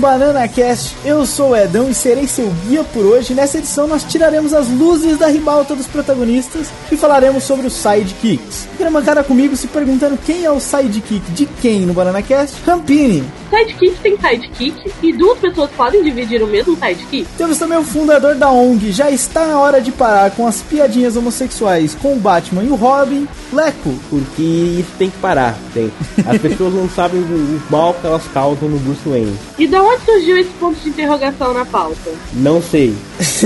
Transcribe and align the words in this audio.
Banana 0.00 0.48
Cast. 0.48 0.96
Eu 1.04 1.26
sou 1.26 1.50
o 1.50 1.56
Edão 1.56 1.90
e 1.90 1.94
serei 1.94 2.26
seu 2.26 2.50
guia 2.66 2.82
por 2.82 3.04
hoje. 3.04 3.34
Nessa 3.34 3.58
edição 3.58 3.86
nós 3.86 4.02
tiraremos 4.02 4.54
as 4.54 4.66
luzes 4.66 5.18
da 5.18 5.28
ribalta 5.28 5.76
dos 5.76 5.86
protagonistas 5.86 6.68
e 6.90 6.96
falaremos 6.96 7.44
sobre 7.44 7.66
os 7.66 7.74
sidekicks. 7.74 8.69
Quero 8.80 8.92
mancada 8.92 9.22
comigo 9.22 9.54
se 9.54 9.66
perguntando 9.66 10.16
quem 10.24 10.42
é 10.42 10.50
o 10.50 10.58
sidekick 10.58 11.20
de 11.32 11.44
quem 11.44 11.80
no 11.80 11.92
Banana 11.92 12.22
Cast? 12.22 12.56
Rampini. 12.64 13.22
Sidekick 13.50 14.00
tem 14.00 14.16
sidekick 14.16 14.90
e 15.02 15.12
duas 15.12 15.38
pessoas 15.38 15.70
podem 15.76 16.02
dividir 16.02 16.42
o 16.42 16.46
mesmo 16.46 16.74
sidekick. 16.76 17.28
Temos 17.36 17.58
também 17.58 17.76
o 17.76 17.84
fundador 17.84 18.36
da 18.36 18.50
ONG. 18.50 18.90
Já 18.90 19.10
está 19.10 19.46
na 19.46 19.60
hora 19.60 19.82
de 19.82 19.92
parar 19.92 20.30
com 20.30 20.46
as 20.46 20.62
piadinhas 20.62 21.14
homossexuais 21.14 21.94
com 21.94 22.14
o 22.14 22.18
Batman 22.18 22.64
e 22.64 22.68
o 22.68 22.74
Robin. 22.74 23.28
Leco. 23.52 23.94
Porque 24.08 24.40
isso 24.40 24.92
tem 24.98 25.10
que 25.10 25.18
parar. 25.18 25.58
Tem. 25.74 25.92
As 26.26 26.40
pessoas 26.40 26.72
não 26.72 26.88
sabem 26.88 27.20
o 27.20 27.24
o 27.24 27.60
mal 27.70 27.92
que 27.92 28.06
elas 28.06 28.22
causam 28.32 28.66
no 28.66 28.78
Bruce 28.78 29.06
Wayne. 29.06 29.36
E 29.58 29.66
da 29.66 29.82
onde 29.82 30.02
surgiu 30.06 30.38
esse 30.38 30.50
ponto 30.58 30.80
de 30.80 30.88
interrogação 30.88 31.52
na 31.52 31.66
pauta? 31.66 32.10
Não 32.32 32.62
sei. 32.62 32.94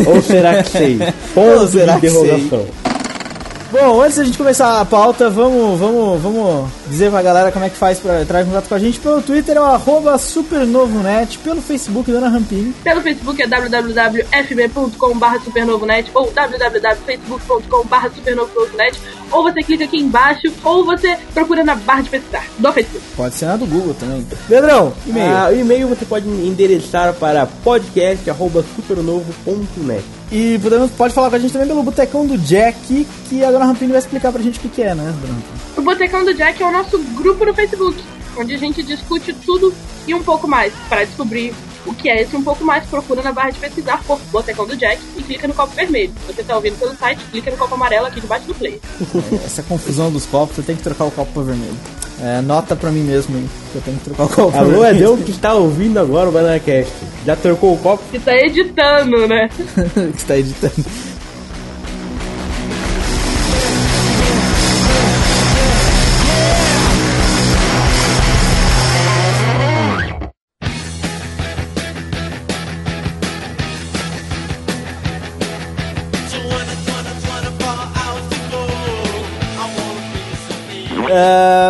Ou 0.07 0.23
será 0.23 0.63
que 0.63 0.71
sei? 0.71 0.99
Ponto 1.35 1.61
Ou 1.61 1.67
será 1.67 1.95
de 1.95 2.03
que 2.03 2.07
interrogação. 2.07 2.84
Bom, 3.75 4.01
antes 4.01 4.17
da 4.19 4.25
gente 4.25 4.39
começar 4.39 4.81
a 4.81 4.85
pauta, 4.85 5.29
vamos, 5.29 5.81
vamos, 5.81 6.23
vamos 6.23 6.71
dizer 6.87 7.11
pra 7.11 7.21
galera 7.21 7.51
como 7.51 7.65
é 7.65 7.69
que 7.69 7.77
faz 7.77 7.99
pra 7.99 8.23
entrar 8.23 8.43
em 8.43 8.45
contato 8.45 8.69
com 8.69 8.75
a 8.77 8.79
gente. 8.79 9.01
Pelo 9.01 9.21
Twitter 9.21 9.57
é 9.57 9.61
o 9.61 9.65
arroba 9.65 10.17
supernovonet, 10.17 11.39
pelo 11.39 11.61
Facebook 11.61 12.13
Dona 12.13 12.29
Rampini. 12.29 12.73
Pelo 12.85 13.01
Facebook 13.01 13.43
é 13.43 13.49
www.fb.com.br 13.49 15.45
supernovonet 15.45 16.09
ou 16.15 16.31
www.facebook.com.br 16.31 18.15
supernovonet 18.15 19.01
ou 19.33 19.43
você 19.43 19.61
clica 19.61 19.87
aqui 19.87 19.99
embaixo 19.99 20.53
ou 20.63 20.85
você 20.85 21.19
procura 21.35 21.65
na 21.65 21.75
barra 21.75 22.03
de 22.03 22.11
pesquisar 22.11 22.47
do 22.57 22.73
Facebook. 22.73 23.05
Pode 23.17 23.35
ser 23.35 23.47
na 23.47 23.57
do 23.57 23.67
Google 23.67 23.95
também. 23.95 24.25
Pedrão, 24.47 24.93
e-mail. 25.05 25.37
Ah, 25.37 25.49
o 25.51 25.59
e-mail 25.59 25.89
você 25.89 26.05
pode 26.05 26.29
endereçar 26.29 27.13
para 27.15 27.45
podcast.supernovo.net. 27.45 30.05
E 30.37 30.59
pode 30.99 31.15
falar 31.15 31.31
com 31.31 31.37
a 31.37 31.39
gente 31.39 31.53
também 31.53 31.69
pelo 31.69 31.85
Botecão 31.85 32.27
do 32.27 32.37
Jack, 32.37 33.07
que 33.29 33.45
a 33.45 33.53
Dona 33.53 33.67
Rampini 33.67 33.93
vai 33.93 34.01
explicar 34.01 34.33
pra 34.33 34.43
gente 34.43 34.59
o 34.59 34.63
que, 34.63 34.69
que 34.69 34.83
é, 34.83 34.93
né, 34.93 35.15
Dona? 35.23 35.39
O 35.77 35.81
Botecão 35.81 36.25
do 36.25 36.35
Jack 36.35 36.61
é 36.61 36.67
o 36.67 36.73
nosso 36.73 36.99
grupo 36.99 37.45
no 37.45 37.55
Facebook, 37.55 38.03
onde 38.37 38.53
a 38.53 38.59
gente 38.59 38.83
discute 38.83 39.33
tudo 39.33 39.73
e 40.09 40.13
um 40.13 40.25
pouco 40.25 40.49
mais. 40.49 40.73
Para 40.89 41.05
descobrir 41.05 41.55
o 41.87 41.95
que 41.95 42.09
é 42.09 42.23
esse 42.23 42.35
um 42.37 42.43
pouco 42.43 42.65
mais, 42.65 42.85
procura 42.87 43.23
na 43.23 43.33
barra 43.33 43.51
de 43.51 43.59
pesquisar 43.59 44.03
por 44.05 44.19
Botecão 44.31 44.67
do 44.67 44.77
Jack 44.77 45.01
e 45.17 45.23
clica 45.23 45.49
no 45.49 45.55
copo 45.55 45.75
vermelho. 45.75 46.13
Se 46.27 46.33
você 46.33 46.41
está 46.41 46.57
ouvindo 46.57 46.79
pelo 46.79 46.95
site, 46.97 47.25
clica 47.31 47.51
no 47.51 47.57
copo 47.57 47.75
amarelo 47.75 48.07
aqui 48.07 48.21
debaixo 48.21 48.47
do 48.47 48.55
play. 48.55 48.81
Essa 49.45 49.63
confusão 49.63 50.11
dos 50.11 50.27
copos, 50.27 50.59
eu 50.59 50.65
tenho 50.65 50.79
que 50.79 50.85
trocar 50.85 51.05
o 51.05 51.11
copo 51.11 51.33
pra 51.33 51.43
vermelho. 51.43 51.77
É, 52.21 52.41
nota 52.41 52.77
pra 52.77 52.91
mim 52.91 53.03
mesmo, 53.03 53.37
hein, 53.37 53.51
que 53.73 53.77
eu 53.79 53.83
tenho 53.83 53.99
que 53.99 54.05
trocar 54.05 54.25
o 54.25 54.29
copo 54.29 54.57
Alô, 54.57 54.81
vermelho. 54.81 54.97
Edão 54.97 55.17
que 55.17 55.31
está 55.31 55.55
ouvindo 55.55 55.99
agora 55.99 56.29
o 56.29 56.33
BananaCast. 56.33 56.93
Já 57.27 57.37
trocou 57.37 57.75
o 57.75 57.79
copo? 57.79 58.03
Que 58.11 58.19
tá 58.19 58.37
editando, 58.37 59.27
né? 59.27 59.49
que 60.13 60.17
está 60.17 60.37
editando. 60.37 60.85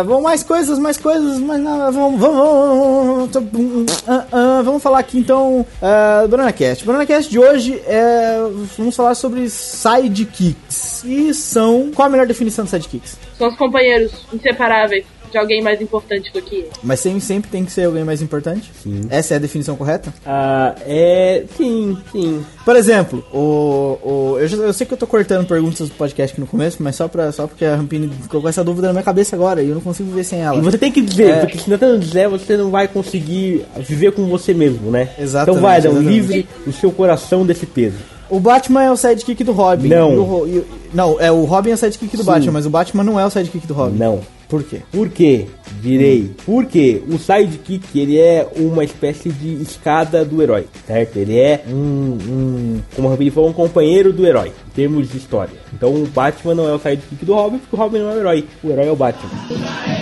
Vamos 0.03 0.23
mais 0.23 0.43
coisas, 0.43 0.79
mais 0.79 0.97
coisas, 0.97 1.39
mais 1.39 1.61
nada. 1.61 1.91
Vamos, 1.91 2.19
vamos, 2.19 3.29
vamos, 3.31 4.65
vamos 4.65 4.83
falar 4.83 4.99
aqui 4.99 5.19
então 5.19 5.61
uh, 5.61 6.27
do 6.27 6.29
BananaCast. 6.29 6.85
BananaCast 6.85 7.29
de 7.29 7.39
hoje 7.39 7.81
é. 7.85 8.37
Vamos 8.77 8.95
falar 8.95 9.15
sobre 9.15 9.49
sidekicks. 9.49 11.03
E 11.03 11.33
são. 11.33 11.91
Qual 11.93 12.07
a 12.07 12.09
melhor 12.09 12.25
definição 12.25 12.65
de 12.65 12.71
sidekicks? 12.71 13.17
São 13.37 13.49
os 13.49 13.55
companheiros 13.55 14.25
inseparáveis 14.33 15.05
de 15.35 15.39
alguém 15.39 15.61
mais 15.61 15.81
importante 15.81 16.31
do 16.31 16.41
que 16.41 16.55
ele. 16.55 16.69
Mas 16.81 17.01
sempre, 17.01 17.19
sempre 17.19 17.51
tem 17.51 17.65
que 17.65 17.71
ser 17.73 17.83
alguém 17.83 18.05
mais 18.05 18.21
importante? 18.21 18.71
Sim. 18.81 19.01
Essa 19.09 19.33
é 19.33 19.37
a 19.37 19.39
definição 19.39 19.75
correta? 19.75 20.13
Ah, 20.25 20.73
é. 20.87 21.43
Sim, 21.57 21.97
sim. 22.09 22.41
Por 22.63 22.73
exemplo, 22.77 23.21
o, 23.33 23.97
o, 24.01 24.37
eu, 24.39 24.47
já- 24.47 24.57
eu 24.57 24.71
sei 24.71 24.87
que 24.87 24.93
eu 24.93 24.97
tô 24.97 25.05
cortando 25.05 25.45
perguntas 25.45 25.89
do 25.89 25.95
podcast 25.95 26.31
aqui 26.31 26.39
no 26.39 26.47
começo, 26.47 26.77
mas 26.81 26.95
só, 26.95 27.09
pra, 27.09 27.31
só 27.33 27.47
porque 27.47 27.65
a 27.65 27.75
Rampini 27.75 28.09
ficou 28.21 28.41
com 28.41 28.47
essa 28.47 28.63
dúvida 28.63 28.87
na 28.87 28.93
minha 28.93 29.03
cabeça 29.03 29.35
agora 29.35 29.61
e 29.61 29.67
eu 29.67 29.75
não 29.75 29.81
consigo 29.81 30.09
viver 30.09 30.23
sem 30.23 30.39
ela. 30.39 30.55
E 30.57 30.61
você 30.61 30.77
tem 30.77 30.89
que 30.91 31.01
dizer, 31.01 31.29
É. 31.31 31.39
porque 31.41 31.57
se 31.57 31.69
não 31.69 31.77
não 31.77 31.99
dizer, 31.99 32.29
você 32.29 32.55
não 32.55 32.71
vai 32.71 32.87
conseguir 32.87 33.65
viver 33.79 34.13
com 34.13 34.25
você 34.27 34.53
mesmo, 34.53 34.89
né? 34.89 35.09
Exatamente, 35.19 35.57
Então 35.57 35.61
vai, 35.61 35.77
exatamente. 35.79 36.07
livre 36.09 36.47
o 36.65 36.71
seu 36.71 36.91
coração 36.91 37.45
desse 37.45 37.65
peso. 37.65 37.97
O 38.29 38.39
Batman 38.39 38.81
é 38.83 38.91
o 38.91 38.95
sidekick 38.97 39.43
do 39.43 39.51
Robin. 39.51 39.89
Não. 39.89 40.13
E 40.13 40.17
o 40.17 40.23
Ro- 40.23 40.47
e 40.47 40.57
o- 40.59 40.65
não, 40.93 41.19
é 41.21 41.31
o 41.31 41.43
Robin 41.43 41.69
é 41.71 41.73
o 41.73 41.77
sidekick 41.77 42.15
do 42.17 42.23
Sim. 42.23 42.29
Batman, 42.29 42.51
mas 42.53 42.65
o 42.65 42.69
Batman 42.71 43.03
não 43.03 43.19
é 43.19 43.25
o 43.25 43.29
sidekick 43.29 43.67
do 43.67 43.73
Robin. 43.75 43.97
Não. 43.97 44.21
Por 44.47 44.63
quê? 44.63 44.81
Por 44.91 45.09
quê? 45.09 45.47
Direi. 45.81 46.31
Porque 46.45 47.01
o 47.07 47.17
sidekick, 47.17 47.99
ele 47.99 48.19
é 48.19 48.47
uma 48.55 48.83
espécie 48.83 49.29
de 49.29 49.61
escada 49.61 50.23
do 50.23 50.41
herói, 50.41 50.65
certo? 50.85 51.17
Ele 51.17 51.37
é 51.39 51.63
um, 51.67 51.73
um 51.73 52.81
como 52.95 53.07
a 53.07 53.11
Rampini 53.11 53.31
falou, 53.31 53.49
um 53.49 53.53
companheiro 53.53 54.13
do 54.13 54.25
herói, 54.25 54.49
em 54.49 54.71
termos 54.75 55.09
de 55.09 55.17
história. 55.17 55.53
Então 55.73 55.93
o 55.93 56.05
Batman 56.07 56.55
não 56.55 56.67
é 56.67 56.73
o 56.73 56.79
sidekick 56.79 57.25
do 57.25 57.33
Robin, 57.33 57.57
porque 57.57 57.75
o 57.75 57.79
Robin 57.79 57.99
não 57.99 58.11
é 58.11 58.13
o 58.13 58.19
herói. 58.19 58.45
O 58.63 58.69
herói 58.69 58.87
é 58.87 58.91
o 58.91 58.95
Batman. 58.95 59.29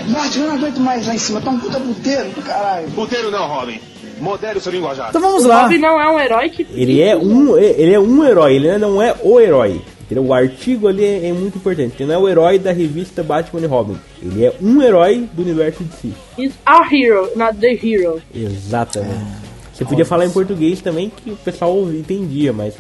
Bate, 0.10 0.40
eu 0.40 0.48
não 0.48 0.56
aguento 0.56 0.80
mais 0.80 1.08
lá 1.08 1.16
em 1.16 1.18
cima, 1.18 1.40
tá 1.42 1.50
um 1.50 1.60
puta 1.60 1.80
puteiro 1.80 2.30
do 2.30 2.42
caralho. 2.42 2.88
Puteiro 2.92 3.32
não, 3.32 3.48
Robin. 3.48 3.80
Modere 4.20 4.58
o 4.58 4.62
seu 4.62 4.72
linguajar. 4.72 5.10
Então 5.10 5.22
vamos 5.22 5.44
lá. 5.46 5.64
Robin 5.64 5.80
não 5.80 6.00
é 6.00 6.10
um 6.10 6.20
herói 6.20 6.50
que. 6.50 6.68
Ele 6.72 7.02
é 7.02 7.16
um, 7.16 7.58
ele 7.58 7.94
é 7.94 8.00
um 8.00 8.24
herói, 8.24 8.56
ele 8.56 8.78
não 8.78 9.02
é 9.02 9.16
o 9.22 9.40
herói. 9.40 9.82
Entendeu? 10.04 10.26
O 10.26 10.34
artigo 10.34 10.88
ali 10.88 11.04
é, 11.04 11.30
é 11.30 11.34
muito 11.34 11.58
importante. 11.58 11.96
Ele 12.00 12.12
não 12.12 12.16
é 12.16 12.18
o 12.18 12.30
herói 12.30 12.60
da 12.60 12.72
revista 12.72 13.24
Batman 13.24 13.62
e 13.62 13.66
Robin. 13.66 13.98
Ele 14.22 14.46
é 14.46 14.54
um 14.62 14.82
herói 14.82 15.28
do 15.34 15.42
universo 15.42 15.84
de 15.84 15.96
si. 15.96 16.14
Is 16.38 16.54
our 16.68 16.94
hero, 16.94 17.30
not 17.36 17.58
the 17.58 17.72
hero. 17.72 18.22
Exatamente. 18.36 19.44
Você 19.74 19.86
podia 19.86 20.06
falar 20.06 20.26
em 20.26 20.30
português 20.30 20.82
também 20.82 21.10
que 21.10 21.32
o 21.32 21.36
pessoal 21.36 21.82
entendia, 21.92 22.54
mas. 22.54 22.76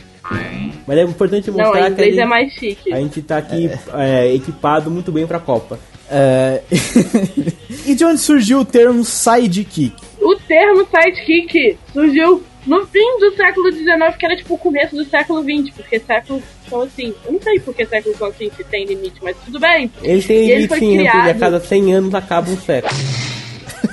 Mas 0.87 0.97
é 0.97 1.03
importante 1.03 1.49
Não, 1.49 1.57
mostrar 1.57 1.89
em 1.89 1.95
que 1.95 2.01
a 2.01 2.05
gente, 2.05 2.19
é 2.19 2.25
mais 2.25 2.53
chique. 2.53 2.93
a 2.93 2.97
gente 2.97 3.21
tá 3.21 3.37
aqui 3.37 3.69
é, 3.93 4.33
equipado 4.33 4.89
muito 4.89 5.11
bem 5.11 5.27
pra 5.27 5.39
Copa. 5.39 5.79
É... 6.09 6.61
e 7.85 7.95
de 7.95 8.05
onde 8.05 8.19
surgiu 8.19 8.59
o 8.59 8.65
termo 8.65 9.03
sidekick? 9.03 9.95
O 10.21 10.35
termo 10.47 10.85
sidekick 10.85 11.77
surgiu 11.91 12.43
no 12.65 12.85
fim 12.87 13.19
do 13.19 13.35
século 13.35 13.71
XIX, 13.71 14.15
que 14.17 14.25
era 14.25 14.35
tipo 14.35 14.53
o 14.53 14.57
começo 14.57 14.95
do 14.95 15.03
século 15.05 15.41
XX, 15.43 15.75
porque 15.75 15.99
séculos 15.99 16.41
são 16.69 16.81
assim. 16.81 17.13
Eu 17.25 17.33
não 17.33 17.41
sei 17.41 17.59
por 17.59 17.73
que 17.75 17.85
séculos 17.85 18.17
são 18.17 18.27
assim, 18.27 18.49
se 18.55 18.63
tem 18.63 18.85
limite, 18.85 19.15
mas 19.21 19.35
tudo 19.45 19.59
bem. 19.59 19.91
Ele 20.01 20.21
tem 20.21 20.37
E 20.37 20.51
ele 20.51 20.55
limite 20.67 20.73
sim, 20.79 20.95
porque 20.97 21.07
a 21.07 21.11
criado- 21.21 21.39
cada 21.39 21.59
100 21.59 21.93
anos 21.93 22.15
acaba 22.15 22.49
um 22.49 22.57
século. 22.57 22.93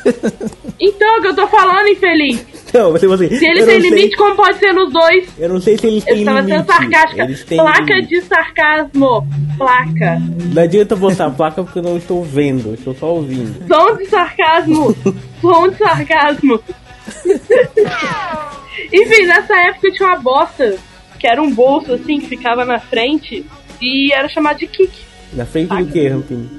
Então, 0.83 1.19
o 1.19 1.21
que 1.21 1.27
eu 1.27 1.37
tô 1.37 1.47
falando, 1.47 1.89
infeliz? 1.89 2.43
Não, 2.73 2.91
você, 2.91 3.07
você, 3.07 3.29
Se 3.37 3.45
eles 3.47 3.61
eu 3.61 3.67
têm 3.67 3.75
não 3.75 3.83
sei- 3.83 3.91
limite, 3.91 4.17
como 4.17 4.35
pode 4.35 4.57
ser 4.59 4.73
nos 4.73 4.91
dois? 4.91 5.29
Eu 5.39 5.51
não 5.51 5.61
sei 5.61 5.77
se 5.77 5.87
eles 5.87 6.07
Eu 6.07 6.15
têm 6.15 6.25
limite. 6.25 6.47
sendo 6.49 6.65
sarcástica. 6.67 7.23
Eles 7.25 7.45
têm 7.45 7.59
Placa 7.59 7.81
limite. 7.95 8.09
de 8.09 8.23
sarcasmo. 8.23 9.29
Placa. 9.59 10.19
Não 10.55 10.63
adianta 10.63 10.97
botar 10.97 11.27
a 11.27 11.31
placa 11.31 11.63
porque 11.63 11.81
eu 11.81 11.83
não 11.83 11.99
estou 11.99 12.25
vendo, 12.25 12.69
eu 12.71 12.75
estou 12.77 12.95
só 12.95 13.13
ouvindo. 13.15 13.63
Som 13.69 13.95
de 13.99 14.07
sarcasmo. 14.07 14.97
Som 15.43 15.69
de 15.69 15.77
sarcasmo. 15.77 16.61
Enfim, 18.93 19.27
nessa 19.27 19.55
época 19.69 19.91
tinha 19.93 20.09
uma 20.09 20.19
bosta, 20.19 20.77
que 21.19 21.27
era 21.27 21.43
um 21.43 21.53
bolso 21.53 21.93
assim, 21.95 22.21
que 22.21 22.27
ficava 22.29 22.65
na 22.65 22.79
frente, 22.79 23.45
e 23.81 24.13
era 24.13 24.29
chamado 24.29 24.59
de 24.59 24.67
kick. 24.67 24.91
Na 25.33 25.47
frente 25.47 25.69
do 25.73 25.87
que, 25.87 26.09
Rampini? 26.09 26.51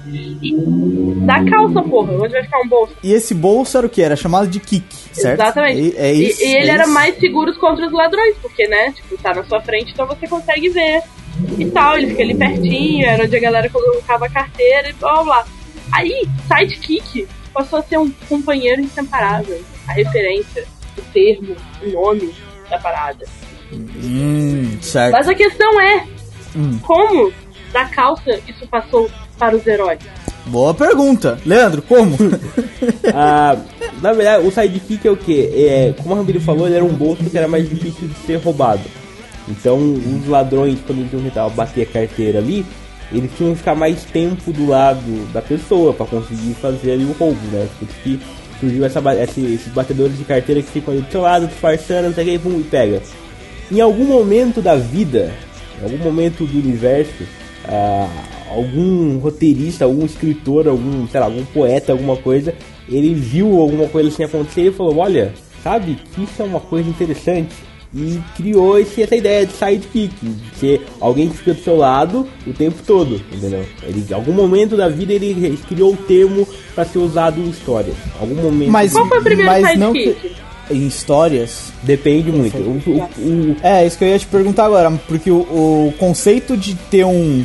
E- 0.42 0.56
Da 1.26 1.44
calça, 1.44 1.82
porra. 1.84 2.14
Onde 2.14 2.30
vai 2.32 2.42
ficar 2.44 2.60
um 2.62 2.68
bolso? 2.70 2.94
E 3.04 3.12
esse 3.12 3.34
bolso 3.34 3.78
era 3.78 3.86
o 3.86 3.90
que? 3.90 4.02
Era 4.02 4.16
chamado 4.16 4.48
de 4.48 4.60
kick, 4.62 4.86
certo? 5.12 5.42
Exatamente. 5.42 5.98
É, 5.98 6.08
é 6.10 6.16
E- 6.16 6.30
isso. 6.30 6.42
e, 6.42 6.56
ele 6.56 6.70
é 6.70 6.74
era 6.76 6.84
isso. 6.84 6.94
mais 6.94 7.18
seguro 7.20 7.54
contra 7.60 7.86
os 7.86 7.92
ladrões, 7.92 8.36
porque, 8.42 8.66
né, 8.68 8.92
tipo, 8.94 9.18
tá 9.18 9.34
na 9.34 9.44
sua 9.44 9.60
frente, 9.62 9.92
então 9.92 10.08
você 10.08 10.26
consegue 10.26 10.70
ver. 10.70 11.02
E 11.60 11.66
tal, 11.66 11.98
ele 11.98 12.08
fica 12.08 12.24
ali 12.24 12.34
pertinho, 12.36 13.06
era 13.06 13.24
onde 13.26 13.36
a 13.36 13.40
galera 13.40 13.70
colocava 13.70 14.26
a 14.26 14.30
carteira 14.30 14.90
e 14.90 14.94
blá 14.94 15.22
blá. 15.24 15.46
Aí, 15.92 16.26
sidekick 16.48 17.28
passou 17.54 17.80
a 17.80 17.84
ser 17.84 17.98
um 18.00 18.10
companheiro 18.30 18.82
inseparável. 18.82 19.62
A 19.88 19.92
referência. 19.92 20.66
O 20.98 21.02
termo, 21.14 21.56
o 21.84 21.90
nome 21.92 22.34
da 22.70 22.78
parada. 22.80 23.26
Hum, 23.74 24.78
certo. 24.82 25.14
Mas 25.14 25.28
a 25.28 25.36
questão 25.36 25.80
é, 25.82 26.06
Hum. 26.56 26.78
como 26.82 27.32
da 27.72 27.86
calça 27.86 28.40
isso 28.48 28.68
passou 28.68 29.10
para 29.40 29.56
os 29.56 29.66
heróis? 29.66 30.00
Boa 30.48 30.74
pergunta. 30.74 31.40
Leandro, 31.46 31.82
como? 31.82 32.16
Ah, 33.14 33.56
na 34.02 34.12
verdade, 34.14 34.48
o 34.48 34.52
sidekick 34.52 35.08
é 35.08 35.12
o 35.12 35.18
que? 35.18 35.40
É, 35.54 35.94
como 36.02 36.16
a 36.16 36.18
Rambiri 36.18 36.40
falou, 36.40 36.66
ele 36.66 36.76
era 36.76 36.84
um 36.86 36.94
bolso 36.94 37.24
que 37.30 37.38
era 37.38 37.48
mais 37.48 37.70
difícil 37.70 38.08
de 38.08 38.16
ser 38.26 38.38
roubado. 38.38 38.82
Então, 39.48 39.78
os 39.78 40.28
ladrões, 40.28 40.80
quando 40.86 41.00
eles 41.00 41.14
iam 41.14 41.22
tentar 41.22 41.48
bater 41.50 41.84
a 41.84 41.86
carteira 41.86 42.40
ali, 42.40 42.66
eles 43.12 43.30
tinham 43.38 43.52
que 43.52 43.60
ficar 43.60 43.76
mais 43.76 44.04
tempo 44.06 44.52
do 44.52 44.68
lado 44.68 45.32
da 45.32 45.42
pessoa 45.42 45.94
para 45.94 46.06
conseguir 46.08 46.54
fazer 46.56 46.94
ali 46.94 47.04
o 47.06 47.12
roubo, 47.14 47.40
né? 47.52 47.68
Por 47.78 47.88
isso 47.88 47.98
que 48.04 48.20
surgiu 48.62 48.86
essa, 48.86 49.02
esse- 49.22 49.42
esses 49.54 49.74
batedores 49.74 50.18
de 50.18 50.24
carteira 50.24 50.62
que 50.62 50.70
ficam 50.72 50.94
ali 50.94 51.04
do 51.04 51.12
seu 51.12 51.22
lado, 51.22 51.48
disfarçando, 51.48 52.08
não 52.08 52.14
sei 52.16 52.24
o 52.24 52.28
que, 52.28 52.34
e 52.36 52.40
pum, 52.40 52.60
e 52.60 52.64
pega. 52.64 53.02
Em 53.70 53.82
algum 53.82 54.06
momento 54.06 54.62
da 54.62 54.76
vida, 54.76 55.32
em 55.80 55.84
algum 55.84 55.98
momento 55.98 56.46
do 56.46 56.58
universo, 56.58 57.24
ah, 57.68 58.08
algum 58.50 59.18
roteirista, 59.18 59.86
algum 59.86 60.06
escritor, 60.06 60.68
algum, 60.68 61.08
sei 61.08 61.20
lá, 61.20 61.26
algum 61.26 61.44
poeta, 61.46 61.92
alguma 61.92 62.16
coisa, 62.18 62.54
ele 62.90 63.14
viu 63.14 63.60
alguma 63.60 63.88
coisa 63.88 64.10
assim 64.10 64.24
acontecer 64.24 64.68
e 64.68 64.72
falou, 64.72 64.98
olha, 64.98 65.34
sabe, 65.64 65.98
que 66.14 66.24
isso 66.24 66.42
é 66.42 66.46
uma 66.46 66.60
coisa 66.60 66.90
interessante. 66.90 67.54
E 67.94 68.20
criou 68.38 68.80
esse, 68.80 69.04
essa 69.04 69.16
ideia 69.18 69.46
de 69.46 69.52
sidekick, 69.52 70.14
de 70.22 70.58
ser 70.58 70.82
alguém 71.00 71.28
que 71.30 71.38
fica 71.38 71.54
do 71.54 71.62
seu 71.62 71.76
lado 71.76 72.26
o 72.48 72.54
tempo 72.54 72.78
todo, 72.88 73.22
entendeu? 73.32 73.66
Ele, 73.84 74.06
em 74.10 74.14
algum 74.14 74.32
momento 74.32 74.78
da 74.78 74.88
vida 74.88 75.12
ele 75.12 75.60
criou 75.68 75.92
o 75.94 75.98
termo 75.98 76.48
para 76.74 76.86
ser 76.86 77.00
usado 77.00 77.42
em 77.42 77.50
histórias. 77.50 77.96
Algum 78.20 78.36
momento. 78.36 78.72
Mas, 78.72 78.94
Qual 78.94 79.06
foi 79.08 79.20
o 79.20 79.24
primeiro 79.24 79.52
mas 79.62 79.78
não 79.78 79.92
sidekick? 79.92 80.20
que- 80.22 80.52
em 80.74 80.88
histórias. 80.88 81.74
Depende 81.84 82.32
muito. 82.32 82.56
O, 82.58 82.82
o- 82.92 83.02
o- 83.20 83.56
É, 83.62 83.86
isso 83.86 83.98
que 83.98 84.06
eu 84.06 84.08
ia 84.08 84.20
te 84.20 84.26
perguntar 84.28 84.66
agora, 84.68 84.90
porque 85.06 85.30
o, 85.30 85.40
o 85.40 85.94
conceito 86.00 86.56
de 86.56 86.76
ter 86.76 87.04
um. 87.06 87.44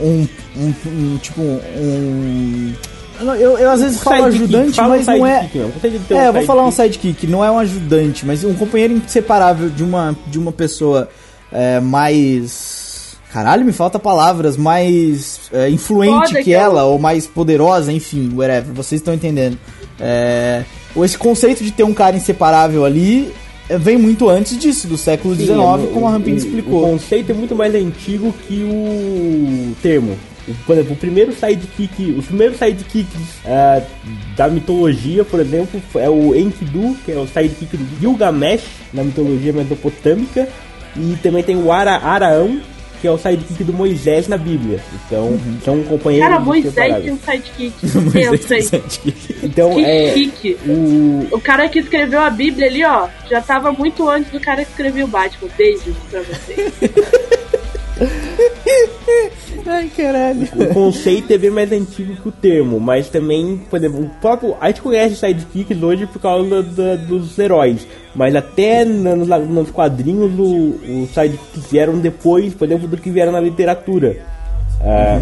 Um, 0.00 0.28
um, 0.56 0.74
um, 0.86 1.16
tipo 1.20 1.40
um. 1.42 2.72
Eu, 3.20 3.34
eu, 3.34 3.58
eu 3.58 3.70
às 3.70 3.80
vezes 3.80 4.02
falo 4.02 4.24
sidekick, 4.24 4.44
ajudante, 4.44 4.76
fala 4.76 4.88
um 4.88 4.96
mas 4.96 5.06
não 5.06 5.26
é. 5.26 5.48
consegue 5.72 5.98
ter 6.00 6.14
um 6.14 6.18
É, 6.18 6.28
eu 6.28 6.32
vou 6.32 6.42
falar 6.42 6.66
um 6.66 6.70
sidekick. 6.70 7.26
não 7.26 7.44
é 7.44 7.50
um 7.50 7.58
ajudante, 7.58 8.24
mas 8.24 8.44
um 8.44 8.54
companheiro 8.54 8.94
inseparável 8.94 9.68
de 9.68 9.82
uma, 9.82 10.16
de 10.26 10.38
uma 10.38 10.52
pessoa 10.52 11.08
é, 11.52 11.80
mais. 11.80 13.16
Caralho, 13.32 13.64
me 13.64 13.72
falta 13.72 13.98
palavras, 13.98 14.56
mais 14.56 15.40
é, 15.52 15.68
influente 15.68 16.28
Foda 16.28 16.38
que 16.38 16.44
que 16.44 16.54
ela, 16.54 16.84
ou 16.84 16.98
mais 16.98 17.26
poderosa, 17.26 17.92
enfim, 17.92 18.32
whatever, 18.34 18.72
vocês 18.72 19.00
estão 19.00 19.12
entendendo. 19.12 19.58
É, 20.00 20.64
esse 20.96 21.18
conceito 21.18 21.62
de 21.62 21.70
ter 21.70 21.82
um 21.82 21.92
cara 21.92 22.16
inseparável 22.16 22.84
ali 22.84 23.30
é, 23.68 23.76
vem 23.76 23.98
muito 23.98 24.28
antes 24.28 24.56
disso, 24.56 24.88
do 24.88 24.96
século 24.96 25.34
XIX, 25.34 25.50
é, 25.50 25.92
como 25.92 26.06
a 26.06 26.10
Rampini 26.10 26.38
explicou. 26.38 26.84
O 26.84 26.90
conceito 26.92 27.30
é 27.30 27.34
muito 27.34 27.54
mais 27.54 27.74
antigo 27.74 28.34
que 28.46 28.62
o 28.62 29.76
termo. 29.82 30.16
O- 30.48 30.54
Por 30.66 30.74
exemplo, 30.74 30.92
o 30.94 30.96
primeiro 30.96 31.32
sidekick, 31.32 32.12
os 32.18 32.26
primeiros 32.26 32.56
sidekicks 32.58 33.40
ah, 33.44 33.82
da 34.36 34.48
mitologia, 34.48 35.24
por 35.24 35.40
exemplo, 35.40 35.80
é 35.96 36.08
o 36.08 36.34
Enkidu, 36.34 36.96
que 37.04 37.12
é 37.12 37.16
o 37.18 37.26
sidekick 37.26 37.76
do 37.76 38.00
Gilgamesh 38.00 38.62
na 38.92 39.04
mitologia 39.04 39.52
mesopotâmica, 39.52 40.48
e 40.96 41.16
também 41.22 41.42
tem 41.42 41.56
o 41.56 41.70
Ara 41.70 41.96
Araão, 41.98 42.60
que 43.00 43.06
é 43.06 43.10
o 43.12 43.16
sidekick 43.18 43.62
do 43.62 43.72
Moisés 43.72 44.26
na 44.26 44.36
Bíblia. 44.36 44.80
Então, 45.06 45.26
Uhum. 45.28 45.58
são 45.64 45.82
companheiros 45.84 46.28
Cara, 46.30 46.40
Moisés 46.40 46.74
tem 47.02 47.12
um 47.12 47.18
sidekick. 47.18 47.74
Moisés 47.96 48.40
Pensa 48.40 48.54
aí. 48.54 48.62
sidekick. 48.62 49.36
Então, 49.42 49.74
Que 49.74 49.84
é 49.84 50.12
chique. 50.14 50.56
o 50.66 51.28
O 51.30 51.40
cara 51.40 51.68
que 51.68 51.78
escreveu 51.78 52.20
a 52.20 52.28
Bíblia 52.30 52.66
ali, 52.66 52.84
ó, 52.84 53.06
já 53.30 53.40
tava 53.40 53.70
muito 53.70 54.08
antes 54.08 54.32
do 54.32 54.40
cara 54.40 54.64
que 54.64 54.70
escreveu 54.70 55.04
o 55.06 55.08
Batman. 55.08 55.48
Beijos 55.56 55.94
pra 56.10 56.20
vocês. 56.22 56.72
Ai, 59.66 59.90
caralho. 59.96 60.48
o 60.54 60.66
conceito 60.74 61.32
é 61.32 61.38
bem 61.38 61.50
mais 61.50 61.70
antigo 61.72 62.14
que 62.16 62.28
o 62.28 62.32
termo, 62.32 62.78
mas 62.80 63.08
também, 63.08 63.60
por 63.68 63.78
exemplo, 63.78 64.02
o 64.04 64.08
próprio. 64.20 64.56
A 64.60 64.68
gente 64.68 64.80
conhece 64.82 65.16
sidekicks 65.16 65.82
hoje 65.82 66.06
por 66.06 66.20
causa 66.20 66.62
da- 66.62 66.96
dos 66.96 67.38
heróis, 67.38 67.86
mas 68.14 68.34
até 68.34 68.84
na- 68.84 69.16
nos, 69.16 69.28
nos 69.48 69.70
quadrinhos 69.70 70.32
o- 70.38 70.78
os 71.02 71.10
sidekicks 71.10 71.70
vieram 71.70 71.98
depois, 71.98 72.54
por 72.54 72.66
exemplo, 72.66 72.86
do 72.88 72.96
que 72.96 73.10
vieram 73.10 73.32
na 73.32 73.40
literatura. 73.40 74.16
Ah, 74.80 75.20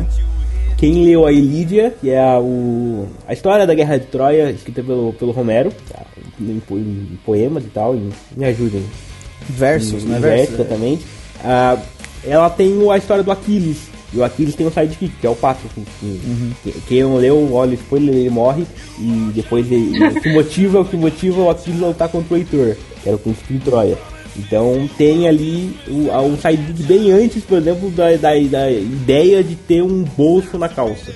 Quem 0.77 1.07
leu 1.07 1.25
a 1.25 1.33
Ilídia, 1.33 1.95
que 1.99 2.11
é 2.11 2.21
a, 2.23 2.39
o, 2.39 3.09
a 3.27 3.33
história 3.33 3.67
da 3.67 3.73
Guerra 3.73 3.97
de 3.99 4.07
Troia, 4.09 4.51
escrita 4.51 4.83
pelo, 4.83 5.15
pelo 5.15 5.33
Romero, 5.33 5.73
tá? 5.89 6.03
em, 6.39 6.61
em 6.71 7.19
poemas 7.25 7.65
e 7.65 7.69
tal, 7.69 7.95
em- 7.97 8.11
me 8.37 8.45
ajudem 8.45 8.85
Versus, 9.49 10.05
né? 10.05 10.19
Verso, 10.19 10.37
Versus. 10.53 10.55
exatamente. 10.61 11.07
Ah, 11.43 11.79
ela 12.27 12.51
tem 12.51 12.73
a 12.91 12.97
história 12.97 13.23
do 13.23 13.31
Aquiles. 13.33 13.79
E 14.13 14.19
o 14.19 14.25
Aquiles 14.25 14.55
tem 14.55 14.67
um 14.67 14.71
sidekick, 14.71 15.13
que 15.21 15.27
é 15.27 15.31
o 15.31 15.35
Patroclus. 15.35 15.87
que- 16.01 16.53
que- 16.73 16.81
Quem 16.89 17.03
não 17.03 17.17
leu, 17.17 17.53
olha, 17.53 17.75
spoiler, 17.75 18.15
ele 18.15 18.31
morre. 18.31 18.65
E 18.99 19.31
depois 19.35 19.71
ele, 19.71 19.99
o 20.05 20.21
que 20.21 20.33
motiva, 20.33 20.81
o 20.81 20.85
que 20.85 20.97
motiva 20.97 21.43
o 21.43 21.51
Aquiles 21.51 21.83
a 21.83 21.87
lutar 21.87 22.09
contra 22.09 22.35
o 22.35 22.37
Heitor, 22.39 22.77
que 23.03 23.09
era 23.09 23.17
o 23.17 23.19
príncipe 23.19 23.55
de 23.55 23.61
Troia. 23.61 23.99
Então 24.39 24.89
tem 24.99 25.27
ali 25.27 25.75
um 25.89 26.37
sidekick 26.37 26.83
bem 26.85 27.11
antes, 27.11 27.43
por 27.43 27.59
exemplo, 27.59 27.91
da, 27.91 28.11
da, 28.17 28.35
da 28.51 28.71
ideia 28.71 29.43
de 29.43 29.55
ter 29.57 29.83
um 29.83 30.03
bolso 30.17 30.57
na 30.59 30.69
calça. 30.69 31.11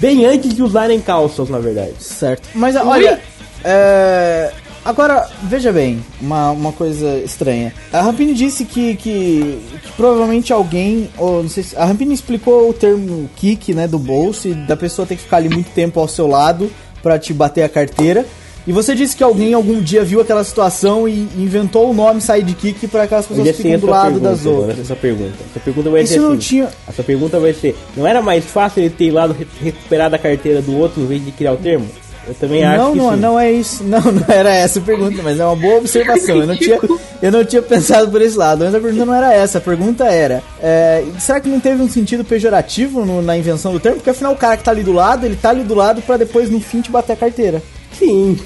Bem 0.00 0.24
antes 0.24 0.54
de 0.54 0.62
usarem 0.62 1.00
calças, 1.00 1.48
na 1.48 1.58
verdade. 1.58 1.92
Certo. 1.98 2.48
Mas 2.54 2.74
olha, 2.76 3.20
é, 3.64 4.52
agora, 4.84 5.28
veja 5.44 5.72
bem, 5.72 6.04
uma, 6.20 6.50
uma 6.50 6.72
coisa 6.72 7.18
estranha. 7.18 7.72
A 7.92 8.00
Rampini 8.00 8.34
disse 8.34 8.64
que, 8.64 8.96
que, 8.96 9.58
que 9.82 9.92
provavelmente 9.96 10.52
alguém, 10.52 11.08
ou 11.18 11.42
não 11.42 11.48
sei 11.48 11.62
se, 11.62 11.76
a 11.76 11.84
Rampini 11.84 12.14
explicou 12.14 12.68
o 12.68 12.72
termo 12.72 13.28
kick, 13.36 13.72
né, 13.74 13.86
do 13.88 13.98
bolso 13.98 14.48
e 14.48 14.54
da 14.54 14.76
pessoa 14.76 15.06
ter 15.06 15.16
que 15.16 15.22
ficar 15.22 15.38
ali 15.38 15.48
muito 15.48 15.70
tempo 15.70 15.98
ao 16.00 16.08
seu 16.08 16.26
lado 16.26 16.70
pra 17.02 17.18
te 17.18 17.32
bater 17.32 17.62
a 17.62 17.68
carteira. 17.68 18.24
E 18.66 18.72
você 18.72 18.94
disse 18.94 19.14
que 19.14 19.22
alguém 19.22 19.52
algum 19.52 19.78
dia 19.78 20.02
viu 20.02 20.22
aquela 20.22 20.42
situação 20.42 21.06
e 21.06 21.28
inventou 21.36 21.90
o 21.90 21.92
nome 21.92 22.18
sidekick 22.22 22.88
para 22.88 23.02
aquelas 23.02 23.26
pessoas 23.26 23.46
que 23.48 23.62
ficam 23.62 23.78
do 23.78 23.86
lado 23.88 24.04
pergunta, 24.12 24.30
das 24.30 24.40
agora, 24.40 24.56
outras. 24.58 24.78
Essa 24.80 24.96
pergunta. 24.96 25.34
Essa 25.50 25.60
pergunta 25.60 25.90
vai 25.90 26.06
ser 26.06 26.18
não 26.20 26.28
assim. 26.30 26.38
tinha- 26.38 26.68
A 26.88 26.92
sua 26.92 27.04
pergunta 27.04 27.38
vai 27.38 27.52
ser: 27.52 27.76
não 27.94 28.06
era 28.06 28.22
mais 28.22 28.42
fácil 28.46 28.80
ele 28.82 28.88
ter 28.88 29.08
ido 29.08 29.18
re- 29.34 29.46
recuperar 29.62 30.14
a 30.14 30.16
carteira 30.18 30.62
do 30.62 30.78
outro 30.78 31.02
em 31.02 31.06
vez 31.06 31.22
de 31.22 31.30
criar 31.32 31.52
o 31.52 31.56
termo? 31.58 31.86
Eu 32.26 32.34
também 32.34 32.64
acho 32.64 32.78
Não, 32.82 32.92
que 32.92 32.98
não, 32.98 33.10
sim. 33.12 33.16
não 33.20 33.40
é 33.40 33.52
isso. 33.52 33.84
Não, 33.84 34.00
não 34.00 34.24
era 34.28 34.52
essa 34.54 34.78
a 34.78 34.82
pergunta, 34.82 35.20
mas 35.22 35.38
é 35.38 35.44
uma 35.44 35.56
boa 35.56 35.76
observação. 35.78 36.36
Eu 36.40 36.46
não 36.46 36.56
tinha, 36.56 36.78
eu 37.22 37.30
não 37.32 37.44
tinha 37.44 37.60
pensado 37.62 38.10
por 38.10 38.22
esse 38.22 38.36
lado. 38.36 38.64
Mas 38.64 38.74
a 38.74 38.80
pergunta 38.80 39.04
não 39.04 39.14
era 39.14 39.32
essa. 39.34 39.58
A 39.58 39.60
pergunta 39.60 40.04
era: 40.06 40.42
é, 40.62 41.04
será 41.18 41.38
que 41.40 41.48
não 41.48 41.60
teve 41.60 41.82
um 41.82 41.88
sentido 41.88 42.24
pejorativo 42.24 43.04
no- 43.04 43.20
na 43.20 43.36
invenção 43.36 43.72
do 43.72 43.80
termo? 43.80 43.98
Porque 43.98 44.10
afinal 44.10 44.32
o 44.32 44.36
cara 44.36 44.56
que 44.56 44.64
tá 44.64 44.70
ali 44.70 44.82
do 44.82 44.92
lado, 44.92 45.26
ele 45.26 45.36
tá 45.36 45.50
ali 45.50 45.62
do 45.64 45.74
lado 45.74 46.00
pra 46.02 46.16
depois 46.16 46.48
no 46.50 46.60
fim 46.60 46.80
te 46.80 46.90
bater 46.90 47.12
a 47.12 47.16
carteira. 47.16 47.62
Sim. 47.98 48.38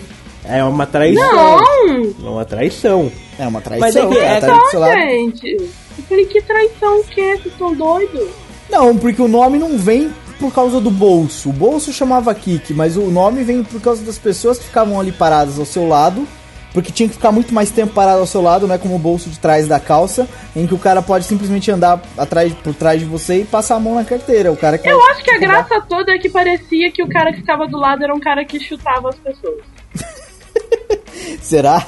É 0.45 0.65
uma 0.65 0.87
traição. 0.87 1.23
Não! 1.33 2.05
É 2.25 2.29
uma 2.31 2.45
traição. 2.45 3.13
É 3.39 3.47
uma 3.47 3.63
Mas 3.65 3.95
é 3.95 4.01
traição. 4.01 4.11
que- 4.11 4.17
o 4.17 4.21
cara 4.21 4.37
é 4.37 4.41
tá 4.41 4.47
Não, 4.47 4.81
lado. 4.81 4.93
gente. 5.01 5.47
Eu 5.57 6.05
falei, 6.09 6.25
que 6.27 6.41
traição 6.43 7.03
que 7.05 7.21
é? 7.21 7.37
Vocês 7.37 7.47
estão 7.47 7.75
doidos? 7.75 8.29
Não, 8.71 8.97
porque 8.97 9.21
o 9.23 9.29
nome 9.29 9.59
não 9.59 9.77
vem 9.79 10.11
por 10.39 10.53
causa 10.53 10.81
do 10.81 10.91
bolso. 10.91 11.51
O 11.51 11.53
bolso 11.53 11.93
chamava 11.93 12.35
Kik, 12.35 12.73
mas 12.75 12.97
o 12.97 13.11
nome 13.11 13.43
vem 13.43 13.63
por 13.63 13.81
causa 13.81 14.05
das 14.05 14.19
pessoas 14.19 14.59
que 14.59 14.65
ficavam 14.65 14.99
ali 14.99 15.13
paradas 15.13 15.59
ao 15.59 15.65
seu 15.65 15.87
lado. 15.87 16.27
Porque 16.73 16.93
tinha 16.93 17.09
que 17.09 17.15
ficar 17.15 17.33
muito 17.33 17.53
mais 17.53 17.71
tempo 17.71 17.95
parado 17.95 18.21
ao 18.21 18.27
seu 18.27 18.43
lado, 18.43 18.67
não 18.67 18.75
é 18.75 18.79
como 18.79 18.95
o 18.95 18.99
bolso 18.99 19.31
de 19.31 19.39
trás 19.39 19.67
da 19.67 19.81
calça, 19.81 20.29
em 20.55 20.67
que 20.67 20.75
o 20.75 20.79
cara 20.79 21.01
pode 21.01 21.25
simplesmente 21.25 21.71
andar 21.71 22.01
atrás, 22.17 22.53
por 22.53 22.75
trás 22.75 23.01
de 23.01 23.07
você 23.07 23.41
e 23.41 23.45
passar 23.45 23.77
a 23.77 23.81
mão 23.81 23.95
na 23.95 24.05
carteira. 24.05 24.53
O 24.53 24.57
cara 24.57 24.77
que 24.77 24.87
Eu 24.89 25.03
acho 25.07 25.25
que 25.25 25.31
a 25.31 25.39
graça 25.39 25.81
toda 25.89 26.13
é 26.13 26.19
que 26.19 26.29
parecia 26.29 26.93
que 26.93 27.03
o 27.03 27.09
cara 27.09 27.33
que 27.33 27.39
ficava 27.39 27.67
do 27.67 27.79
lado 27.79 28.05
era 28.05 28.15
um 28.15 28.21
cara 28.21 28.45
que 28.45 28.61
chutava 28.61 29.09
as 29.09 29.17
pessoas. 29.17 29.65
Será? 31.41 31.83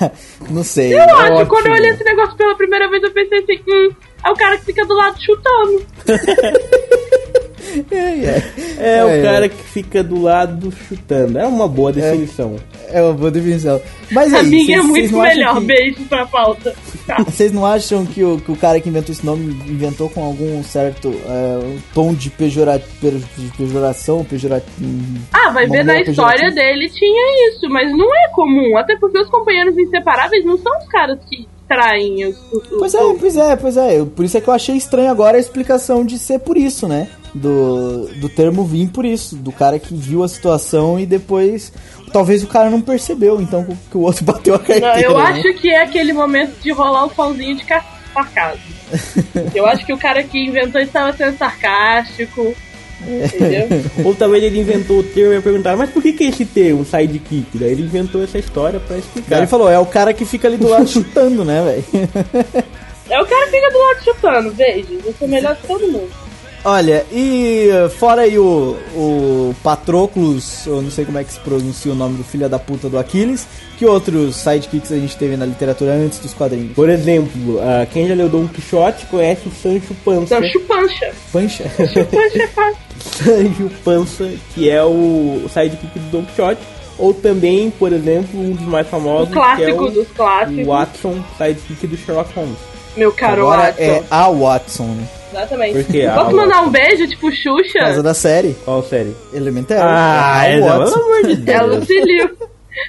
Não 0.48 0.64
sei. 0.64 0.94
Eu 0.94 1.02
acho, 1.02 1.32
ótimo. 1.34 1.46
quando 1.46 1.66
eu 1.66 1.72
olhei 1.74 1.90
esse 1.90 2.04
negócio 2.04 2.36
pela 2.36 2.56
primeira 2.56 2.88
vez, 2.88 3.02
eu 3.02 3.12
pensei 3.12 3.38
assim, 3.38 3.62
hum, 3.68 3.90
é 4.24 4.30
o 4.30 4.34
cara 4.34 4.58
que 4.58 4.64
fica 4.64 4.86
do 4.86 4.94
lado 4.94 5.22
chutando. 5.22 5.86
É, 7.90 7.96
é. 7.96 8.52
É, 8.78 8.96
É, 8.98 9.04
o 9.04 9.08
é. 9.08 9.22
cara 9.22 9.48
que 9.48 9.62
fica 9.62 10.02
do 10.02 10.20
lado 10.20 10.72
chutando. 10.88 11.38
É 11.38 11.46
uma 11.46 11.68
boa 11.68 11.92
definição. 11.92 12.56
É 12.88 13.00
uma 13.02 13.12
boa 13.12 13.30
definição. 13.30 13.80
Mas 14.10 14.32
a 14.34 14.38
aí, 14.38 14.46
minha 14.46 14.78
é 14.78 14.80
vocês- 14.82 14.86
vocês 14.88 15.10
muito 15.10 15.12
não 15.12 15.22
acham 15.22 15.36
melhor, 15.36 15.60
que- 15.60 15.66
beijo 15.66 16.04
pra 16.08 16.26
pauta. 16.26 16.74
Tá. 17.06 17.16
Vocês 17.24 17.50
não 17.52 17.64
acham 17.66 18.04
que 18.06 18.22
o, 18.22 18.38
que 18.40 18.52
o 18.52 18.56
cara 18.56 18.80
que 18.80 18.88
inventou 18.88 19.12
esse 19.12 19.24
nome 19.26 19.52
inventou 19.68 20.08
com 20.10 20.22
algum 20.22 20.62
certo 20.62 21.08
é, 21.26 21.76
tom 21.94 22.14
de, 22.14 22.30
pejora, 22.30 22.78
de 23.00 23.48
pejoração? 23.56 24.24
Pejora, 24.24 24.62
hum, 24.80 25.16
Ah, 25.32 25.50
vai 25.50 25.66
ver 25.66 25.84
na 25.84 26.00
história 26.00 26.50
dele 26.52 26.88
tinha 26.90 27.48
isso, 27.48 27.68
mas 27.68 27.90
não 27.96 28.06
é 28.14 28.28
comum. 28.32 28.76
Até 28.76 28.96
porque 28.96 29.18
os 29.18 29.28
companheiros 29.28 29.76
inseparáveis 29.76 30.44
não 30.44 30.56
são 30.58 30.76
os 30.78 30.86
caras 30.86 31.18
que 31.28 31.48
traem 31.70 32.26
os. 32.26 32.36
os- 32.52 32.70
os- 32.72 32.78
Pois 32.78 32.94
é, 32.94 33.14
pois 33.18 33.36
é, 33.36 33.56
pois 33.56 33.76
é. 33.76 34.04
Por 34.04 34.24
isso 34.24 34.36
é 34.36 34.40
que 34.40 34.48
eu 34.48 34.52
achei 34.54 34.76
estranho 34.76 35.10
agora 35.10 35.36
a 35.36 35.40
explicação 35.40 36.04
de 36.04 36.18
ser 36.18 36.40
por 36.40 36.56
isso, 36.56 36.88
né? 36.88 37.08
Do, 37.32 38.08
do 38.20 38.28
termo 38.28 38.64
vir 38.64 38.88
por 38.88 39.04
isso. 39.04 39.36
Do 39.36 39.52
cara 39.52 39.78
que 39.78 39.94
viu 39.94 40.24
a 40.24 40.28
situação 40.28 40.98
e 40.98 41.06
depois. 41.06 41.72
talvez 42.12 42.42
o 42.42 42.48
cara 42.48 42.68
não 42.68 42.80
percebeu, 42.80 43.40
então, 43.40 43.64
que 43.88 43.96
o 43.96 44.00
outro 44.00 44.24
bateu 44.26 44.54
a 44.54 44.58
Não, 44.58 44.64
carteira. 44.64 45.00
eu 45.00 45.16
né? 45.16 45.22
acho 45.24 45.54
que 45.54 45.70
é 45.70 45.82
aquele 45.84 46.12
momento 46.12 46.58
de 46.60 46.72
rolar 46.72 47.06
o 47.06 47.14
somzinho 47.14 47.54
de 47.56 47.64
ca- 47.64 47.84
sarcasmo. 48.12 48.60
Eu 49.54 49.64
acho 49.66 49.86
que 49.86 49.92
o 49.92 49.98
cara 49.98 50.20
que 50.24 50.44
inventou 50.48 50.80
estava 50.80 51.12
sendo 51.16 51.38
sarcástico. 51.38 52.52
Entendeu? 53.06 53.68
Ou 54.04 54.14
talvez 54.14 54.42
ele 54.44 54.60
inventou 54.60 54.98
o 54.98 55.02
termo 55.02 55.32
e 55.32 55.36
ia 55.36 55.42
perguntar, 55.42 55.76
mas 55.76 55.90
por 55.90 56.02
que, 56.02 56.12
que 56.12 56.24
esse 56.24 56.44
termo, 56.44 56.84
sidekick? 56.84 57.46
Daí 57.54 57.72
ele 57.72 57.82
inventou 57.82 58.22
essa 58.22 58.38
história 58.38 58.78
pra 58.80 58.90
Daí 58.90 59.00
explicar. 59.00 59.38
ele 59.38 59.46
falou, 59.46 59.70
é 59.70 59.78
o 59.78 59.86
cara 59.86 60.12
que 60.12 60.24
fica 60.24 60.48
ali 60.48 60.56
do 60.56 60.68
lado 60.68 60.86
chutando, 60.88 61.44
né, 61.44 61.62
velho? 61.62 62.08
É 63.08 63.20
o 63.20 63.26
cara 63.26 63.46
que 63.46 63.52
fica 63.52 63.70
do 63.70 63.78
lado 63.78 64.04
chutando, 64.04 64.50
veja. 64.52 64.86
Eu 65.04 65.14
sou 65.18 65.28
melhor 65.28 65.56
que 65.56 65.66
todo 65.66 65.86
mundo. 65.88 66.10
Olha, 66.62 67.06
e 67.10 67.70
uh, 67.72 67.88
fora 67.88 68.22
aí 68.22 68.38
o, 68.38 68.76
o 68.94 69.56
Patroclus, 69.62 70.66
eu 70.66 70.82
não 70.82 70.90
sei 70.90 71.06
como 71.06 71.16
é 71.16 71.24
que 71.24 71.32
se 71.32 71.40
pronuncia 71.40 71.90
o 71.90 71.94
nome 71.94 72.18
do 72.18 72.24
filho 72.24 72.46
da 72.50 72.58
puta 72.58 72.86
do 72.86 72.98
Aquiles, 72.98 73.46
que 73.78 73.86
outros 73.86 74.36
sidekicks 74.36 74.92
a 74.92 74.96
gente 74.96 75.16
teve 75.16 75.38
na 75.38 75.46
literatura 75.46 75.92
antes 75.94 76.18
dos 76.18 76.34
quadrinhos? 76.34 76.74
Por 76.74 76.90
exemplo, 76.90 77.58
ah, 77.62 77.86
quem 77.90 78.06
já 78.06 78.14
leu 78.14 78.28
Don 78.28 78.46
Quixote 78.46 79.06
conhece 79.06 79.48
o 79.48 79.50
Sancho 79.50 79.94
Panza. 80.04 80.38
Sancho 80.38 80.60
Pancha. 80.60 81.12
Pancha? 81.32 81.64
Pancha 81.78 82.42
é 82.42 82.46
fácil. 82.48 82.89
Sancho 83.00 83.70
Panza, 83.84 84.30
que 84.54 84.68
é 84.70 84.82
o 84.84 85.42
sidekick 85.52 85.98
do 85.98 86.10
Don 86.10 86.24
Quixote. 86.24 86.60
Ou 86.98 87.14
também, 87.14 87.70
por 87.70 87.92
exemplo, 87.92 88.38
um 88.38 88.50
dos 88.52 88.66
mais 88.66 88.86
O 88.86 88.90
famosos, 88.90 89.32
clássico 89.32 89.64
que 89.64 89.70
é 89.70 89.74
o, 89.74 89.90
dos 89.90 90.08
clássicos. 90.08 90.66
o 90.66 90.68
Watson, 90.70 91.24
sidekick 91.38 91.86
do 91.86 91.96
Sherlock 91.96 92.34
Holmes. 92.34 92.58
Meu 92.96 93.10
caro 93.12 93.42
Agora 93.42 93.62
Watson. 93.68 93.82
é 93.82 94.02
a 94.10 94.28
Watson, 94.28 94.84
né? 94.84 95.08
Exatamente. 95.32 95.72
Por 95.74 95.84
quê? 95.92 96.08
Posso 96.14 96.36
mandar 96.36 96.62
um 96.62 96.70
beijo, 96.70 97.06
tipo 97.06 97.20
Por 97.22 97.32
Xuxa? 97.32 97.78
causa 97.78 98.02
da 98.02 98.12
série 98.12 98.54
Qual 98.64 98.82
série? 98.82 99.14
Elementar. 99.32 99.78
Ah, 99.80 100.46
é 100.46 100.58
é, 100.58 100.60
pelo 100.60 100.70
amor 100.94 101.22
de 101.26 101.36
Deus. 101.36 101.58
Ela 101.58 101.84
se 101.86 102.00
liu. 102.00 102.30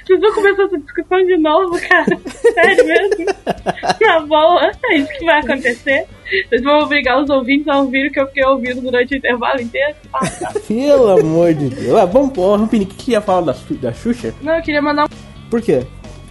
Vocês 0.06 0.20
vão 0.20 0.34
começar 0.34 0.62
essa 0.64 0.78
discussão 0.78 1.18
de 1.26 1.36
novo, 1.38 1.80
cara? 1.88 2.18
Sério 2.54 2.86
mesmo? 2.86 3.26
Na 4.00 4.20
boa, 4.20 4.70
é 4.84 4.96
isso 4.96 5.12
que 5.18 5.24
vai 5.24 5.40
acontecer. 5.40 6.06
Vocês 6.48 6.62
vão 6.62 6.78
obrigar 6.80 7.20
os 7.22 7.28
ouvintes 7.28 7.68
a 7.68 7.78
ouvir 7.80 8.08
o 8.08 8.12
que 8.12 8.20
eu 8.20 8.26
fiquei 8.28 8.44
ouvindo 8.44 8.80
durante 8.80 9.14
o 9.14 9.18
intervalo 9.18 9.60
inteiro? 9.60 9.94
Ah, 10.14 10.26
tá. 10.28 10.52
Pelo 10.66 11.10
amor 11.18 11.52
de 11.54 11.68
Deus. 11.68 11.96
Ah, 11.98 12.04
vamos, 12.06 12.32
pô, 12.32 12.54
Rampini, 12.56 12.84
o 12.84 12.88
que 12.88 13.10
ia 13.12 13.20
falar 13.20 13.52
da, 13.52 13.54
da 13.80 13.92
Xuxa? 13.92 14.34
Não, 14.40 14.54
eu 14.56 14.62
queria 14.62 14.80
mandar 14.80 15.04
um... 15.04 15.08
Por 15.50 15.60
quê? 15.60 15.82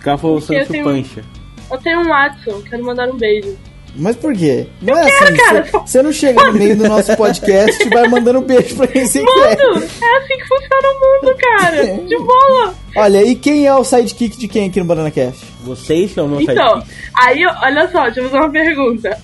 Falou 0.02 0.20
Porque 0.20 0.36
eu 0.36 0.42
Sancho 0.42 0.72
tenho- 0.72 0.84
Pancha. 0.84 1.24
Eu 1.72 1.78
tenho 1.78 2.00
um 2.02 2.06
Watson, 2.08 2.62
quero 2.70 2.84
mandar 2.84 3.08
um 3.10 3.18
beijo. 3.18 3.58
Mas 3.96 4.16
por 4.16 4.34
quê? 4.34 4.68
Não 4.82 4.98
é 4.98 5.06
quero, 5.06 5.24
assim, 5.26 5.36
cara. 5.36 5.64
você- 5.66 5.78
você 5.80 6.02
não 6.02 6.12
chega 6.14 6.44
no 6.46 6.54
meio 6.54 6.78
do 6.78 6.88
nosso 6.88 7.16
podcast 7.18 7.84
e 7.86 7.90
vai 7.90 8.08
mandando 8.08 8.40
beijo 8.42 8.76
pra 8.76 8.88
quem 8.88 9.06
você 9.06 9.20
quer. 9.20 9.58
Mano, 9.58 9.84
é 9.84 10.18
assim 10.18 10.38
que 10.38 10.48
funciona 10.48 10.88
o 10.88 11.26
mundo, 11.26 11.38
cara. 11.38 11.84
De 12.08 12.18
boa. 12.18 12.74
Olha, 12.96 13.24
e 13.24 13.36
quem 13.36 13.66
é 13.68 13.74
o 13.76 13.84
sidekick 13.84 14.38
de 14.38 14.48
quem 14.48 14.68
aqui 14.70 14.80
no 14.80 14.86
Banana 14.86 15.12
Cast? 15.12 15.46
Vocês 15.64 16.14
são 16.14 16.28
meus 16.28 16.44
Então, 16.44 16.82
sidekicks. 16.82 17.14
aí, 17.16 17.46
olha 17.46 17.90
só, 17.92 18.04
deixa 18.06 18.20
eu 18.22 18.24
fazer 18.30 18.38
uma 18.38 18.50
pergunta. 18.50 19.18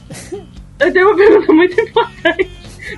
Eu 0.80 0.94
tenho 0.94 1.08
uma 1.08 1.16
pergunta 1.18 1.54
muito 1.54 1.82
importante. 1.82 2.50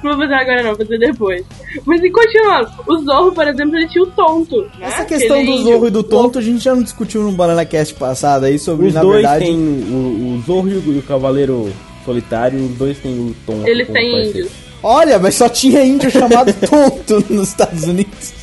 Não 0.03 0.11
vou 0.15 0.19
fazer 0.21 0.33
agora 0.33 0.63
não, 0.63 0.69
vou 0.75 0.77
fazer 0.85 0.97
depois. 0.97 1.45
Mas 1.85 2.03
e 2.03 2.09
continuando, 2.09 2.69
o 2.87 2.97
Zorro, 2.99 3.31
por 3.31 3.47
exemplo, 3.47 3.75
ele 3.75 3.87
tinha 3.87 4.03
o 4.03 4.07
tonto. 4.07 4.61
né? 4.61 4.69
Essa 4.87 5.05
questão 5.05 5.37
Aquele 5.37 5.51
do 5.51 5.57
índio. 5.59 5.73
Zorro 5.73 5.87
e 5.87 5.91
do 5.91 6.03
Tonto 6.03 6.39
a 6.39 6.41
gente 6.41 6.63
já 6.63 6.75
não 6.75 6.83
discutiu 6.83 7.23
no 7.23 7.31
Banana 7.31 7.65
Cast 7.65 7.93
passado 7.95 8.45
aí 8.45 8.57
sobre, 8.59 8.87
Os 8.87 8.93
na 8.93 9.01
dois 9.01 9.15
verdade... 9.15 9.45
têm 9.45 9.55
o, 9.57 10.37
o 10.37 10.43
Zorro 10.45 10.69
e 10.69 10.73
o, 10.77 10.93
e 10.95 10.99
o 10.99 11.03
Cavaleiro 11.03 11.71
Solitário, 12.05 12.59
os 12.63 12.71
dois 12.77 12.97
têm 12.97 13.13
o 13.19 13.35
Tom. 13.45 13.61
Eles 13.67 13.87
têm 13.89 14.27
índios. 14.27 14.49
Olha, 14.81 15.19
mas 15.19 15.35
só 15.35 15.49
tinha 15.49 15.83
índio 15.83 16.09
chamado 16.09 16.53
Tonto 16.67 17.23
nos 17.29 17.49
Estados 17.49 17.83
Unidos. 17.83 18.33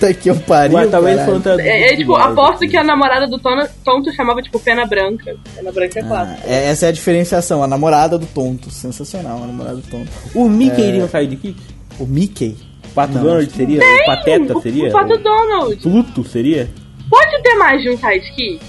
Tá 0.00 0.12
que 0.12 0.30
eu 0.30 0.36
pariu, 0.36 0.72
Mas 0.78 0.90
talvez 0.90 1.20
falando 1.24 1.60
É, 1.60 1.92
é, 1.92 1.96
tipo, 1.96 2.14
aposto 2.14 2.68
que 2.68 2.76
a 2.76 2.84
namorada 2.84 3.26
do 3.26 3.38
tono, 3.38 3.66
tonto 3.84 4.12
chamava, 4.12 4.42
tipo, 4.42 4.58
Pena 4.60 4.86
Branca. 4.86 5.36
Pena 5.54 5.72
Branca 5.72 5.98
é 5.98 6.02
clássico. 6.02 6.40
É, 6.46 6.66
essa 6.66 6.86
é 6.86 6.88
a 6.88 6.92
diferenciação, 6.92 7.62
a 7.62 7.66
namorada 7.66 8.18
do 8.18 8.26
Tonto. 8.26 8.70
Sensacional, 8.70 9.42
a 9.42 9.46
namorada 9.46 9.76
do 9.76 9.82
Tonto. 9.82 10.10
O 10.34 10.48
Mickey 10.48 10.82
iria 10.82 11.04
um 11.04 11.08
sidekick? 11.08 11.56
O 11.98 12.06
Mickey? 12.06 12.56
O 12.90 12.94
Pato 12.94 13.14
Não, 13.14 13.22
Donald 13.22 13.50
seria? 13.52 13.80
O 13.80 14.06
Pateta 14.06 14.56
o, 14.58 14.62
seria? 14.62 14.88
o 14.88 14.92
Pato 14.92 15.12
O 15.14 15.18
Donald. 15.18 15.76
Pluto 15.76 16.24
seria? 16.24 16.68
Pode 17.08 17.40
ter 17.42 17.54
mais 17.54 17.80
de 17.82 17.90
um 17.90 17.96
sidekick? 17.96 18.60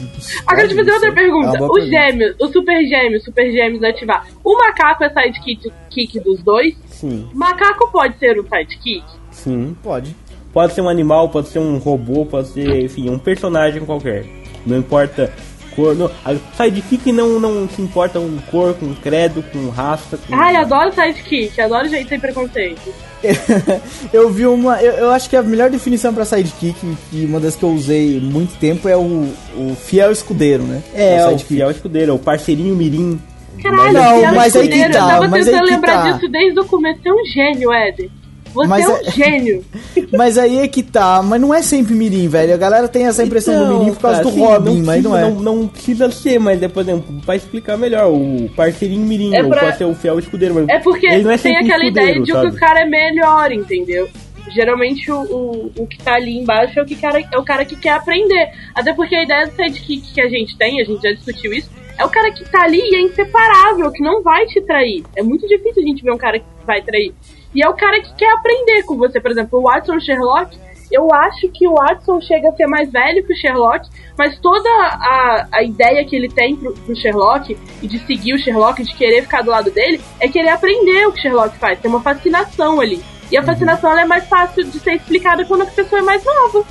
Agora, 0.46 0.68
deixa 0.68 0.74
eu 0.82 0.86
fazer 0.86 0.92
outra 0.92 1.10
É 1.10 1.12
pergunta. 1.12 1.58
boa 1.58 1.80
Os 1.80 1.88
gêmeos, 1.90 2.36
os 2.40 2.52
super 2.52 2.86
gêmeos, 2.86 3.24
super 3.24 3.52
gêmeos 3.52 3.84
ativar. 3.84 4.28
O 4.44 4.56
macaco 4.58 5.04
é 5.04 5.10
sidekick 5.10 5.72
kick 5.90 6.20
dos 6.20 6.44
dois? 6.44 6.76
Sim, 6.88 7.28
Macaco 7.34 7.92
pode 7.92 8.18
ser 8.20 8.40
um 8.40 8.44
sidekick? 8.44 9.04
sim. 9.32 9.76
Pode. 9.82 10.16
Pode 10.58 10.74
ser 10.74 10.82
um 10.82 10.90
animal, 10.90 11.30
pode 11.30 11.50
ser 11.50 11.60
um 11.60 11.78
robô, 11.78 12.26
pode 12.26 12.48
ser, 12.48 12.86
enfim, 12.86 13.12
um 13.12 13.20
personagem 13.20 13.86
qualquer. 13.86 14.26
Não 14.66 14.76
importa 14.76 15.32
cor. 15.76 15.96
Não, 15.96 16.10
a 16.26 16.34
sidekick 16.56 17.12
não, 17.12 17.40
não 17.40 17.70
se 17.70 17.80
importa 17.80 18.20
com 18.20 18.40
cor, 18.50 18.74
com 18.74 18.92
credo, 18.96 19.44
com 19.52 19.70
raça. 19.70 20.18
Com... 20.18 20.34
Ai, 20.34 20.56
adoro 20.56 20.92
sidekick, 20.92 21.62
adoro 21.62 21.88
gente 21.88 22.10
sem 22.10 22.20
preconceito. 22.20 22.92
eu 24.12 24.32
vi 24.32 24.48
uma. 24.48 24.82
Eu, 24.82 24.94
eu 24.94 25.12
acho 25.12 25.30
que 25.30 25.36
a 25.36 25.44
melhor 25.44 25.70
definição 25.70 26.12
pra 26.12 26.26
sidekick, 26.26 26.98
e 27.14 27.26
uma 27.26 27.40
das 27.40 27.56
que 27.56 27.62
eu 27.62 27.70
usei 27.70 28.20
muito 28.20 28.58
tempo, 28.58 28.90
é 28.90 28.98
o, 28.98 29.32
o 29.56 29.76
fiel 29.76 30.12
escudeiro, 30.12 30.64
né? 30.64 30.82
É, 30.92 31.24
o 31.28 31.36
o 31.36 31.38
fiel 31.38 31.70
escudeiro, 31.70 32.16
o 32.16 32.20
parceirinho 32.20 32.76
mirim. 32.76 33.22
Caralho, 33.62 33.94
Não, 33.94 34.34
mas 34.34 34.56
aí 34.56 34.68
que 34.68 34.80
tá, 34.80 34.88
eu 34.88 34.92
tava 34.92 35.28
mas 35.28 35.48
aí 35.48 35.54
tentando 35.54 35.68
que 35.68 35.74
lembrar 35.76 36.04
tá. 36.04 36.12
disso 36.14 36.28
desde 36.32 36.60
o 36.60 36.66
começo. 36.66 37.00
Você 37.00 37.10
é 37.10 37.14
um 37.14 37.26
gênio, 37.26 37.72
Éder. 37.72 38.10
Você 38.58 38.68
Mas 38.68 38.86
é 38.86 38.90
um 38.90 38.98
é- 38.98 39.12
gênio. 39.12 39.66
Mas 40.12 40.38
aí 40.38 40.58
é 40.60 40.68
que 40.68 40.82
tá, 40.82 41.22
mas 41.22 41.40
não 41.40 41.54
é 41.54 41.62
sempre 41.62 41.94
mirim, 41.94 42.28
velho. 42.28 42.54
A 42.54 42.58
galera 42.58 42.88
tem 42.88 43.06
essa 43.06 43.24
impressão 43.24 43.56
do 43.68 43.80
mirim 43.80 43.94
por 43.94 44.02
causa 44.02 44.18
cara, 44.18 44.24
do 44.24 44.30
assim, 44.30 44.40
Robin, 44.40 44.82
mas 44.84 45.04
não 45.04 45.12
precisa- 45.12 45.18
é. 45.18 45.22
Não, 45.32 45.42
não 45.42 45.68
precisa 45.68 46.12
ser, 46.12 46.40
mas 46.40 46.64
é, 46.64 46.68
por 46.68 46.82
exemplo, 46.82 47.22
pra 47.26 47.36
explicar 47.36 47.78
melhor, 47.78 48.12
o 48.12 48.50
parceirinho 48.56 49.06
mirim, 49.06 49.36
É 49.36 49.44
ou 49.44 49.50
pra- 49.50 49.60
pode 49.66 49.78
ser 49.78 49.86
o 49.86 49.94
fiel 49.94 50.18
escudeiro, 50.18 50.56
mas 50.56 50.70
É 50.70 50.80
porque 50.80 51.06
ele 51.08 51.24
não 51.24 51.32
é 51.32 51.38
tem 51.38 51.56
aquela 51.58 51.86
ideia 51.86 52.14
de 52.16 52.22
que 52.24 52.32
sabe? 52.32 52.48
o 52.48 52.56
cara 52.56 52.82
é 52.82 52.86
melhor, 52.86 53.52
entendeu? 53.52 54.10
Geralmente 54.50 55.12
o, 55.12 55.22
o, 55.22 55.72
o 55.80 55.88
que 55.88 55.98
tá 56.00 56.16
ali 56.16 56.38
embaixo 56.38 56.80
é 56.80 56.82
o, 56.82 56.86
que 56.86 56.96
cara, 56.96 57.20
é 57.20 57.38
o 57.38 57.44
cara 57.44 57.66
que 57.66 57.76
quer 57.76 57.92
aprender. 57.92 58.50
Até 58.74 58.94
porque 58.94 59.16
a 59.16 59.24
ideia 59.24 59.46
do 59.46 59.52
sidekick 59.56 60.14
que 60.14 60.22
a 60.22 60.30
gente 60.30 60.58
tem, 60.58 60.82
a 60.82 60.86
gente 60.86 61.02
já 61.02 61.12
discutiu 61.12 61.54
isso, 61.54 61.70
é 61.98 62.06
o 62.06 62.10
cara 62.10 62.32
que 62.32 62.44
tá 62.50 62.64
ali 62.64 62.80
e 62.80 62.96
é 62.96 63.02
inseparável, 63.02 63.92
que 63.92 64.02
não 64.02 64.24
vai 64.24 64.46
te 64.46 64.62
trair. 64.62 65.04
É 65.16 65.22
muito 65.22 65.46
difícil 65.48 65.84
a 65.84 65.86
gente 65.86 66.02
ver 66.04 66.12
um 66.14 66.18
cara 66.18 66.40
que 66.40 66.46
vai 66.66 66.82
trair. 66.82 67.14
E 67.54 67.64
é 67.64 67.70
o 67.70 67.74
cara 67.74 68.02
que 68.02 68.14
quer 68.16 68.32
aprender 68.34 68.84
com 68.84 68.98
você. 68.98 69.20
Por 69.20 69.32
exemplo, 69.32 69.60
o 69.60 69.64
Watson 69.64 70.00
Sherlock, 70.00 70.58
eu 70.92 71.14
acho 71.14 71.50
que 71.50 71.68
o 71.68 71.74
Watson 71.76 72.22
chega 72.22 72.50
a 72.50 72.52
ser 72.54 72.68
mais 72.68 72.92
velho 72.92 73.26
que 73.26 73.34
o 73.34 73.36
Sherlock, 73.36 73.90
mas 74.18 74.40
toda 74.40 74.70
a, 74.70 75.48
a 75.52 75.64
ideia 75.64 76.06
que 76.06 76.16
ele 76.16 76.30
tem 76.30 76.56
pro, 76.56 76.74
pro 76.74 76.96
Sherlock 76.96 77.58
e 77.82 77.88
de 77.88 78.00
seguir 78.00 78.34
o 78.34 78.38
Sherlock, 78.38 78.84
de 78.84 78.96
querer 78.96 79.24
ficar 79.24 79.42
do 79.42 79.52
lado 79.52 79.72
dele, 79.72 80.02
é 80.20 80.28
querer 80.28 80.50
aprender 80.50 81.08
o 81.08 81.12
que 81.12 81.20
o 81.20 81.22
Sherlock 81.22 81.58
faz. 81.58 81.80
Tem 81.80 81.90
uma 81.90 82.02
fascinação 82.02 82.80
ali. 82.80 83.04
E 83.30 83.38
a 83.38 83.44
fascinação 83.44 83.98
é 83.98 84.06
mais 84.06 84.26
fácil 84.28 84.64
de 84.64 84.80
ser 84.80 84.94
explicada 84.94 85.44
quando 85.44 85.64
a 85.64 85.66
pessoa 85.66 86.00
é 86.00 86.04
mais 86.04 86.24
nova. 86.24 86.66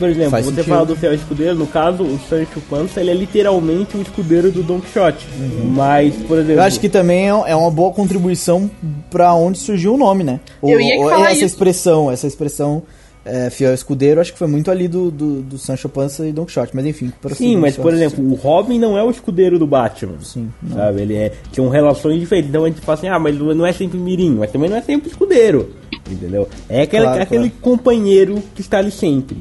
Por 0.00 0.08
exemplo, 0.08 0.30
Faz 0.30 0.46
você 0.46 0.54
sentido. 0.56 0.68
fala 0.70 0.86
do 0.86 0.96
fiel 0.96 1.14
escudeiro, 1.14 1.54
no 1.54 1.66
caso, 1.66 2.02
o 2.02 2.18
Sancho 2.28 2.60
Panza, 2.68 3.00
ele 3.00 3.10
é 3.10 3.14
literalmente 3.14 3.96
o 3.96 4.02
escudeiro 4.02 4.50
do 4.50 4.62
Don 4.62 4.80
Quixote. 4.80 5.26
Mas, 5.72 6.16
por 6.26 6.38
exemplo... 6.38 6.54
Eu 6.60 6.62
acho 6.62 6.80
que 6.80 6.88
também 6.88 7.28
é 7.28 7.50
é 7.50 7.54
uma 7.54 7.70
boa 7.70 7.92
contribuição 7.92 8.70
pra 9.10 9.32
onde 9.34 9.58
surgiu 9.58 9.94
o 9.94 9.98
nome, 9.98 10.24
né? 10.24 10.40
O- 10.62 10.70
Eu 10.70 10.80
ia 10.80 10.98
o- 10.98 11.08
falar 11.08 11.26
essa 11.26 11.34
isso. 11.36 11.44
expressão, 11.44 12.10
essa 12.10 12.26
expressão 12.26 12.82
é, 13.22 13.50
fiel 13.50 13.74
escudeiro, 13.74 14.18
acho 14.18 14.32
que 14.32 14.38
foi 14.38 14.48
muito 14.48 14.70
ali 14.70 14.88
do, 14.88 15.10
do, 15.10 15.42
do 15.42 15.58
Sancho 15.58 15.90
Panza 15.90 16.26
e 16.26 16.32
Don 16.32 16.46
Quixote, 16.46 16.74
mas 16.74 16.86
enfim. 16.86 17.12
Sim, 17.34 17.56
mas 17.58 17.76
por 17.76 17.92
exemplo, 17.92 18.24
o 18.26 18.34
Robin 18.34 18.78
não 18.78 18.96
é 18.96 19.04
o 19.04 19.10
escudeiro 19.10 19.58
do 19.58 19.66
Batman. 19.66 20.14
Sim, 20.22 20.48
não. 20.62 20.76
Sabe? 20.78 21.02
Ele 21.02 21.14
é. 21.16 21.30
Tinham 21.52 21.68
relações 21.68 22.18
diferentes. 22.18 22.48
Então 22.48 22.64
a 22.64 22.68
gente 22.68 22.80
fala 22.80 22.96
assim, 22.96 23.08
ah, 23.08 23.18
mas 23.18 23.36
não 23.38 23.66
é 23.66 23.72
sempre 23.74 23.98
mirim, 23.98 24.36
mas 24.38 24.50
também 24.50 24.70
não 24.70 24.76
é 24.78 24.80
sempre 24.82 25.10
escudeiro. 25.10 25.68
Entendeu? 26.10 26.48
É 26.68 26.82
aquele, 26.82 27.04
Claro, 27.04 27.22
aquele 27.22 27.50
companheiro 27.60 28.42
que 28.54 28.62
está 28.62 28.78
ali 28.78 28.90
sempre. 28.90 29.36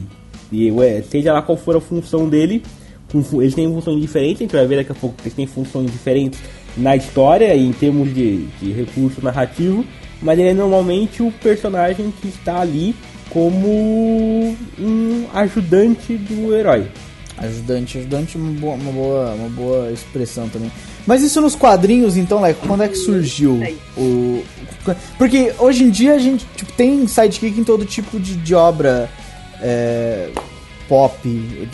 E 0.51 0.72
ué, 0.72 1.01
seja 1.01 1.34
lá 1.34 1.41
qual 1.41 1.58
for 1.58 1.75
a 1.75 1.82
função 1.82 2.27
dele, 2.27 2.63
eles 3.34 3.56
têm 3.56 3.72
funções 3.72 4.01
diferentes, 4.01 4.38
a 4.38 4.44
gente 4.44 4.56
vai 4.56 4.68
ver 4.68 4.75
daqui 4.77 4.91
a 4.91 4.96
pouco 4.96 5.15
que 5.15 5.24
eles 5.24 5.34
têm 5.34 5.48
funções 5.48 5.91
diferentes 5.91 6.39
na 6.77 6.96
história 6.96 7.53
e 7.56 7.68
em 7.68 7.74
termos 7.74 8.13
de, 8.13 8.46
de 8.62 8.72
recurso 8.72 9.24
narrativo, 9.24 9.84
mas 10.22 10.38
ele 10.38 10.50
é 10.50 10.53
normalmente 10.53 11.24
o 11.24 11.32
personagem 11.32 12.13
que 12.22 12.27
está 12.27 12.60
ali 12.60 12.96
como 13.29 14.56
um 14.79 15.25
ajudante 15.34 16.18
do 16.18 16.56
herói. 16.56 16.88
Ajudante, 17.38 17.98
ajudante 18.00 18.38
é 18.38 18.39
uma 18.39 18.51
boa, 18.51 18.75
uma, 18.75 18.91
boa, 18.91 19.34
uma 19.34 19.50
boa 19.50 19.91
expressão 19.91 20.50
também. 20.50 20.70
Mas 21.08 21.24
isso 21.24 21.39
nos 21.39 21.56
quadrinhos, 21.56 22.18
então, 22.18 22.41
Leco, 22.41 22.68
quando 22.68 22.84
é 22.84 22.88
que 22.89 22.98
surgiu 22.98 23.60
o. 23.98 24.44
Porque 25.18 25.53
hoje 25.58 25.84
em 25.84 25.89
dia 25.89 26.15
a 26.15 26.20
gente 26.20 26.46
tipo, 26.56 26.72
tem 26.74 27.08
sidekick 27.08 27.60
em 27.60 27.63
todo 27.63 27.86
tipo 27.86 28.20
de, 28.20 28.36
de 28.36 28.53
obra 28.53 29.10
é, 29.61 30.29
pop, 30.87 31.13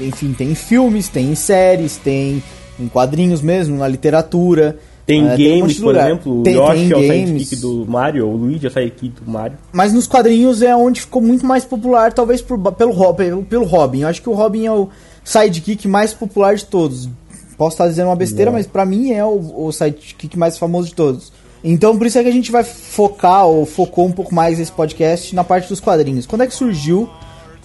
enfim, 0.01 0.33
tem 0.33 0.51
em 0.51 0.55
filmes, 0.55 1.07
tem 1.09 1.31
em 1.31 1.35
séries, 1.35 1.97
tem 1.97 2.43
em 2.79 2.87
quadrinhos 2.87 3.41
mesmo, 3.41 3.77
na 3.77 3.87
literatura. 3.87 4.77
Tem 5.05 5.27
É, 5.27 5.35
tem 5.35 5.53
um 5.53 5.59
games, 5.59 5.79
por 5.79 5.95
exemplo, 5.95 6.39
o 6.39 6.43
Tem- 6.43 6.55
Yoshi 6.55 6.73
tem 6.73 6.91
é 6.91 6.95
o 6.95 7.01
games. 7.01 7.27
sidekick 7.47 7.55
do 7.57 7.85
Mario, 7.87 8.27
o 8.27 8.35
Luigi 8.35 8.65
é 8.65 8.69
o 8.69 8.73
sidekick 8.73 9.21
do 9.21 9.29
Mario. 9.31 9.57
Mas 9.71 9.93
nos 9.93 10.07
quadrinhos 10.07 10.63
é 10.63 10.75
onde 10.75 11.01
ficou 11.01 11.21
muito 11.21 11.45
mais 11.45 11.63
popular, 11.63 12.11
talvez 12.11 12.41
por, 12.41 12.57
pelo, 12.73 12.91
Robin, 12.91 13.43
pelo 13.43 13.65
Robin. 13.65 14.01
Eu 14.01 14.07
acho 14.07 14.19
que 14.21 14.29
o 14.29 14.33
Robin 14.33 14.65
é 14.65 14.71
o 14.71 14.89
sidekick 15.23 15.87
mais 15.87 16.11
popular 16.13 16.55
de 16.55 16.65
todos. 16.65 17.07
Posso 17.55 17.75
estar 17.75 17.87
dizendo 17.87 18.07
uma 18.07 18.15
besteira, 18.15 18.51
mas 18.51 18.65
pra 18.65 18.83
mim 18.83 19.11
é 19.11 19.23
o, 19.23 19.67
o 19.67 19.71
sidekick 19.71 20.35
mais 20.37 20.57
famoso 20.57 20.87
de 20.89 20.95
todos. 20.95 21.31
Então 21.63 21.95
por 21.97 22.05
isso 22.07 22.17
é 22.17 22.23
que 22.23 22.29
a 22.29 22.33
gente 22.33 22.51
vai 22.51 22.63
focar, 22.63 23.45
ou 23.45 23.63
focou 23.65 24.05
um 24.07 24.11
pouco 24.11 24.33
mais 24.33 24.59
esse 24.59 24.71
podcast 24.71 25.33
na 25.35 25.43
parte 25.43 25.69
dos 25.69 25.79
quadrinhos. 25.79 26.25
Quando 26.25 26.41
é 26.41 26.47
que 26.47 26.53
surgiu 26.53 27.07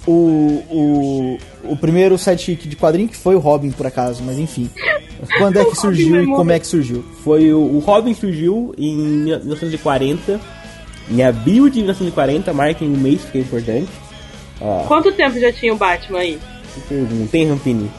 o, 0.07 0.63
o, 0.71 1.39
o 1.73 1.77
primeiro 1.77 2.17
sidekick 2.17 2.69
de 2.69 2.77
quadrinho, 2.77 3.09
que 3.09 3.17
foi 3.17 3.35
o 3.35 3.39
Robin, 3.39 3.71
por 3.71 3.87
acaso, 3.87 4.23
mas 4.23 4.39
enfim. 4.39 4.71
Quando 5.39 5.59
é 5.59 5.65
que 5.65 5.77
surgiu 5.79 6.23
e 6.23 6.27
como 6.27 6.51
é 6.53 6.59
que 6.59 6.67
surgiu? 6.67 7.05
Foi 7.23 7.53
o, 7.53 7.61
o 7.61 7.79
Robin 7.81 8.15
surgiu 8.15 8.75
em 8.79 8.97
1940, 8.97 10.41
em 11.11 11.23
abril 11.23 11.69
de 11.69 11.79
1940, 11.79 12.53
marquem 12.53 12.89
um 12.89 12.97
mês 12.97 13.21
que 13.31 13.39
é 13.39 13.41
importante. 13.41 13.89
Ah, 14.61 14.85
Quanto 14.87 15.13
tempo 15.13 15.39
já 15.39 15.53
tinha 15.53 15.73
o 15.73 15.77
Batman 15.77 16.19
aí? 16.21 16.39
que 16.75 16.81
pergunta, 16.83 17.37
hein, 17.37 17.49
Rampini? 17.49 17.91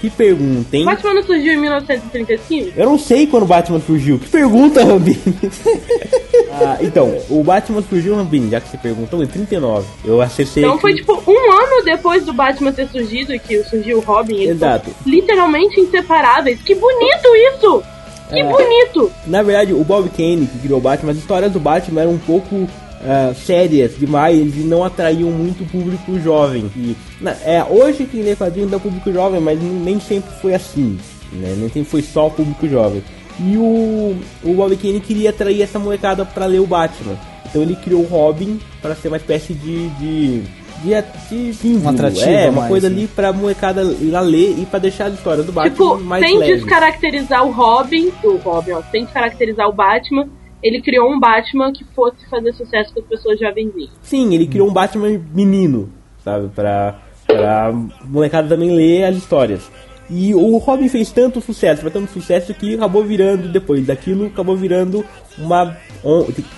Que 0.00 0.08
pergunta, 0.08 0.76
hein? 0.76 0.82
O 0.82 0.86
Batman 0.86 1.14
não 1.14 1.22
surgiu 1.24 1.52
em 1.54 1.56
1935? 1.56 2.72
Eu 2.76 2.86
não 2.86 2.98
sei 2.98 3.26
quando 3.26 3.42
o 3.42 3.46
Batman 3.46 3.80
surgiu. 3.80 4.18
Que 4.18 4.28
pergunta, 4.28 4.84
Rambini? 4.84 5.18
ah, 6.52 6.78
então, 6.80 7.16
o 7.28 7.42
Batman 7.42 7.82
surgiu, 7.82 8.14
Rambini, 8.14 8.50
já 8.50 8.60
que 8.60 8.68
você 8.68 8.78
perguntou, 8.78 9.22
em 9.22 9.26
39. 9.26 9.86
Eu 10.04 10.20
acessei. 10.20 10.62
Então 10.62 10.74
aqui- 10.74 10.80
foi 10.82 10.94
tipo 10.94 11.12
um 11.26 11.52
ano 11.52 11.84
depois 11.84 12.24
do 12.24 12.32
Batman 12.32 12.72
ter 12.72 12.88
surgido 12.88 13.36
que 13.40 13.62
surgiu 13.64 13.98
o 13.98 14.00
Robin. 14.00 14.42
Exato. 14.44 14.90
literalmente 15.04 15.80
inseparáveis. 15.80 16.60
Que 16.62 16.74
bonito 16.74 17.28
isso! 17.54 17.82
Que 18.30 18.40
É. 18.40 18.44
bonito! 18.44 19.10
Na 19.26 19.42
verdade, 19.42 19.72
o 19.72 19.82
Bob 19.82 20.08
Kane, 20.10 20.46
que 20.46 20.58
criou 20.58 20.78
o 20.78 20.82
Batman, 20.82 21.12
as 21.12 21.18
histórias 21.18 21.50
do 21.50 21.58
Batman 21.58 22.02
eram 22.02 22.12
um 22.12 22.18
pouco 22.18 22.68
ah, 23.04 23.32
sérias 23.34 23.96
demais 23.98 24.56
e 24.56 24.60
não 24.60 24.82
atraíam 24.84 25.30
muito 25.30 25.62
o 25.64 25.66
público 25.66 26.18
jovem. 26.20 26.70
E, 26.76 26.96
na- 27.20 27.36
é, 27.44 27.64
hoje 27.68 28.04
quem 28.10 28.22
lê 28.22 28.34
quadrinhos 28.36 28.70
dá 28.70 28.78
público 28.78 29.12
jovem, 29.12 29.40
mas 29.40 29.60
nem 29.62 30.00
sempre 30.00 30.30
foi 30.40 30.54
assim. 30.54 30.98
Né? 31.32 31.54
Nem 31.58 31.68
sempre 31.68 31.90
foi 31.90 32.02
só 32.02 32.26
o 32.26 32.30
público 32.30 32.68
jovem. 32.68 33.02
E 33.40 33.56
o, 33.56 34.16
o 34.42 34.54
Bob 34.54 34.76
Kane 34.76 35.00
queria 35.00 35.30
atrair 35.30 35.62
essa 35.62 35.78
molecada 35.78 36.24
para 36.24 36.46
ler 36.46 36.60
o 36.60 36.66
Batman. 36.66 37.16
Então 37.46 37.62
ele 37.62 37.76
criou 37.76 38.02
o 38.02 38.06
Robin 38.06 38.58
para 38.82 38.94
ser 38.94 39.08
uma 39.08 39.16
espécie 39.16 39.54
de. 39.54 39.88
de 39.90 40.42
de, 40.80 41.52
de. 41.52 41.68
Um 41.84 41.88
atrativo 41.88 42.28
é, 42.30 42.44
uma 42.50 42.60
mais, 42.60 42.68
coisa 42.68 42.88
né? 42.88 42.94
ali 42.98 43.08
pra 43.08 43.32
molecada 43.32 43.82
ir 43.82 44.10
lá 44.12 44.20
ler 44.20 44.56
e 44.58 44.64
pra 44.64 44.78
deixar 44.78 45.06
a 45.06 45.08
história 45.08 45.42
do 45.42 45.50
Batman 45.50 45.70
tipo, 45.72 45.98
mais 46.04 46.24
sem 46.24 46.38
leve. 46.38 46.54
descaracterizar 46.54 47.44
o 47.44 47.50
Robin, 47.50 48.12
o 48.22 48.36
Robin, 48.36 48.70
ó, 48.72 48.82
sem 48.92 49.02
descaracterizar 49.02 49.68
o 49.68 49.72
Batman, 49.72 50.28
ele 50.62 50.80
criou 50.80 51.10
um 51.10 51.18
Batman 51.18 51.72
que 51.72 51.84
fosse 51.84 52.28
fazer 52.28 52.52
sucesso 52.52 52.92
com 52.92 53.00
as 53.00 53.06
pessoas 53.06 53.38
jovenzinhas. 53.38 53.90
Sim, 54.02 54.34
ele 54.34 54.46
criou 54.46 54.68
um 54.68 54.72
Batman 54.72 55.20
menino, 55.32 55.92
sabe? 56.24 56.48
Pra, 56.48 57.00
pra 57.26 57.72
molecada 58.04 58.48
também 58.48 58.74
ler 58.74 59.04
as 59.04 59.16
histórias. 59.16 59.70
E 60.10 60.34
o 60.34 60.56
Robin 60.56 60.88
fez 60.88 61.12
tanto 61.12 61.40
sucesso, 61.40 61.82
foi 61.82 61.90
tanto 61.90 62.10
sucesso 62.10 62.54
que 62.54 62.74
acabou 62.74 63.04
virando, 63.04 63.52
depois 63.52 63.86
daquilo, 63.86 64.26
acabou 64.26 64.56
virando 64.56 65.04
uma. 65.36 65.76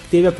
Teve, 0.08 0.28
a, 0.28 0.32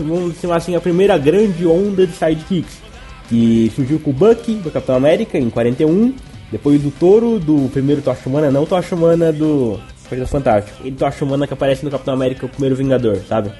assim, 0.54 0.76
a 0.76 0.80
primeira 0.80 1.18
grande 1.18 1.66
onda 1.66 2.06
de 2.06 2.12
sidekicks. 2.12 2.80
Que 3.28 3.70
surgiu 3.74 3.98
com 4.00 4.10
o 4.10 4.12
Bucky, 4.12 4.54
do 4.54 4.70
Capitão 4.70 4.96
América, 4.96 5.38
em 5.38 5.50
41. 5.50 6.14
Depois 6.52 6.80
do 6.82 6.90
Toro, 6.90 7.38
do 7.38 7.68
primeiro 7.70 8.02
Tocha 8.02 8.28
Humana, 8.28 8.50
não 8.50 8.66
Tocha 8.66 8.94
Humana 8.94 9.32
do 9.32 9.78
Coisa 10.10 10.26
Fantástico. 10.26 10.86
E 10.86 10.90
Tocha 10.92 11.24
Humana 11.24 11.46
que 11.46 11.54
aparece 11.54 11.82
no 11.84 11.90
Capitão 11.90 12.12
América, 12.12 12.44
o 12.44 12.48
primeiro 12.50 12.76
Vingador, 12.76 13.16
sabe? 13.28 13.50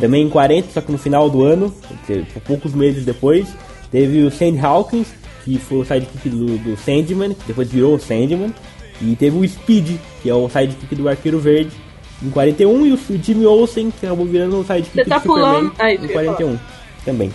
Também 0.00 0.24
em 0.24 0.28
40, 0.28 0.68
só 0.72 0.80
que 0.80 0.90
no 0.90 0.98
final 0.98 1.30
do 1.30 1.44
ano, 1.44 1.72
dizer, 2.02 2.26
poucos 2.44 2.74
meses 2.74 3.04
depois, 3.04 3.46
teve 3.90 4.24
o 4.24 4.30
Sandy 4.30 4.58
Hawkins, 4.58 5.06
que 5.44 5.58
foi 5.58 5.78
o 5.78 5.84
sidekick 5.84 6.28
do, 6.28 6.58
do 6.58 6.76
Sandman, 6.76 7.32
que 7.34 7.44
depois 7.46 7.70
virou 7.70 7.94
o 7.94 7.98
Sandman. 8.00 8.52
E 9.00 9.14
teve 9.16 9.38
o 9.38 9.48
Speed, 9.48 9.96
que 10.22 10.28
é 10.28 10.34
o 10.34 10.48
sidekick 10.48 10.94
do 10.96 11.08
Arqueiro 11.08 11.38
Verde, 11.38 11.70
em 12.22 12.28
41. 12.30 12.84
E 12.86 12.92
o 12.92 12.98
Jimmy 13.22 13.46
Olsen, 13.46 13.90
que 13.92 14.04
acabou 14.04 14.26
virando 14.26 14.58
o 14.60 14.64
sidekick 14.64 14.92
Você 14.92 15.04
tá 15.04 15.18
do 15.18 15.22
Superman, 15.22 15.52
pulando- 15.52 15.72
Ah, 15.78 15.94
isso 15.94 16.04
em 16.04 16.08
que 16.08 16.14
eu 16.14 16.20
ia 16.20 16.32
41. 16.34 16.58
Também. 17.04 17.32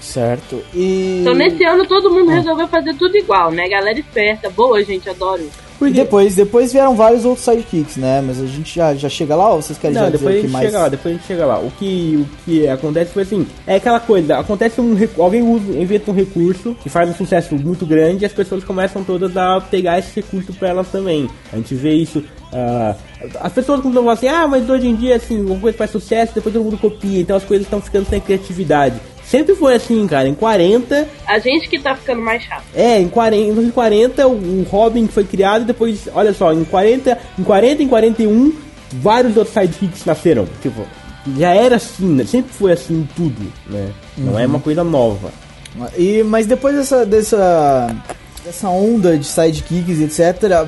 Certo. 0.00 0.62
E. 0.72 1.18
Então 1.22 1.34
nesse 1.34 1.64
ano 1.64 1.84
todo 1.86 2.08
mundo 2.10 2.30
resolveu 2.30 2.68
fazer 2.68 2.94
tudo 2.94 3.16
igual, 3.16 3.50
né? 3.50 3.68
Galera 3.68 3.98
esperta, 3.98 4.48
boa, 4.48 4.82
gente, 4.84 5.10
adoro 5.10 5.42
isso. 5.86 5.96
E 5.96 6.00
depois, 6.02 6.34
depois 6.34 6.72
vieram 6.72 6.96
vários 6.96 7.24
outros 7.24 7.44
sidekicks, 7.44 7.96
né? 7.96 8.22
Mas 8.26 8.40
a 8.40 8.46
gente 8.46 8.74
já, 8.74 8.94
já 8.94 9.08
chega 9.08 9.36
lá 9.36 9.52
ou 9.52 9.62
vocês 9.62 9.78
querem 9.78 9.94
Não, 9.96 10.04
já 10.04 10.10
depois 10.10 10.26
a 10.26 10.30
dizer 10.30 10.38
o 10.38 10.42
gente 10.42 10.52
mais... 10.52 10.66
chega 10.66 10.78
lá, 10.78 10.88
depois 10.88 11.14
a 11.14 11.18
gente 11.18 11.26
chega 11.26 11.46
lá. 11.46 11.58
O 11.58 11.70
que, 11.70 12.16
o 12.16 12.44
que 12.44 12.68
acontece 12.68 13.12
foi 13.12 13.22
assim, 13.22 13.46
é 13.66 13.76
aquela 13.76 14.00
coisa, 14.00 14.38
acontece 14.38 14.80
um 14.80 14.96
alguém 15.18 15.42
usa, 15.42 15.78
inventa 15.78 16.10
um 16.10 16.14
recurso 16.14 16.76
que 16.82 16.88
faz 16.88 17.08
um 17.08 17.14
sucesso 17.14 17.54
muito 17.54 17.86
grande 17.86 18.24
e 18.24 18.26
as 18.26 18.32
pessoas 18.32 18.64
começam 18.64 19.04
todas 19.04 19.36
a 19.36 19.60
pegar 19.60 19.98
esse 19.98 20.14
recurso 20.14 20.52
pra 20.52 20.68
elas 20.68 20.88
também. 20.88 21.28
A 21.52 21.56
gente 21.56 21.74
vê 21.74 21.94
isso. 21.94 22.22
ah, 22.52 22.94
as 23.40 23.52
pessoas 23.52 23.80
começam 23.80 24.02
a 24.02 24.04
falar 24.04 24.12
assim, 24.14 24.28
ah, 24.28 24.48
mas 24.48 24.68
hoje 24.68 24.88
em 24.88 24.94
dia 24.94 25.16
assim, 25.16 25.40
uma 25.44 25.58
coisa 25.58 25.76
faz 25.76 25.90
sucesso, 25.90 26.34
depois 26.34 26.52
todo 26.52 26.64
mundo 26.64 26.78
copia, 26.78 27.20
então 27.20 27.36
as 27.36 27.44
coisas 27.44 27.66
estão 27.66 27.80
ficando 27.80 28.08
sem 28.08 28.20
criatividade. 28.20 28.96
Sempre 29.28 29.54
foi 29.54 29.74
assim, 29.74 30.06
cara. 30.06 30.26
Em 30.26 30.34
40, 30.34 31.06
A 31.26 31.38
gente 31.38 31.68
que 31.68 31.78
tá 31.78 31.94
ficando 31.94 32.22
mais 32.22 32.42
chato. 32.42 32.64
é, 32.74 32.98
em 32.98 33.08
40, 33.08 33.36
em 33.36 33.52
1940 33.52 34.26
o, 34.26 34.62
Robin 34.70 35.06
foi 35.06 35.24
criado 35.24 35.62
e 35.62 35.66
depois, 35.66 36.08
olha 36.14 36.32
só, 36.32 36.52
em 36.52 36.64
40, 36.64 37.18
em 37.38 37.42
40 37.42 37.82
e 37.82 37.84
em 37.84 37.88
41, 37.88 38.52
vários 38.94 39.36
outros 39.36 39.52
sidekicks 39.52 40.04
nasceram. 40.06 40.48
Tipo, 40.62 40.86
já 41.36 41.52
era 41.54 41.76
assim, 41.76 42.06
né? 42.06 42.24
sempre 42.24 42.52
foi 42.52 42.72
assim 42.72 43.00
em 43.00 43.08
tudo, 43.14 43.52
né? 43.66 43.90
Não 44.16 44.38
é 44.38 44.46
uma 44.46 44.60
coisa 44.60 44.82
nova. 44.82 45.30
E, 45.96 46.22
mas 46.22 46.46
depois 46.46 46.74
dessa, 46.74 47.04
dessa, 47.04 47.94
dessa 48.42 48.70
onda 48.70 49.16
de 49.18 49.26
sidekicks, 49.26 50.00
etc., 50.00 50.66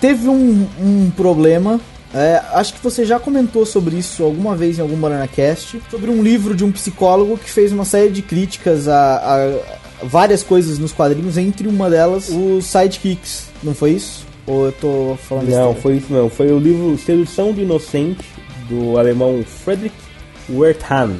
teve 0.00 0.28
um, 0.28 0.66
um 0.80 1.10
problema. 1.14 1.78
É, 2.14 2.42
acho 2.52 2.74
que 2.74 2.82
você 2.82 3.04
já 3.04 3.20
comentou 3.20 3.66
sobre 3.66 3.96
isso 3.96 4.24
alguma 4.24 4.56
vez 4.56 4.78
em 4.78 4.82
algum 4.82 4.96
BananaCast. 4.96 5.80
Sobre 5.90 6.10
um 6.10 6.22
livro 6.22 6.54
de 6.54 6.64
um 6.64 6.72
psicólogo 6.72 7.36
que 7.36 7.50
fez 7.50 7.70
uma 7.72 7.84
série 7.84 8.10
de 8.10 8.22
críticas 8.22 8.88
a, 8.88 9.16
a 10.02 10.06
várias 10.06 10.42
coisas 10.42 10.78
nos 10.78 10.92
quadrinhos, 10.92 11.36
entre 11.36 11.68
uma 11.68 11.90
delas 11.90 12.30
os 12.30 12.64
sidekicks. 12.64 13.48
Não 13.62 13.74
foi 13.74 13.92
isso? 13.92 14.26
Ou 14.46 14.66
eu 14.66 14.72
tô 14.72 15.18
falando 15.28 15.48
Não, 15.48 15.74
besteira? 15.74 15.80
foi 15.80 15.96
isso 15.96 16.12
não. 16.12 16.30
Foi 16.30 16.50
o 16.50 16.58
livro 16.58 16.96
Sedução 16.96 17.52
do 17.52 17.60
Inocente, 17.60 18.24
do 18.68 18.98
alemão 18.98 19.44
Friedrich 19.44 19.94
Wertham. 20.48 21.16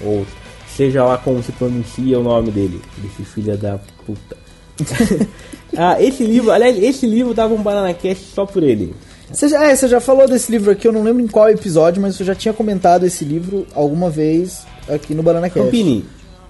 Ou 0.00 0.26
seja 0.74 1.04
lá 1.04 1.18
como 1.18 1.42
se 1.42 1.52
pronuncia 1.52 2.18
o 2.18 2.22
nome 2.22 2.50
dele, 2.50 2.80
desse 2.96 3.22
filho 3.24 3.56
da 3.58 3.78
puta. 4.06 4.36
ah, 5.76 6.02
esse 6.02 6.24
livro, 6.24 6.50
aliás, 6.50 6.82
esse 6.82 7.06
livro 7.06 7.34
dava 7.34 7.52
um 7.52 7.62
Banana 7.62 7.92
Cast 7.92 8.24
só 8.34 8.46
por 8.46 8.62
ele. 8.62 8.94
Você 9.32 9.48
já, 9.48 9.64
é, 9.64 9.74
você 9.74 9.88
já 9.88 10.00
falou 10.00 10.28
desse 10.28 10.50
livro 10.52 10.70
aqui, 10.70 10.86
eu 10.86 10.92
não 10.92 11.02
lembro 11.02 11.22
em 11.22 11.26
qual 11.28 11.48
episódio, 11.48 12.00
mas 12.02 12.16
você 12.16 12.24
já 12.24 12.34
tinha 12.34 12.52
comentado 12.52 13.04
esse 13.04 13.24
livro 13.24 13.66
alguma 13.74 14.10
vez 14.10 14.66
aqui 14.88 15.14
no 15.14 15.22
BananaCast. 15.22 15.64
Rampini, 15.64 16.04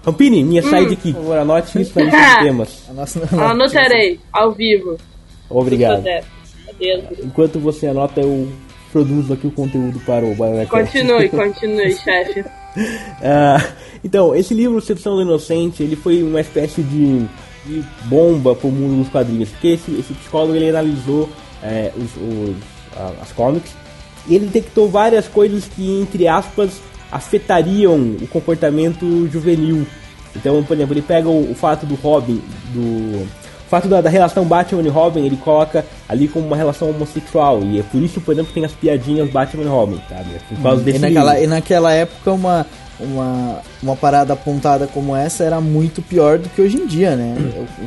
Rampini, 0.05 0.43
minha 0.43 0.61
sidekick, 0.61 1.13
por 1.13 1.21
favor, 1.21 1.37
anote 1.37 1.81
isso 1.81 1.99
lista 1.99 2.03
de 2.03 2.11
temas. 2.43 2.83
Anotarei, 3.39 4.19
ao 4.31 4.51
vivo. 4.51 4.97
Obrigado. 5.49 6.03
Enquanto 7.23 7.59
você 7.59 7.87
anota, 7.87 8.19
eu 8.21 8.47
produzo 8.91 9.33
aqui 9.33 9.47
o 9.47 9.51
conteúdo 9.51 9.99
para 10.01 10.25
o 10.25 10.35
Banana 10.35 10.65
Cast. 10.65 10.97
Continue, 10.97 11.29
continue, 11.29 11.95
chefe. 11.95 12.43
Ah, 13.23 13.63
então, 14.03 14.35
esse 14.35 14.53
livro, 14.53 14.81
Sedução 14.81 15.15
do 15.15 15.21
Inocente, 15.21 15.83
ele 15.83 15.95
foi 15.95 16.21
uma 16.23 16.41
espécie 16.41 16.81
de, 16.81 17.19
de 17.65 17.83
bomba 18.05 18.55
pro 18.55 18.69
mundo 18.69 18.97
dos 19.03 19.09
quadrinhos, 19.09 19.49
porque 19.49 19.69
esse, 19.69 19.91
esse 19.91 20.13
psicólogo 20.13 20.55
ele 20.55 20.69
analisou 20.69 21.29
é, 21.61 21.91
os, 21.95 22.03
os- 22.17 22.72
as 23.21 23.31
comics 23.31 23.71
e 24.27 24.35
ele 24.35 24.45
detectou 24.47 24.89
várias 24.89 25.27
coisas 25.27 25.65
que, 25.65 25.99
entre 26.01 26.27
aspas, 26.27 26.71
afetariam 27.11 27.97
o 28.21 28.27
comportamento 28.27 29.27
juvenil. 29.31 29.85
Então, 30.35 30.63
por 30.63 30.75
exemplo, 30.75 30.93
ele 30.93 31.01
pega 31.01 31.29
o, 31.29 31.51
o 31.51 31.55
fato 31.55 31.85
do 31.85 31.95
Robin, 31.95 32.41
do 32.73 33.27
o 33.65 33.69
fato 33.73 33.87
da, 33.87 34.01
da 34.01 34.09
relação 34.09 34.45
Batman 34.45 34.83
e 34.83 34.87
Robin, 34.87 35.25
ele 35.25 35.35
coloca 35.37 35.83
ali 36.07 36.27
como 36.27 36.45
uma 36.45 36.55
relação 36.55 36.89
homossexual. 36.91 37.63
E 37.63 37.79
é 37.79 37.83
por 37.83 38.01
isso, 38.01 38.21
por 38.21 38.31
exemplo, 38.33 38.49
que 38.49 38.53
tem 38.53 38.65
as 38.65 38.71
piadinhas 38.71 39.29
Batman 39.31 39.63
e 39.63 39.67
Robin, 39.67 39.99
sabe? 40.07 40.29
É 40.35 40.55
Por 40.55 40.61
causa 40.61 40.81
E 40.81 40.85
desse 40.85 40.99
naquela, 40.99 41.31
livro. 41.33 41.45
e 41.45 41.47
naquela 41.47 41.91
época 41.93 42.31
uma, 42.33 42.67
uma, 42.99 43.61
uma 43.81 43.95
parada 43.95 44.33
apontada 44.33 44.85
como 44.85 45.15
essa 45.15 45.43
era 45.43 45.59
muito 45.59 46.01
pior 46.03 46.37
do 46.37 46.49
que 46.49 46.61
hoje 46.61 46.77
em 46.77 46.85
dia, 46.85 47.15
né? 47.15 47.35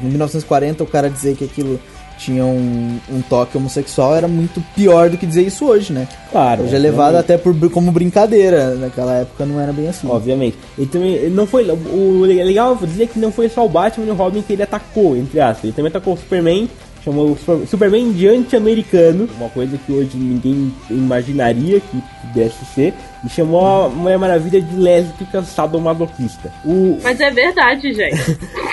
Em 0.03 0.07
1940 0.09 0.83
o 0.83 0.87
cara 0.87 1.09
dizer 1.09 1.37
que 1.37 1.45
aquilo 1.45 1.79
tinha 2.19 2.45
um, 2.45 2.99
um 3.11 3.21
toque 3.23 3.57
homossexual 3.57 4.17
era 4.17 4.27
muito 4.29 4.61
pior 4.75 5.11
do 5.11 5.19
que 5.19 5.27
dizer 5.27 5.43
isso 5.43 5.67
hoje, 5.67 5.93
né? 5.93 6.09
Claro. 6.31 6.65
Hoje 6.65 6.75
é 6.75 6.79
levado 6.79 7.17
até 7.17 7.37
por, 7.37 7.55
como 7.71 7.93
brincadeira, 7.93 8.75
naquela 8.75 9.15
época 9.15 9.45
não 9.45 9.61
era 9.61 9.73
bem 9.73 9.89
assim. 9.89 10.09
Obviamente. 10.09 10.57
Ele 10.77 10.87
também 10.87 11.31
não 11.31 11.47
foi. 11.47 11.65
O 11.71 12.25
é 12.27 12.45
legal 12.45 12.77
dizer 12.77 13.09
que 13.09 13.19
não 13.19 13.31
foi 13.31 13.49
só 13.49 13.65
o 13.65 13.69
Batman 13.69 14.07
e 14.07 14.11
o 14.11 14.15
Robin 14.15 14.43
que 14.43 14.53
ele 14.53 14.63
atacou, 14.63 15.17
entre 15.17 15.41
aspas. 15.41 15.65
Ele 15.65 15.73
também 15.73 15.91
atacou 15.91 16.15
o 16.15 16.17
Superman 16.17 16.69
chamou 17.07 17.37
Super- 17.37 17.67
Superman 17.69 18.13
Diante 18.13 18.57
Americano, 18.57 19.29
uma 19.39 19.49
coisa 19.49 19.79
que 19.79 19.93
hoje 19.93 20.17
ninguém 20.17 20.75
imaginaria 20.91 21.79
que 21.79 22.03
pudesse 22.27 22.65
ser, 22.75 22.93
e 23.25 23.29
chamou 23.29 23.85
a 23.85 23.89
Mulher 23.89 24.19
Maravilha 24.19 24.61
de 24.61 24.75
lésbica 24.75 25.41
sadomasoquista. 25.43 26.53
O, 26.65 26.99
Mas 27.05 27.21
é 27.21 27.31
verdade, 27.31 27.93
gente. 27.95 28.37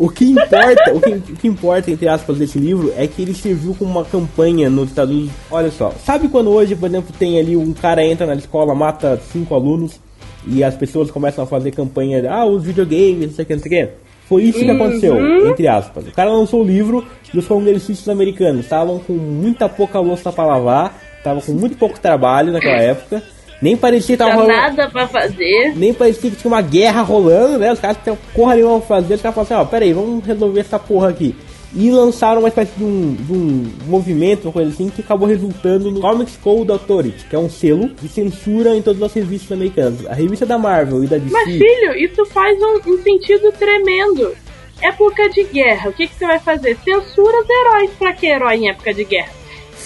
o 0.00 0.08
que 0.08 0.24
importa, 0.24 0.94
o 0.94 1.00
que, 1.00 1.10
o 1.10 1.36
que 1.36 1.46
importa, 1.46 1.90
entre 1.90 2.08
aspas, 2.08 2.38
desse 2.38 2.58
livro 2.58 2.90
é 2.96 3.06
que 3.06 3.20
ele 3.20 3.34
serviu 3.34 3.76
como 3.78 3.90
uma 3.90 4.04
campanha 4.04 4.70
nos 4.70 4.88
Estados 4.88 5.14
Unidos. 5.14 5.32
Olha 5.50 5.70
só, 5.70 5.92
sabe 6.02 6.26
quando 6.28 6.48
hoje, 6.48 6.74
por 6.74 6.88
exemplo, 6.88 7.14
tem 7.18 7.38
ali 7.38 7.54
um 7.54 7.74
cara 7.74 8.02
entra 8.02 8.26
na 8.26 8.34
escola, 8.34 8.74
mata 8.74 9.20
cinco 9.30 9.54
alunos 9.54 10.00
e 10.46 10.64
as 10.64 10.74
pessoas 10.74 11.10
começam 11.10 11.44
a 11.44 11.46
fazer 11.46 11.72
campanha 11.72 12.22
de, 12.22 12.28
ah, 12.28 12.46
os 12.46 12.64
videogames, 12.64 13.26
não 13.26 13.34
sei 13.34 13.42
o 13.42 13.46
que, 13.46 13.54
não 13.54 13.62
sei 13.62 13.82
o 13.82 13.86
que. 13.86 13.92
Foi 14.26 14.42
isso 14.44 14.60
que 14.60 14.70
aconteceu, 14.70 15.48
entre 15.50 15.68
aspas. 15.68 16.06
O 16.06 16.12
cara 16.12 16.30
lançou 16.30 16.62
o 16.62 16.64
livro 16.64 17.04
e 17.34 17.38
os 17.38 17.46
congressistas 17.46 18.08
americanos 18.08 18.60
estavam 18.60 19.00
com 19.00 19.12
muita 19.12 19.68
pouca 19.68 20.00
louça 20.00 20.32
pra 20.32 20.46
lavar, 20.46 20.98
estavam 21.18 21.42
com 21.42 21.52
muito 21.52 21.76
pouco 21.76 22.00
trabalho 22.00 22.52
naquela 22.52 22.80
época. 22.80 23.22
Nem 23.60 23.76
parecia 23.76 24.16
que 24.16 24.22
tava 24.22 24.34
rolando- 24.34 24.52
nada 24.52 24.88
pra 24.88 25.06
fazer. 25.06 25.74
nem 25.76 25.92
parecia 25.92 26.30
que 26.30 26.36
tinha 26.36 26.50
uma 26.50 26.62
guerra 26.62 27.02
rolando, 27.02 27.58
né? 27.58 27.72
Os 27.72 27.78
caras 27.80 27.98
tinham 28.02 28.16
porra 28.34 28.54
nenhuma 28.54 28.78
pra 28.78 28.86
fazer, 29.00 29.14
os 29.14 29.20
caras 29.22 29.34
falaram 29.34 29.56
assim, 29.62 29.66
ó, 29.66 29.70
peraí, 29.70 29.92
vamos 29.92 30.24
resolver 30.24 30.60
essa 30.60 30.78
porra 30.78 31.08
aqui. 31.10 31.34
E 31.72 31.88
lançaram 31.90 32.40
uma 32.40 32.48
espécie 32.48 32.72
de 32.76 32.82
um, 32.82 33.14
de 33.14 33.32
um 33.32 33.70
movimento, 33.86 34.46
uma 34.46 34.52
coisa 34.52 34.70
assim, 34.70 34.88
que 34.88 35.02
acabou 35.02 35.28
resultando 35.28 35.88
no 35.90 36.00
Comics 36.00 36.36
Code 36.42 36.72
Authority, 36.72 37.26
que 37.30 37.36
é 37.36 37.38
um 37.38 37.48
selo 37.48 37.88
de 38.02 38.08
censura 38.08 38.74
em 38.74 38.82
todas 38.82 39.00
as 39.00 39.12
revistas 39.14 39.52
americanas. 39.52 40.04
A 40.06 40.14
revista 40.14 40.44
da 40.44 40.58
Marvel 40.58 41.04
e 41.04 41.06
da 41.06 41.16
DC. 41.18 41.30
Mas, 41.32 41.44
filho, 41.44 41.94
isso 41.96 42.26
faz 42.26 42.58
um, 42.60 42.80
um 42.90 42.98
sentido 43.02 43.52
tremendo. 43.52 44.34
Época 44.82 45.28
de 45.28 45.44
guerra, 45.44 45.90
o 45.90 45.92
que, 45.92 46.08
que 46.08 46.14
você 46.14 46.26
vai 46.26 46.38
fazer? 46.40 46.76
Censura 46.82 47.40
os 47.40 47.48
heróis. 47.48 47.90
Pra 47.98 48.14
que 48.14 48.26
herói 48.26 48.56
em 48.56 48.68
época 48.70 48.92
de 48.92 49.04
guerra? 49.04 49.28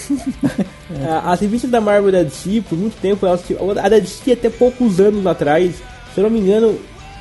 As 1.23 1.39
revistas 1.39 1.69
da 1.69 1.81
Marvel 1.81 2.11
da 2.11 2.23
DC, 2.23 2.63
por 2.69 2.77
muito 2.77 2.99
tempo, 3.01 3.25
elas, 3.25 3.43
a 3.81 3.89
da 3.89 3.99
DC 3.99 4.31
até 4.31 4.49
poucos 4.49 4.99
anos 4.99 5.25
atrás, 5.25 5.75
se 6.13 6.19
eu 6.19 6.23
não 6.23 6.29
me 6.29 6.39
engano, 6.39 6.77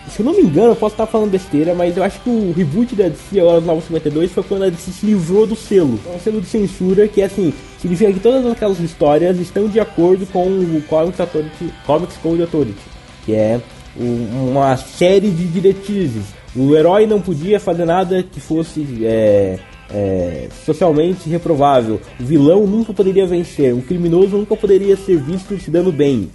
se 0.08 0.20
eu 0.20 0.26
não 0.26 0.34
me 0.34 0.42
engano, 0.42 0.68
eu 0.68 0.76
posso 0.76 0.94
estar 0.94 1.06
falando 1.06 1.30
besteira, 1.30 1.74
mas 1.74 1.96
eu 1.96 2.02
acho 2.02 2.20
que 2.20 2.28
o 2.28 2.52
reboot 2.52 2.94
da 2.94 3.08
DC, 3.08 3.40
agora 3.40 3.60
no 3.60 3.66
952, 3.66 4.32
foi 4.32 4.42
quando 4.42 4.64
a 4.64 4.68
DC 4.68 4.90
se 4.92 5.06
livrou 5.06 5.46
do 5.46 5.56
selo. 5.56 5.98
É 6.06 6.16
um 6.16 6.20
selo 6.20 6.40
de 6.40 6.46
censura 6.46 7.08
que, 7.08 7.22
assim, 7.22 7.52
significa 7.80 8.12
que 8.12 8.20
todas 8.20 8.46
aquelas 8.50 8.78
histórias 8.80 9.38
estão 9.38 9.68
de 9.68 9.80
acordo 9.80 10.26
com 10.26 10.46
o 10.46 10.82
Comics, 10.88 11.20
Authority, 11.20 11.72
Comics 11.86 12.16
Code 12.18 12.42
Authority, 12.42 12.82
que 13.24 13.34
é 13.34 13.60
uma 13.96 14.76
série 14.76 15.30
de 15.30 15.46
diretrizes. 15.46 16.24
O 16.54 16.74
herói 16.76 17.06
não 17.06 17.20
podia 17.20 17.58
fazer 17.58 17.84
nada 17.84 18.22
que 18.22 18.40
fosse 18.40 18.86
é, 19.02 19.58
é, 19.90 20.48
socialmente 20.64 21.28
reprovável. 21.28 22.00
O 22.18 22.24
vilão 22.24 22.66
nunca 22.66 22.92
poderia 22.92 23.26
vencer. 23.26 23.74
O 23.74 23.82
criminoso 23.82 24.36
nunca 24.36 24.56
poderia 24.56 24.96
ser 24.96 25.18
visto 25.18 25.58
se 25.58 25.70
dando 25.70 25.92
bem. 25.92 26.30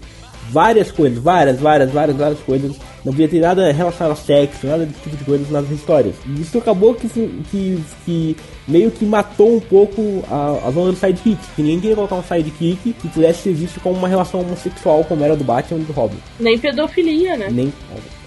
Várias 0.52 0.92
coisas, 0.92 1.20
várias, 1.20 1.60
várias, 1.60 1.92
várias, 1.92 2.18
várias 2.18 2.40
coisas. 2.40 2.76
Não 3.06 3.14
podia 3.14 3.30
ter 3.30 3.40
nada 3.40 3.72
relacionado 3.72 4.14
a 4.14 4.16
sexo, 4.16 4.66
nada 4.66 4.86
desse 4.86 5.00
tipo 5.02 5.16
de 5.16 5.24
coisas 5.24 5.50
nas 5.52 5.70
histórias. 5.70 6.16
E 6.26 6.42
isso 6.42 6.58
acabou 6.58 6.96
que, 6.96 7.08
que, 7.08 7.80
que 8.04 8.38
meio 8.68 8.90
que 8.90 9.06
matou 9.06 9.56
um 9.56 9.60
pouco 9.60 10.24
a, 10.30 10.68
a 10.68 10.72
zona 10.72 10.92
do 10.92 10.98
sidekick. 10.98 11.38
Que 11.56 11.62
ninguém 11.62 11.80
queria 11.80 11.96
colocar 11.96 12.16
um 12.16 12.24
sidekick 12.24 12.94
que 12.94 13.08
pudesse 13.10 13.44
ser 13.44 13.54
visto 13.54 13.80
como 13.80 13.96
uma 13.96 14.08
relação 14.08 14.42
homossexual, 14.42 15.04
como 15.04 15.24
era 15.24 15.36
do 15.36 15.44
Batman 15.44 15.82
e 15.82 15.84
do 15.84 15.94
Robin. 15.94 16.18
Nem 16.40 16.58
pedofilia, 16.58 17.38
né? 17.38 17.50
Nem. 17.52 17.72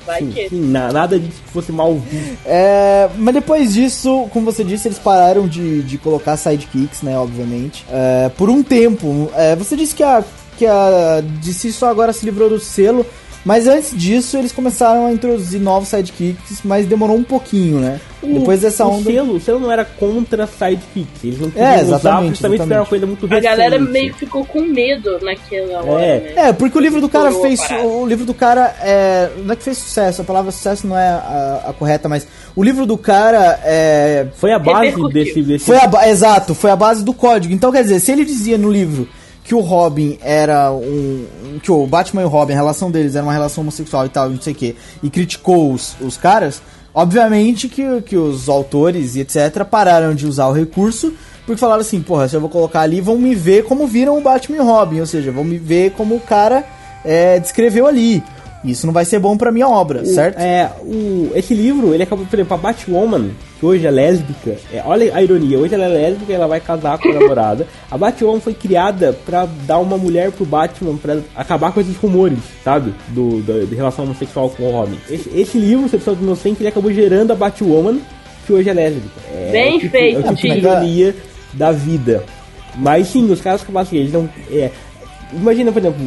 Vai 0.06 0.20
sim, 0.20 0.30
que. 0.32 0.48
sim, 0.48 0.60
na- 0.70 0.92
nada 0.92 1.18
disso 1.18 1.40
que 1.44 1.50
fosse 1.52 1.70
mal 1.72 1.94
visto. 1.94 2.38
É, 2.44 3.08
mas 3.16 3.34
depois 3.34 3.72
disso, 3.74 4.26
como 4.32 4.44
você 4.44 4.64
disse, 4.64 4.88
eles 4.88 4.98
pararam 4.98 5.46
de, 5.46 5.82
de 5.82 5.98
colocar 5.98 6.36
sidekicks, 6.36 7.02
né? 7.02 7.18
Obviamente. 7.18 7.84
É, 7.90 8.28
por 8.36 8.50
um 8.50 8.62
tempo. 8.62 9.30
É, 9.34 9.54
você 9.56 9.76
disse 9.76 9.94
que 9.94 10.02
a, 10.02 10.24
que 10.58 10.66
a 10.66 11.22
DC 11.42 11.72
só 11.72 11.88
agora 11.88 12.12
se 12.12 12.24
livrou 12.24 12.48
do 12.48 12.58
selo. 12.58 13.06
Mas 13.44 13.66
antes 13.66 13.90
disso, 13.96 14.36
eles 14.36 14.52
começaram 14.52 15.06
a 15.06 15.12
introduzir 15.12 15.60
novos 15.60 15.88
sidekicks, 15.88 16.60
mas 16.64 16.86
demorou 16.86 17.16
um 17.16 17.24
pouquinho, 17.24 17.80
né? 17.80 18.00
Depois 18.22 18.60
dessa 18.60 18.86
o 18.86 18.92
onda. 18.92 19.10
Selo, 19.10 19.34
o 19.34 19.40
selo 19.40 19.58
não 19.58 19.72
era 19.72 19.84
contra 19.84 20.46
sidekicks. 20.46 21.24
Eles 21.24 21.40
não 21.40 21.50
queriam 21.50 21.68
É, 21.68 21.74
usar 21.82 21.82
exatamente, 21.82 22.28
justamente 22.30 22.58
porque 22.60 22.72
era 22.72 22.80
uma 22.80 22.84
exatamente. 22.84 22.88
coisa 22.88 23.06
muito 23.06 23.26
A 23.34 23.40
galera 23.40 23.76
recente. 23.76 23.90
meio 23.92 24.12
que 24.12 24.18
ficou 24.20 24.44
com 24.44 24.60
medo 24.60 25.18
naquela 25.20 25.82
hora, 25.84 26.04
É. 26.04 26.20
né? 26.20 26.48
É, 26.48 26.52
porque 26.52 26.78
o 26.78 26.80
livro 26.80 27.00
do 27.00 27.08
cara 27.08 27.32
fez. 27.32 27.60
O 27.84 28.06
livro 28.06 28.24
do 28.24 28.32
cara 28.32 28.76
é. 28.80 29.30
Não 29.44 29.52
é 29.52 29.56
que 29.56 29.64
fez 29.64 29.76
sucesso, 29.78 30.22
a 30.22 30.24
palavra 30.24 30.52
sucesso 30.52 30.86
não 30.86 30.96
é 30.96 31.08
a, 31.08 31.64
a 31.70 31.72
correta, 31.72 32.08
mas 32.08 32.24
o 32.54 32.62
livro 32.62 32.86
do 32.86 32.96
cara 32.96 33.58
é. 33.64 34.28
Foi 34.36 34.52
a 34.52 34.58
base 34.60 34.94
desse, 35.12 35.42
desse 35.42 35.64
Foi 35.64 35.78
a, 35.78 35.88
ba- 35.88 36.08
exato, 36.08 36.54
foi 36.54 36.70
a 36.70 36.76
base 36.76 37.02
do 37.04 37.12
código. 37.12 37.52
Então, 37.52 37.72
quer 37.72 37.82
dizer, 37.82 37.98
se 37.98 38.12
ele 38.12 38.24
dizia 38.24 38.56
no 38.56 38.70
livro 38.70 39.08
que 39.52 39.54
o 39.54 39.60
Robin 39.60 40.16
era 40.22 40.72
um. 40.72 41.26
que 41.62 41.70
o 41.70 41.86
Batman 41.86 42.22
e 42.22 42.24
o 42.24 42.28
Robin, 42.28 42.54
a 42.54 42.56
relação 42.56 42.90
deles 42.90 43.14
era 43.14 43.22
uma 43.22 43.34
relação 43.34 43.60
homossexual 43.60 44.06
e 44.06 44.08
tal, 44.08 44.30
não 44.30 44.40
sei 44.40 44.54
o 44.54 44.56
quê, 44.56 44.74
e 45.02 45.10
criticou 45.10 45.74
os, 45.74 45.94
os 46.00 46.16
caras, 46.16 46.62
obviamente 46.94 47.68
que, 47.68 48.00
que 48.00 48.16
os 48.16 48.48
autores 48.48 49.14
e 49.14 49.20
etc. 49.20 49.62
pararam 49.70 50.14
de 50.14 50.26
usar 50.26 50.46
o 50.46 50.54
recurso. 50.54 51.12
Porque 51.44 51.60
falaram 51.60 51.82
assim, 51.82 52.00
porra, 52.00 52.28
se 52.28 52.34
eu 52.34 52.40
vou 52.40 52.48
colocar 52.48 52.80
ali, 52.80 53.02
vão 53.02 53.18
me 53.18 53.34
ver 53.34 53.64
como 53.64 53.86
viram 53.86 54.16
o 54.16 54.22
Batman 54.22 54.56
e 54.56 54.60
o 54.60 54.64
Robin. 54.64 55.00
Ou 55.00 55.06
seja, 55.06 55.30
vão 55.30 55.44
me 55.44 55.58
ver 55.58 55.90
como 55.90 56.14
o 56.14 56.20
cara 56.20 56.64
é, 57.04 57.38
descreveu 57.38 57.86
ali. 57.86 58.24
Isso 58.64 58.86
não 58.86 58.92
vai 58.92 59.04
ser 59.04 59.18
bom 59.18 59.36
pra 59.36 59.50
minha 59.50 59.68
obra, 59.68 60.04
certo? 60.04 60.38
É, 60.38 60.70
o, 60.82 61.32
esse 61.34 61.52
livro, 61.52 61.92
ele 61.92 62.02
acabou, 62.04 62.24
por 62.24 62.36
exemplo, 62.36 62.54
a 62.54 62.56
Batwoman, 62.56 63.30
que 63.58 63.66
hoje 63.66 63.86
é 63.86 63.90
lésbica, 63.90 64.56
é, 64.72 64.80
olha 64.86 65.12
a 65.14 65.20
ironia, 65.22 65.58
hoje 65.58 65.74
ela 65.74 65.84
é 65.84 65.88
lésbica 65.88 66.30
e 66.30 66.34
ela 66.34 66.46
vai 66.46 66.60
casar 66.60 66.96
com 66.98 67.08
a 67.08 67.12
namorada. 67.14 67.66
A 67.90 67.98
Batwoman 67.98 68.38
foi 68.40 68.54
criada 68.54 69.16
pra 69.26 69.46
dar 69.66 69.78
uma 69.78 69.98
mulher 69.98 70.30
pro 70.30 70.44
Batman, 70.44 70.96
pra 70.96 71.18
acabar 71.34 71.72
com 71.72 71.80
esses 71.80 71.96
rumores, 71.96 72.38
sabe? 72.62 72.94
Do, 73.08 73.40
do- 73.42 73.66
de 73.66 73.74
relação 73.74 74.04
homossexual 74.04 74.48
com 74.50 74.62
o 74.62 74.70
Robin. 74.70 74.96
Esse, 75.10 75.28
esse 75.34 75.58
livro, 75.58 75.88
Sedução 75.88 76.14
do 76.14 76.22
Inocente, 76.22 76.60
ele 76.60 76.68
acabou 76.68 76.92
gerando 76.92 77.32
a 77.32 77.34
Batwoman, 77.34 77.98
que 78.46 78.52
hoje 78.52 78.68
é 78.70 78.72
lésbica. 78.72 79.08
É, 79.34 79.50
Bem 79.50 79.76
o 79.76 79.80
tipo, 79.80 79.90
feito, 79.90 80.16
É 80.26 80.30
o 80.30 80.34
tipo 80.36 80.52
de 80.54 80.58
ironia 80.60 81.16
da 81.52 81.72
vida. 81.72 82.22
Mas 82.76 83.08
sim, 83.08 83.28
os 83.30 83.40
caras 83.40 83.60
acabaram 83.62 83.86
assim, 83.86 83.96
eles 83.98 84.12
não... 84.12 84.28
É, 84.50 84.70
imagina, 85.32 85.70
por 85.72 85.80
exemplo, 85.80 86.00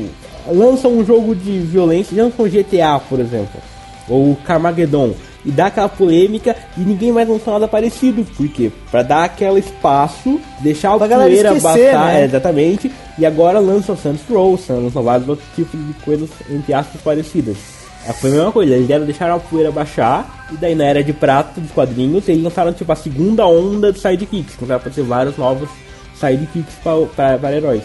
lançam 0.48 0.92
um 0.92 1.06
jogo 1.06 1.36
de 1.36 1.60
violência, 1.60 2.22
lançam 2.22 2.46
um 2.46 2.50
GTA, 2.50 3.00
por 3.10 3.20
exemplo, 3.20 3.60
ou 4.08 4.36
Carmageddon, 4.46 5.14
e 5.46 5.52
dá 5.52 5.68
aquela 5.68 5.90
polêmica 5.90 6.56
e 6.76 6.82
ninguém 6.82 7.12
mais 7.12 7.28
lançou 7.30 7.54
nada 7.54 7.68
parecido. 7.68 8.24
Por 8.36 8.48
quê? 8.48 8.72
Pra 8.90 9.04
dar 9.04 9.26
aquele 9.26 9.60
espaço, 9.60 10.40
deixar 10.62 10.94
a 10.94 10.98
Pra 10.98 11.08
poeira 11.08 11.56
esquecer, 11.56 11.92
baixar, 11.94 12.06
né? 12.08 12.22
é, 12.22 12.26
exatamente, 12.26 12.92
e 13.18 13.26
agora 13.26 13.60
lançam 13.60 13.96
Saints 13.96 14.22
Row, 14.30 14.60
lançam 14.70 15.04
vários 15.04 15.28
outros 15.30 15.48
tipos 15.56 15.80
de 15.80 15.94
coisas, 16.04 16.30
entre 16.50 16.74
aspas, 16.74 17.00
parecidas. 17.02 17.58
É, 18.08 18.14
Foi 18.14 18.30
a 18.30 18.34
mesma 18.34 18.52
coisa, 18.52 18.74
eles 18.74 18.88
deram 18.88 19.06
deixar 19.06 19.32
a 19.32 19.40
poeira 19.40 19.72
baixar, 19.72 20.48
e 20.52 20.58
daí 20.58 20.76
na 20.76 20.86
era 20.86 21.04
de 21.04 21.12
prata 21.14 21.60
dos 21.60 21.72
quadrinhos, 21.72 22.28
eles 22.30 22.44
lançaram 22.44 22.72
tipo 22.74 22.92
a 22.92 22.96
segunda 22.96 23.48
onda 23.48 23.92
de 23.92 24.00
sidekicks, 24.00 24.56
começaram 24.56 24.78
a 24.78 24.82
aparecer 24.82 25.04
vários 25.04 25.38
novos 25.38 25.70
sidekicks 26.20 26.76
para 27.16 27.56
heróis. 27.56 27.84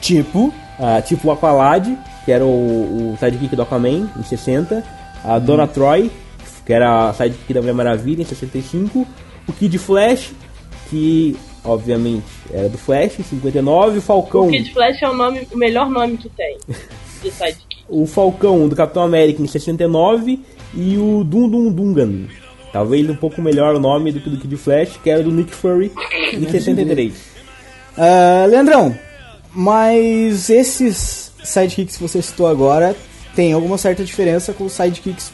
Tipo. 0.00 0.52
Ah, 0.78 1.02
tipo 1.02 1.28
o 1.28 1.32
Aqualad, 1.32 1.86
que 2.24 2.30
era 2.32 2.44
o, 2.44 3.12
o 3.12 3.16
sidekick 3.18 3.54
do 3.56 3.62
Aquaman, 3.62 4.08
em 4.16 4.22
60. 4.22 4.84
A 5.24 5.38
Donna 5.38 5.66
Troy, 5.66 6.10
que 6.64 6.72
era 6.72 7.08
a 7.08 7.12
sidekick 7.14 7.52
da 7.52 7.60
Mulher 7.60 7.74
Maravilha, 7.74 8.22
em 8.22 8.24
65. 8.24 9.06
O 9.48 9.52
Kid 9.52 9.76
Flash, 9.78 10.32
que 10.88 11.36
obviamente 11.64 12.24
era 12.52 12.68
do 12.68 12.78
Flash, 12.78 13.18
em 13.18 13.22
59. 13.24 13.98
O 13.98 14.02
Falcão, 14.02 14.46
O 14.46 14.50
Kid 14.50 14.72
Flash 14.72 15.02
é 15.02 15.08
o, 15.08 15.14
nome, 15.14 15.48
o 15.52 15.56
melhor 15.58 15.90
nome 15.90 16.16
que 16.18 16.28
tem 16.28 16.58
de 17.22 17.30
sidekick. 17.30 17.78
o 17.88 18.06
Falcão 18.06 18.68
do 18.68 18.76
Capitão 18.76 19.02
América, 19.02 19.42
em 19.42 19.46
69. 19.46 20.38
E 20.74 20.98
o 20.98 21.24
Dum 21.24 21.48
Dum 21.48 21.72
Dungan. 21.72 22.26
Talvez 22.72 23.08
um 23.08 23.16
pouco 23.16 23.40
melhor 23.40 23.74
o 23.74 23.80
nome 23.80 24.12
do 24.12 24.20
que 24.20 24.28
do 24.28 24.36
Kid 24.36 24.54
Flash, 24.58 24.98
que 25.02 25.08
era 25.08 25.22
do 25.22 25.32
Nick 25.32 25.52
Fury, 25.54 25.90
em 26.34 26.46
63. 26.48 27.14
Ah, 27.96 28.44
Leandrão, 28.46 28.94
mas 29.60 30.48
esses 30.50 31.32
sidekicks 31.42 31.96
que 31.96 32.02
você 32.02 32.22
citou 32.22 32.46
agora 32.46 32.94
tem 33.34 33.52
alguma 33.52 33.76
certa 33.76 34.04
diferença 34.04 34.52
com 34.52 34.66
os 34.66 34.72
sidekicks 34.72 35.32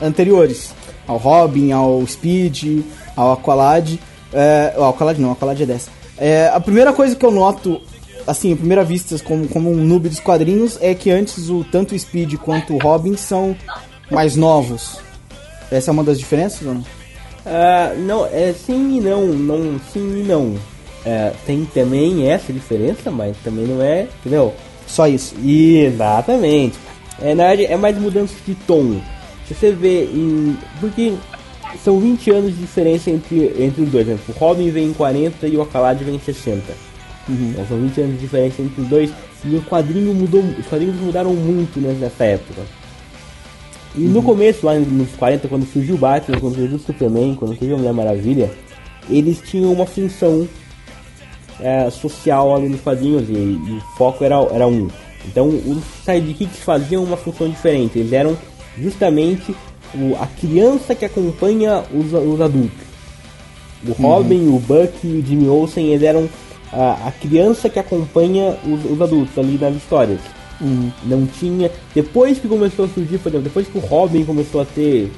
anteriores. 0.00 0.72
Ao 1.08 1.16
Robin, 1.16 1.72
ao 1.72 2.06
Speed, 2.06 2.84
ao 3.16 3.32
Aqualad. 3.32 3.98
É, 4.32 4.74
o 4.78 4.84
Aqualad 4.84 5.18
não, 5.18 5.32
Aqualad 5.32 5.60
é 5.60 5.66
dessa. 5.66 5.90
É, 6.16 6.52
a 6.54 6.60
primeira 6.60 6.92
coisa 6.92 7.16
que 7.16 7.26
eu 7.26 7.32
noto, 7.32 7.80
assim, 8.24 8.52
à 8.52 8.56
primeira 8.56 8.84
vista, 8.84 9.18
como, 9.18 9.48
como 9.48 9.72
um 9.72 9.84
noob 9.84 10.08
dos 10.08 10.20
quadrinhos, 10.20 10.78
é 10.80 10.94
que 10.94 11.10
antes 11.10 11.50
o 11.50 11.64
tanto 11.64 11.96
o 11.96 11.98
Speed 11.98 12.34
quanto 12.36 12.74
o 12.74 12.78
Robin 12.78 13.16
são 13.16 13.56
mais 14.08 14.36
novos. 14.36 15.00
Essa 15.68 15.90
é 15.90 15.92
uma 15.92 16.04
das 16.04 16.20
diferenças 16.20 16.60
não? 16.60 16.84
Ah, 17.44 17.92
não, 17.98 18.24
é 18.26 18.52
sim 18.52 18.98
e 18.98 19.00
não, 19.00 19.26
não 19.26 19.80
sim 19.92 20.20
e 20.20 20.22
não. 20.22 20.73
É, 21.04 21.32
tem 21.44 21.64
também 21.66 22.30
essa 22.30 22.52
diferença, 22.52 23.10
mas 23.10 23.36
também 23.44 23.66
não 23.66 23.82
é, 23.82 24.06
entendeu? 24.20 24.54
Só 24.86 25.06
isso. 25.06 25.34
Exatamente. 25.44 26.78
É, 27.20 27.34
na 27.34 27.48
verdade, 27.48 27.72
é 27.72 27.76
mais 27.76 27.98
mudança 27.98 28.34
de 28.46 28.54
tom. 28.54 29.00
Se 29.46 29.54
você 29.54 29.70
vê 29.72 30.04
em. 30.04 30.56
Porque 30.80 31.12
são 31.82 31.98
20 31.98 32.30
anos 32.30 32.54
de 32.54 32.60
diferença 32.60 33.10
entre, 33.10 33.54
entre 33.58 33.82
os 33.82 33.90
dois. 33.90 34.06
Né? 34.06 34.18
O 34.28 34.32
Robin 34.32 34.70
vem 34.70 34.88
em 34.88 34.92
40 34.92 35.46
e 35.46 35.56
o 35.56 35.62
Aqualad 35.62 36.02
vem 36.02 36.16
em 36.16 36.20
60. 36.20 36.62
Então 37.28 37.66
são 37.66 37.78
20 37.78 38.00
anos 38.00 38.12
de 38.14 38.20
diferença 38.20 38.62
entre 38.62 38.80
os 38.80 38.88
dois. 38.88 39.10
E 39.44 39.56
o 39.56 39.62
quadrinho 39.62 40.14
mudou, 40.14 40.42
os 40.58 40.66
quadrinhos 40.66 40.96
mudaram 40.96 41.34
muito 41.34 41.78
né, 41.78 41.94
nessa 42.00 42.24
época. 42.24 42.62
E 43.96 44.00
no 44.00 44.22
começo, 44.22 44.66
lá 44.66 44.74
nos 44.74 45.10
40, 45.12 45.46
quando 45.46 45.66
surgiu 45.70 45.94
o 45.94 45.98
Batman, 45.98 46.40
quando 46.40 46.56
surgiu 46.56 46.76
o 46.76 46.80
Superman, 46.80 47.36
quando 47.36 47.56
surgiu 47.56 47.76
a 47.76 47.78
Mulher 47.78 47.92
Maravilha, 47.92 48.50
eles 49.08 49.40
tinham 49.40 49.72
uma 49.72 49.86
função 49.86 50.48
é, 51.64 51.88
social 51.90 52.54
ali 52.54 52.68
nos 52.68 52.80
quadrinhos 52.82 53.28
e, 53.28 53.32
e 53.32 53.78
o 53.78 53.96
foco 53.96 54.22
era, 54.22 54.36
era 54.52 54.66
um. 54.66 54.88
Então 55.26 55.48
os 55.48 55.82
sidekicks 56.04 56.58
faziam 56.58 57.02
uma 57.02 57.16
função 57.16 57.48
diferente, 57.48 57.98
eles 57.98 58.12
eram 58.12 58.36
justamente 58.78 59.54
o- 59.94 60.14
a 60.20 60.26
criança 60.26 60.94
que 60.94 61.04
acompanha 61.04 61.82
os, 61.92 62.12
os 62.12 62.40
adultos. 62.40 62.84
O 63.86 63.92
Robin, 63.92 64.48
o 64.48 64.58
Buck 64.58 64.92
e 65.04 65.18
o 65.18 65.26
Jimmy 65.26 65.48
Olsen, 65.48 65.86
eles 65.88 66.02
eram 66.02 66.28
a, 66.72 67.08
a 67.08 67.12
criança 67.12 67.68
que 67.68 67.78
acompanha 67.78 68.56
os, 68.66 68.90
os 68.90 69.00
adultos 69.00 69.36
ali 69.38 69.58
nas 69.58 69.74
histórias. 69.76 70.20
Não 71.04 71.26
tinha. 71.26 71.70
Depois 71.94 72.38
que 72.38 72.48
começou 72.48 72.84
a 72.86 72.88
surgir, 72.88 73.18
por 73.18 73.28
exemplo, 73.28 73.44
depois 73.44 73.66
que 73.66 73.76
o 73.76 73.80
Robin 73.80 74.24
começou 74.24 74.60
a 74.62 74.64
ter 74.64 75.10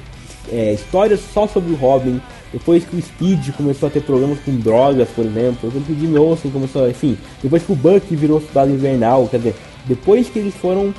é, 0.51 0.73
histórias 0.73 1.19
só 1.33 1.47
sobre 1.47 1.71
o 1.71 1.75
Robin, 1.75 2.19
depois 2.53 2.83
que 2.85 2.95
o 2.95 3.01
Speed 3.01 3.51
começou 3.55 3.87
a 3.87 3.89
ter 3.91 4.01
problemas 4.01 4.39
com 4.39 4.55
drogas, 4.57 5.09
por 5.09 5.25
exemplo, 5.25 5.69
depois 5.69 5.85
que 5.85 5.91
o 5.91 5.99
Jimmy 5.99 6.17
Olsen 6.17 6.51
começou 6.51 6.85
a. 6.85 6.89
Enfim, 6.89 7.17
depois 7.43 7.63
que 7.63 7.71
o 7.71 7.75
Buck 7.75 8.15
virou 8.15 8.39
soldado 8.41 8.71
invernal, 8.71 9.27
quer 9.27 9.37
dizer, 9.37 9.55
depois 9.85 10.29
que 10.29 10.39
eles 10.39 10.53
foram 10.55 10.93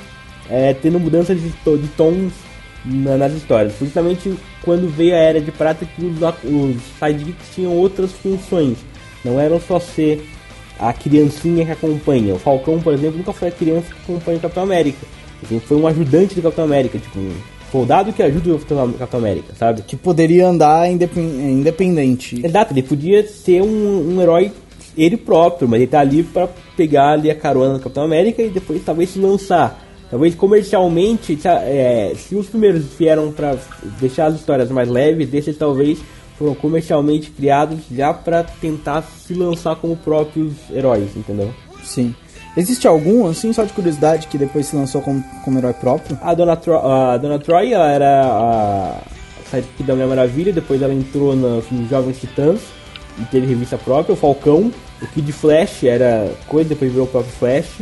é, 0.49 0.73
tendo 0.73 0.99
mudanças 0.99 1.39
de, 1.39 1.49
de 1.49 1.87
tons 1.97 2.31
na- 2.85 3.17
nas 3.17 3.33
histórias. 3.33 3.73
Justamente 3.79 4.33
quando 4.63 4.89
veio 4.89 5.13
a 5.13 5.17
Era 5.17 5.41
de 5.41 5.51
Prata 5.51 5.85
que 5.85 6.05
os, 6.05 6.17
os 6.43 6.81
sidekicks 6.99 7.53
tinham 7.55 7.73
outras 7.75 8.11
funções. 8.11 8.77
Não 9.23 9.39
eram 9.39 9.59
só 9.59 9.79
ser 9.79 10.25
a 10.79 10.93
criancinha 10.93 11.65
que 11.65 11.71
acompanha. 11.71 12.33
O 12.35 12.39
Falcão, 12.39 12.79
por 12.79 12.93
exemplo, 12.93 13.17
nunca 13.17 13.33
foi 13.33 13.49
a 13.49 13.51
criança 13.51 13.87
que 13.93 13.99
acompanha 14.11 14.37
o 14.37 14.41
Capitão 14.41 14.63
América. 14.63 15.05
Ele 15.49 15.59
foi 15.59 15.77
um 15.77 15.87
ajudante 15.87 16.35
do 16.35 16.41
Capitão 16.41 16.63
América, 16.65 16.97
tipo, 16.97 17.19
soldado 17.71 18.11
que 18.13 18.21
ajuda 18.23 18.53
o 18.53 18.59
Capitão 18.97 19.19
América, 19.19 19.53
sabe? 19.57 19.81
Que 19.83 19.95
poderia 19.95 20.47
andar 20.47 20.89
independ- 20.89 21.39
independente. 21.41 22.41
Exato, 22.45 22.73
ele 22.73 22.83
podia 22.83 23.25
ser 23.27 23.61
um, 23.61 24.15
um 24.15 24.21
herói 24.21 24.51
ele 24.97 25.15
próprio, 25.17 25.67
mas 25.67 25.79
ele 25.81 25.89
tá 25.89 25.99
ali 25.99 26.23
pra 26.23 26.47
pegar 26.75 27.11
ali 27.13 27.29
a 27.31 27.35
carona 27.35 27.75
do 27.75 27.79
Capitão 27.79 28.03
América 28.03 28.41
e 28.41 28.49
depois 28.49 28.81
talvez 28.83 29.09
se 29.09 29.19
lançar. 29.19 29.85
Talvez 30.09 30.33
comercialmente, 30.33 31.37
é, 31.45 32.13
se 32.15 32.35
os 32.35 32.47
primeiros 32.47 32.83
vieram 32.97 33.31
pra 33.31 33.55
deixar 33.99 34.25
as 34.27 34.35
histórias 34.35 34.71
mais 34.71 34.89
leves, 34.89 35.29
desses 35.29 35.55
talvez 35.55 35.99
foram 36.37 36.55
comercialmente 36.55 37.29
criados 37.29 37.79
já 37.91 38.13
pra 38.13 38.43
tentar 38.43 39.03
se 39.03 39.33
lançar 39.33 39.75
como 39.75 39.95
próprios 39.95 40.53
heróis, 40.73 41.15
entendeu? 41.15 41.51
Sim. 41.83 42.15
Existe 42.57 42.87
algum, 42.87 43.27
assim, 43.27 43.53
só 43.53 43.63
de 43.63 43.71
curiosidade, 43.73 44.27
que 44.27 44.37
depois 44.37 44.65
se 44.65 44.75
lançou 44.75 45.01
como, 45.01 45.23
como 45.45 45.57
herói 45.59 45.73
próprio? 45.73 46.17
A 46.21 46.33
Dona, 46.33 46.55
Tro 46.55 46.75
a 46.77 47.15
Dona 47.17 47.39
Troy 47.39 47.71
ela 47.73 47.91
era 47.91 48.23
a 48.25 48.95
sidekick 49.49 49.83
da 49.83 49.93
Mulher 49.93 50.07
Maravilha, 50.07 50.51
depois 50.51 50.81
ela 50.81 50.93
entrou 50.93 51.35
na- 51.35 51.61
nos 51.71 51.89
Jovens 51.89 52.19
Titãs 52.19 52.59
e 53.19 53.23
teve 53.25 53.47
revista 53.47 53.77
própria, 53.77 54.13
o 54.13 54.15
Falcão, 54.17 54.71
o 55.01 55.07
Kid 55.07 55.31
Flash 55.31 55.83
era 55.83 56.31
coisa, 56.47 56.69
depois 56.69 56.91
virou 56.91 57.05
o 57.05 57.09
próprio 57.09 57.31
Flash, 57.33 57.81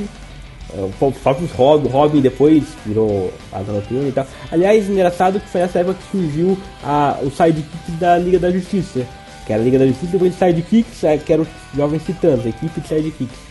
é, 0.77 0.79
o 0.81 0.89
pró- 0.99 1.11
próprio 1.23 1.47
Robin, 1.55 1.87
Robin 1.89 2.21
depois 2.21 2.63
virou 2.85 3.33
a 3.53 3.59
Dona 3.59 3.81
Turma 3.81 4.09
e 4.09 4.11
tal. 4.11 4.27
Aliás, 4.51 4.87
engraçado 4.89 5.39
que 5.39 5.47
foi 5.47 5.61
nessa 5.61 5.79
época 5.79 5.95
que 6.03 6.11
surgiu 6.17 6.57
a, 6.83 7.17
o 7.23 7.31
sidekick 7.31 7.91
da 7.99 8.17
Liga 8.17 8.37
da 8.37 8.51
Justiça, 8.51 9.01
que 9.45 9.53
era 9.53 9.61
a 9.61 9.65
Liga 9.65 9.79
da 9.79 9.87
Justiça, 9.87 10.11
depois 10.11 10.33
de 10.33 10.37
Sidekicks, 10.37 10.99
que 11.25 11.33
era 11.33 11.41
os 11.41 11.47
Jovens 11.75 12.03
Titãs, 12.03 12.45
a 12.45 12.49
equipe 12.49 12.81
de 12.81 12.87
Sidekicks. 12.87 13.46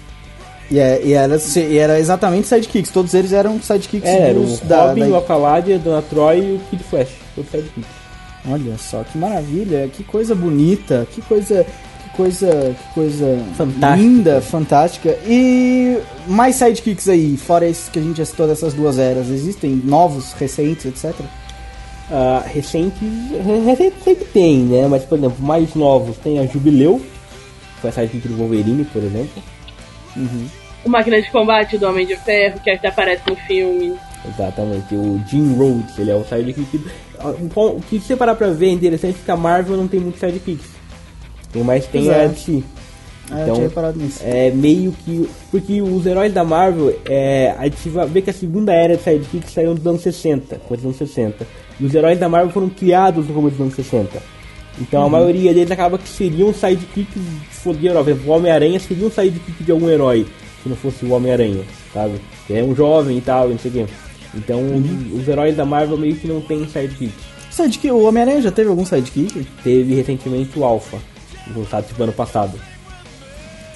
E, 0.70 0.78
é- 0.80 1.00
e 1.04 1.12
era, 1.12 1.36
e 1.56 1.78
era 1.78 1.98
exatamente 1.98 2.48
sidekicks, 2.48 2.90
todos 2.90 3.14
eles 3.14 3.32
eram 3.32 3.60
sidekicks 3.60 4.08
É, 4.08 4.30
era 4.30 4.38
o 4.40 4.56
da- 4.64 4.88
Robin, 4.88 5.00
da- 5.02 5.06
o 5.08 5.16
Aqualad, 5.16 5.72
a 5.72 5.78
Dona 5.78 6.02
Troy 6.02 6.38
e 6.38 6.54
o 6.56 6.58
Kid 6.70 6.82
Flash, 6.82 7.10
todos 7.34 7.50
Sidekicks. 7.50 7.90
Olha 8.48 8.76
só, 8.78 9.02
que 9.04 9.16
maravilha, 9.18 9.88
que 9.92 10.02
coisa 10.04 10.34
bonita, 10.34 11.06
que 11.12 11.20
coisa, 11.22 11.64
que 11.64 12.16
coisa, 12.16 12.74
que 12.78 12.94
coisa 12.94 13.38
Fantástica. 13.56 13.96
linda, 13.96 14.40
fantástica. 14.40 15.18
E 15.26 15.98
mais 16.28 16.56
sidekicks 16.56 17.08
aí, 17.08 17.36
fora 17.36 17.66
esses 17.68 17.88
que 17.88 17.98
a 17.98 18.02
gente 18.02 18.18
já 18.18 18.24
citou 18.24 18.46
dessas 18.48 18.72
duas 18.74 18.98
eras, 18.98 19.28
existem 19.30 19.80
novos, 19.84 20.32
recentes, 20.32 20.84
etc? 20.86 21.14
Ah, 22.10 22.44
recentes, 22.46 23.00
re- 23.44 23.64
recentes 23.64 24.02
sempre 24.04 24.24
tem, 24.26 24.58
né? 24.58 24.86
Mas, 24.88 25.02
por 25.04 25.18
exemplo, 25.18 25.36
mais 25.44 25.74
novos 25.74 26.16
tem 26.18 26.38
a 26.38 26.46
Jubileu, 26.46 27.00
que 27.74 27.80
foi 27.80 27.90
a 27.90 27.92
sidekick 27.92 28.28
do 28.28 28.36
Wolverine, 28.36 28.84
por 28.84 29.02
exemplo. 29.02 29.42
O 30.84 30.88
Máquina 30.88 31.20
de 31.20 31.30
Combate 31.30 31.78
do 31.78 31.86
Homem 31.86 32.06
de 32.06 32.16
Ferro, 32.16 32.60
que 32.60 32.70
até 32.70 32.88
aparece 32.88 33.22
no 33.28 33.36
filme. 33.36 33.94
Exatamente, 34.28 34.94
o 34.94 35.20
Jim 35.28 35.54
Rhodes, 35.56 35.98
ele 35.98 36.10
é 36.10 36.14
o 36.14 36.24
sidekick. 36.24 36.80
Ah, 37.18 37.30
O 37.30 37.80
que 37.80 37.98
você 37.98 38.16
parar 38.16 38.34
pra 38.34 38.48
ver 38.48 38.68
é 38.68 38.70
interessante 38.70 39.18
que 39.24 39.30
a 39.30 39.36
Marvel 39.36 39.76
não 39.76 39.88
tem 39.88 40.00
muitos 40.00 40.20
sidekicks. 40.20 40.66
Tem 41.52 41.62
mais 41.62 41.86
tem 41.86 42.08
é. 42.08 42.24
a 42.24 42.26
DC. 42.28 42.62
Ah, 43.30 43.38
eu 43.38 43.42
Então, 43.42 43.54
tinha 43.56 43.68
reparado 43.68 43.98
nisso. 43.98 44.20
É 44.22 44.50
meio 44.50 44.92
que. 44.92 45.28
Porque 45.50 45.82
os 45.82 46.06
heróis 46.06 46.32
da 46.32 46.44
Marvel, 46.44 46.96
é, 47.04 47.54
a 47.58 47.64
gente 47.64 47.88
vai 47.88 48.06
ver 48.06 48.22
que 48.22 48.30
a 48.30 48.34
segunda 48.34 48.72
era 48.72 48.96
de 48.96 49.02
sidekicks 49.02 49.52
saiu 49.52 49.74
nos 49.74 49.86
anos 49.86 50.02
60, 50.02 50.56
coisa 50.68 50.82
dos 50.82 51.00
anos 51.00 51.12
60. 51.12 51.46
E 51.80 51.84
os 51.84 51.94
heróis 51.94 52.18
da 52.18 52.28
Marvel 52.28 52.50
foram 52.50 52.68
criados 52.68 53.26
no 53.26 53.34
começo 53.34 53.56
dos 53.56 53.62
anos 53.62 53.74
60. 53.74 54.35
Então 54.80 55.00
Uhum. 55.00 55.06
a 55.06 55.10
maioria 55.10 55.54
deles 55.54 55.70
acaba 55.70 55.96
que 55.98 56.08
seriam 56.08 56.52
sidekicks 56.52 57.22
de 57.78 57.86
herói. 57.86 58.04
Por 58.04 58.10
exemplo, 58.10 58.30
o 58.30 58.36
Homem-Aranha 58.36 58.78
seria 58.78 59.06
um 59.06 59.10
sidekick 59.10 59.64
de 59.64 59.72
algum 59.72 59.88
herói, 59.88 60.26
se 60.62 60.68
não 60.68 60.76
fosse 60.76 61.04
o 61.04 61.12
Homem-Aranha, 61.12 61.62
sabe? 61.92 62.14
Que 62.46 62.54
é 62.54 62.62
um 62.62 62.74
jovem 62.74 63.18
e 63.18 63.20
tal, 63.20 63.48
não 63.48 63.58
sei 63.58 63.70
o 63.70 63.74
quê. 63.74 63.86
Então 64.34 64.58
Uhum. 64.60 65.10
os, 65.14 65.22
os 65.22 65.28
heróis 65.28 65.56
da 65.56 65.64
Marvel 65.64 65.96
meio 65.96 66.14
que 66.16 66.26
não 66.28 66.40
tem 66.40 66.66
sidekick. 66.68 67.12
Sidekick, 67.50 67.90
o 67.90 68.02
Homem-Aranha 68.04 68.42
já 68.42 68.50
teve 68.52 68.68
algum 68.68 68.84
sidekick? 68.84 69.46
Teve 69.64 69.94
recentemente 69.94 70.58
o 70.58 70.64
Alpha, 70.64 70.98
lançado 71.56 71.86
tipo 71.86 72.02
ano 72.02 72.12
passado. 72.12 72.52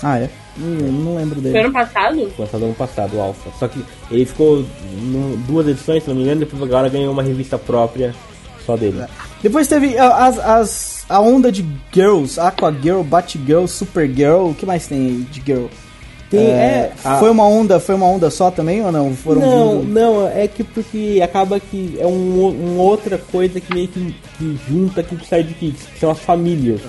Ah, 0.02 0.18
é? 0.18 0.28
Hum, 0.58 1.02
não 1.04 1.16
lembro 1.16 1.40
Foi 1.40 1.50
dele. 1.50 1.58
ano 1.64 1.72
passado? 1.72 2.32
lançado 2.38 2.64
ano 2.64 2.74
passado, 2.74 3.16
o 3.16 3.20
Alpha. 3.20 3.50
Só 3.58 3.68
que 3.68 3.82
ele 4.10 4.26
ficou 4.26 4.58
em 4.60 5.42
duas 5.46 5.66
edições, 5.66 6.02
se 6.02 6.08
não 6.10 6.16
me 6.16 6.22
engano, 6.22 6.40
depois 6.40 6.62
agora 6.62 6.88
ganhou 6.88 7.12
uma 7.12 7.22
revista 7.22 7.56
própria 7.58 8.14
só 8.66 8.76
dele. 8.76 9.02
Depois 9.42 9.66
teve 9.68 9.96
a- 9.98 10.26
as, 10.26 10.38
as, 10.38 11.04
a 11.08 11.20
onda 11.20 11.50
de 11.50 11.64
girls, 11.92 12.38
Aqua 12.38 12.72
Girl, 12.72 13.00
Batgirl, 13.02 13.66
Supergirl, 13.66 14.50
o 14.50 14.54
que 14.54 14.66
mais 14.66 14.86
tem 14.86 15.26
de 15.30 15.40
girl? 15.44 15.66
Tem, 16.28 16.46
é, 16.46 16.92
a- 17.04 17.18
Foi 17.18 17.28
uma 17.30 17.44
onda, 17.44 17.80
foi 17.80 17.94
uma 17.96 18.06
onda 18.06 18.30
só 18.30 18.52
também 18.52 18.84
ou 18.84 18.92
não? 18.92 19.12
Foram 19.16 19.40
não, 19.40 19.80
vindo- 19.80 19.92
não, 19.92 20.28
é 20.28 20.46
que 20.46 20.62
porque 20.62 21.20
acaba 21.24 21.58
que 21.58 21.96
é 21.98 22.06
um, 22.06 22.48
uma 22.74 22.82
outra 22.82 23.18
coisa 23.18 23.58
que 23.60 23.74
meio 23.74 23.88
que, 23.88 24.14
que 24.38 24.60
junta 24.68 25.02
com 25.02 25.16
o 25.16 25.24
sidekicks, 25.24 25.86
que 25.92 25.98
são 25.98 26.10
as 26.10 26.20
famílias. 26.20 26.80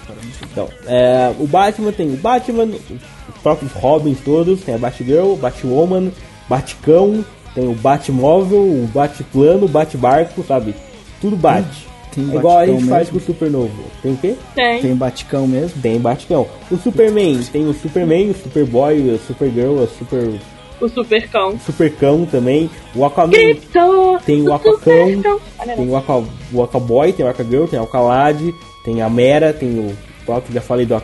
Então, 0.52 0.68
é, 0.86 1.34
o 1.40 1.48
Batman 1.48 1.92
tem 1.92 2.14
o 2.14 2.18
Batman, 2.18 2.66
os 2.66 3.42
próprios 3.42 3.72
Robins 3.72 4.20
todos, 4.24 4.62
tem 4.62 4.76
a 4.76 4.78
Batgirl, 4.78 5.34
Batwoman, 5.36 6.12
Batcão, 6.48 7.26
tem 7.56 7.68
o 7.68 7.74
Batmóvel, 7.74 8.60
o 8.60 8.90
Batplano, 8.94 9.66
o 9.66 9.70
Batbarco, 9.70 10.44
sabe? 10.48 10.76
Tudo 11.20 11.36
bate. 11.36 11.88
Tem 12.14 12.30
é 12.32 12.36
igual 12.36 12.58
a 12.58 12.66
gente 12.66 12.86
faz 12.86 13.08
mesmo? 13.08 13.12
com 13.14 13.18
o 13.18 13.22
Supernovo. 13.26 13.84
Tem 14.02 14.12
o 14.14 14.18
quê? 14.18 14.36
Tem. 14.54 14.82
Tem 14.82 14.96
Baticão 14.96 15.48
mesmo? 15.48 15.82
Tem 15.82 16.00
Batcão. 16.00 16.48
O 16.70 16.78
Superman, 16.78 17.40
tem 17.52 17.68
o 17.68 17.74
Superman, 17.74 18.30
o 18.32 18.34
Superboy, 18.36 19.00
o 19.12 19.20
Supergirl, 19.20 19.74
o 19.84 19.88
Super 19.88 20.30
O 20.82 20.88
Supercão. 20.90 21.58
Supercão 21.60 22.26
também. 22.26 22.70
O 22.96 23.06
Aquaman 23.06 23.32
tem 23.32 24.42
o 24.42 24.50
o 24.50 24.54
Aquacão, 24.54 25.06
tem 25.76 25.90
o, 25.90 25.96
Aqua, 25.96 26.24
o 26.52 26.64
Aquaboy, 26.64 27.14
tem 27.14 27.26
o 27.26 27.30
Aquagirl, 27.30 27.66
tem 27.68 27.80
o 27.80 27.84
Aqualad, 27.84 28.40
tem 28.84 29.02
a 29.02 29.10
Mera, 29.10 29.54
tem 29.54 29.70
o 29.80 29.96
próprio, 30.26 30.54
já 30.54 30.62
falei 30.62 30.86
do. 30.86 30.96
O. 30.96 30.98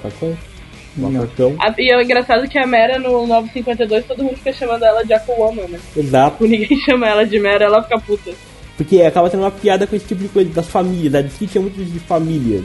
Aquacão. 1.16 1.56
A- 1.60 1.74
E 1.78 1.92
é 1.94 2.04
engraçado 2.04 2.48
que 2.50 2.58
a 2.58 2.66
Mera 2.66 2.98
no 2.98 3.28
952 3.28 4.06
todo 4.06 4.24
mundo 4.24 4.36
fica 4.38 4.52
chamando 4.52 4.84
ela 4.84 5.04
de 5.06 5.14
Aquawoman, 5.14 5.68
né? 5.70 5.80
Exato. 5.96 6.44
Ninguém 6.48 6.76
chama 6.84 7.08
ela 7.08 7.24
de 7.26 7.40
Mera, 7.40 7.66
ela 7.66 7.84
fica 7.84 8.00
puta. 8.00 8.32
Porque 8.78 9.02
acaba 9.02 9.30
sendo 9.30 9.42
uma 9.42 9.52
piada 9.52 9.88
com 9.88 9.96
esse 9.96 10.06
tipo 10.06 10.22
de 10.22 10.30
coisa 10.30 10.50
das 10.52 10.68
famílias. 10.68 11.16
A 11.16 11.22
DC 11.22 11.48
tinha 11.48 11.62
muito 11.62 11.84
de 11.84 12.00
famílias. 12.00 12.64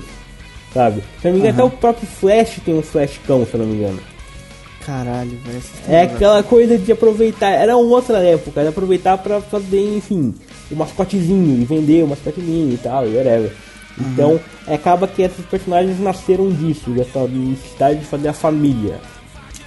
Sabe? 0.75 1.03
Se 1.21 1.29
eu 1.29 1.33
não 1.33 1.41
me 1.41 1.49
engano, 1.49 1.65
até 1.67 1.75
o 1.75 1.79
próprio 1.79 2.07
Flash 2.07 2.61
tem 2.65 2.75
um 2.75 2.83
Flashcão, 2.83 3.45
se 3.47 3.55
eu 3.55 3.61
não 3.61 3.67
me 3.67 3.77
engano. 3.77 3.99
Caralho, 4.85 5.39
velho. 5.45 5.63
É 5.89 6.03
razão. 6.03 6.17
aquela 6.17 6.43
coisa 6.43 6.77
de 6.79 6.91
aproveitar, 6.93 7.51
era 7.51 7.77
uma 7.77 7.95
outra 7.97 8.19
época, 8.19 8.61
era 8.61 8.71
aproveitar 8.71 9.17
pra 9.19 9.41
fazer, 9.41 9.97
enfim, 9.97 10.35
o 10.71 10.77
mascotezinho 10.77 11.61
e 11.61 11.65
vender 11.65 12.03
o 12.03 12.09
mascotezinho 12.09 12.73
e 12.73 12.79
tal, 12.79 13.07
e 13.07 13.15
whatever. 13.17 13.53
Então, 14.01 14.41
acaba 14.67 15.07
que 15.07 15.23
esses 15.23 15.45
personagens 15.45 16.01
nasceram 16.01 16.51
disso, 16.51 16.91
dessa 16.91 17.27
necessidade 17.29 18.01
de 18.01 18.07
fazer 18.07 18.29
a 18.29 18.33
família. 18.33 18.99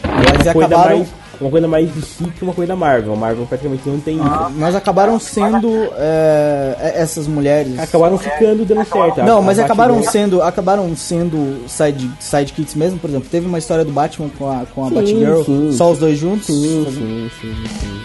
Mas 0.03 0.51
coisa 0.51 0.75
acabaram, 0.75 0.97
mais- 0.97 1.09
uma 1.41 1.49
coisa 1.51 1.67
mais 1.67 1.89
DC 1.89 2.23
que 2.37 2.43
uma 2.43 2.53
coisa 2.53 2.69
da 2.69 2.75
Marvel. 2.75 3.13
A 3.13 3.15
Marvel 3.15 3.45
praticamente 3.45 3.87
não 3.87 3.99
tem 3.99 4.15
isso. 4.17 4.51
Mas 4.57 4.75
acabaram 4.75 5.19
sendo 5.19 5.69
é, 5.97 6.75
é, 6.79 7.01
essas 7.01 7.27
mulheres. 7.27 7.77
Acabaram 7.79 8.17
ficando 8.17 8.65
dando 8.65 8.85
certo. 8.85 9.23
Não, 9.23 9.39
A- 9.39 9.41
mas 9.41 9.59
a 9.59 9.65
acabaram 9.65 10.01
sendo, 10.03 10.41
acabaram 10.41 10.95
sendo 10.95 11.63
side, 11.67 12.09
sidekicks 12.19 12.75
mesmo, 12.75 12.99
por 12.99 13.09
exemplo. 13.09 13.27
Teve 13.29 13.47
uma 13.47 13.57
história 13.57 13.83
do 13.85 13.91
Batman 13.91 14.29
com 14.37 14.49
a, 14.49 14.63
com 14.73 14.85
a 14.85 14.89
Sim, 14.89 14.95
Batgirl, 14.95 15.43
sim. 15.43 15.71
só 15.73 15.91
os 15.91 15.99
dois 15.99 16.17
juntos. 16.17 16.45
Sim, 16.47 16.85
sim, 16.89 17.29
sim, 17.41 17.53
sim. 17.79 18.01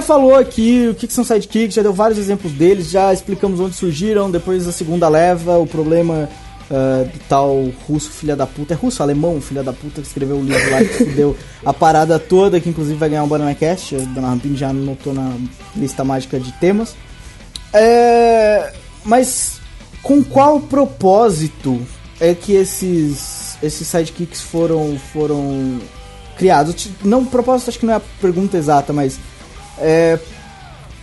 Já 0.00 0.02
falou 0.02 0.34
aqui 0.34 0.88
o 0.90 0.94
que, 0.94 1.06
que 1.06 1.12
são 1.12 1.22
sidekicks, 1.22 1.74
já 1.74 1.82
deu 1.82 1.92
vários 1.92 2.18
exemplos 2.18 2.52
deles, 2.52 2.90
já 2.90 3.12
explicamos 3.12 3.60
onde 3.60 3.76
surgiram, 3.76 4.30
depois 4.30 4.64
da 4.64 4.72
segunda 4.72 5.08
leva, 5.08 5.58
o 5.58 5.66
problema 5.66 6.28
ah, 6.70 7.04
do 7.04 7.18
tal 7.28 7.68
russo 7.86 8.10
filha 8.10 8.34
da 8.34 8.46
puta. 8.46 8.74
É 8.74 8.76
russo, 8.76 9.02
alemão 9.02 9.40
filha 9.40 9.62
da 9.62 9.72
puta 9.72 10.00
que 10.00 10.06
escreveu 10.06 10.36
o 10.36 10.42
livro 10.42 10.70
lá 10.70 10.82
que 10.82 11.04
deu 11.04 11.36
a 11.64 11.72
parada 11.72 12.18
toda, 12.18 12.60
que 12.60 12.68
inclusive 12.68 12.96
vai 12.96 13.10
ganhar 13.10 13.24
um 13.24 13.28
Banana 13.28 13.54
Cast. 13.54 13.96
A 13.96 13.98
Dona 13.98 14.28
Rampini 14.28 14.56
já 14.56 14.70
anotou 14.70 15.12
na 15.12 15.36
lista 15.76 16.02
mágica 16.02 16.40
de 16.40 16.50
temas. 16.52 16.96
É, 17.72 18.72
mas 19.04 19.60
com 20.02 20.24
qual 20.24 20.60
propósito 20.60 21.80
é 22.18 22.34
que 22.34 22.52
esses, 22.54 23.58
esses 23.62 23.86
sidekicks 23.86 24.40
foram, 24.40 24.98
foram 25.12 25.78
criados? 26.36 26.88
Não, 27.04 27.24
propósito 27.24 27.68
acho 27.68 27.78
que 27.78 27.86
não 27.86 27.94
é 27.94 27.96
a 27.96 28.02
pergunta 28.20 28.56
exata, 28.56 28.92
mas 28.92 29.18
é, 29.80 30.18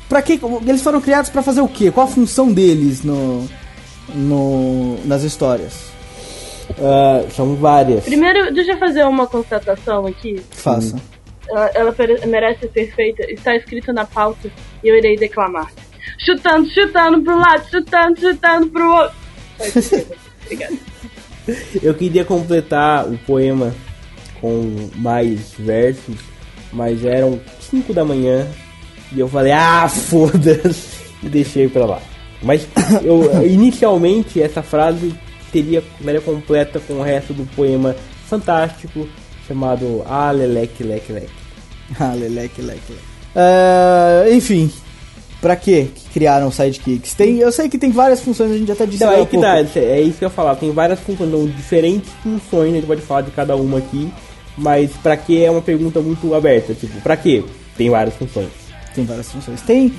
para 0.07 0.21
que 0.21 0.39
eles 0.65 0.81
foram 0.81 1.01
criados 1.01 1.29
para 1.29 1.41
fazer 1.43 1.61
o 1.61 1.67
quê? 1.67 1.91
Qual 1.91 2.05
a 2.07 2.09
função 2.09 2.51
deles 2.51 3.03
no, 3.03 3.47
no 4.13 4.97
nas 5.05 5.23
histórias? 5.23 5.87
Ah, 6.79 7.23
são 7.35 7.55
várias. 7.55 8.03
Primeiro, 8.03 8.53
deixa 8.53 8.73
eu 8.73 8.77
fazer 8.77 9.05
uma 9.05 9.27
constatação 9.27 10.05
aqui. 10.05 10.41
Faça. 10.51 10.95
Ela, 11.49 11.71
ela 11.73 11.91
pere- 11.93 12.25
merece 12.25 12.69
ser 12.73 12.93
feita. 12.93 13.23
Está 13.31 13.55
escrito 13.55 13.93
na 13.93 14.05
pauta 14.05 14.49
e 14.83 14.87
eu 14.87 14.95
irei 14.97 15.15
declamar. 15.15 15.71
Chutando, 16.19 16.69
chutando 16.69 17.21
pro 17.21 17.37
lado, 17.37 17.69
chutando, 17.69 18.19
chutando 18.19 18.67
pro 18.67 18.91
outro. 18.91 19.15
Obrigada. 20.45 20.75
Eu 21.81 21.93
queria 21.93 22.25
completar 22.25 23.07
o 23.07 23.17
poema 23.19 23.73
com 24.41 24.89
mais 24.95 25.53
versos, 25.57 26.17
mas 26.73 27.05
eram 27.05 27.39
5 27.61 27.93
da 27.93 28.03
manhã 28.03 28.45
e 29.15 29.19
eu 29.19 29.27
falei, 29.27 29.51
ah, 29.51 29.87
foda-se, 29.89 30.87
e 31.23 31.29
deixei 31.29 31.67
pra 31.67 31.85
lá. 31.85 32.01
Mas 32.41 32.67
eu 33.03 33.31
inicialmente 33.47 34.41
essa 34.41 34.61
frase 34.61 35.13
teria 35.51 35.83
teria 35.99 36.21
completa 36.21 36.79
com 36.79 36.93
o 36.95 37.01
resto 37.01 37.33
do 37.33 37.45
poema 37.55 37.95
fantástico 38.27 39.07
chamado 39.47 40.03
Ah, 40.05 40.29
Leleque, 40.31 40.83
Leque, 40.83 41.11
Leque. 41.13 41.29
Ah, 41.99 42.13
leleque, 42.13 42.61
leque, 42.61 42.91
leque. 42.91 43.03
É, 43.33 44.27
enfim, 44.33 44.69
pra 45.39 45.55
quê 45.55 45.87
que 45.95 46.09
criaram 46.09 46.51
sidekicks? 46.51 47.13
Tem, 47.13 47.37
eu 47.37 47.49
sei 47.49 47.69
que 47.69 47.77
tem 47.77 47.91
várias 47.91 48.19
funções, 48.19 48.51
a 48.51 48.57
gente 48.57 48.69
até 48.71 48.85
disse 48.85 49.05
aí 49.05 49.21
há 49.21 49.25
que 49.25 49.37
pouco. 49.37 49.41
dá, 49.41 49.59
é 49.59 50.01
isso 50.01 50.17
que 50.17 50.25
eu 50.25 50.27
ia 50.27 50.33
falar. 50.33 50.55
Tem 50.57 50.69
várias 50.71 50.99
funções, 50.99 51.31
não, 51.31 51.47
diferentes 51.47 52.11
funções, 52.21 52.71
a 52.73 52.75
gente 52.75 52.85
pode 52.87 53.01
falar 53.01 53.21
de 53.21 53.31
cada 53.31 53.55
uma 53.55 53.77
aqui. 53.77 54.11
Mas 54.57 54.91
pra 55.01 55.15
que 55.15 55.41
é 55.41 55.49
uma 55.49 55.61
pergunta 55.61 56.01
muito 56.01 56.33
aberta. 56.33 56.73
Tipo, 56.73 56.99
pra 57.01 57.15
quê? 57.15 57.43
Tem 57.77 57.89
várias 57.89 58.15
funções. 58.15 58.66
Tem 58.97 59.05
várias 59.05 59.31
funções. 59.31 59.62
Tem, 59.62 59.93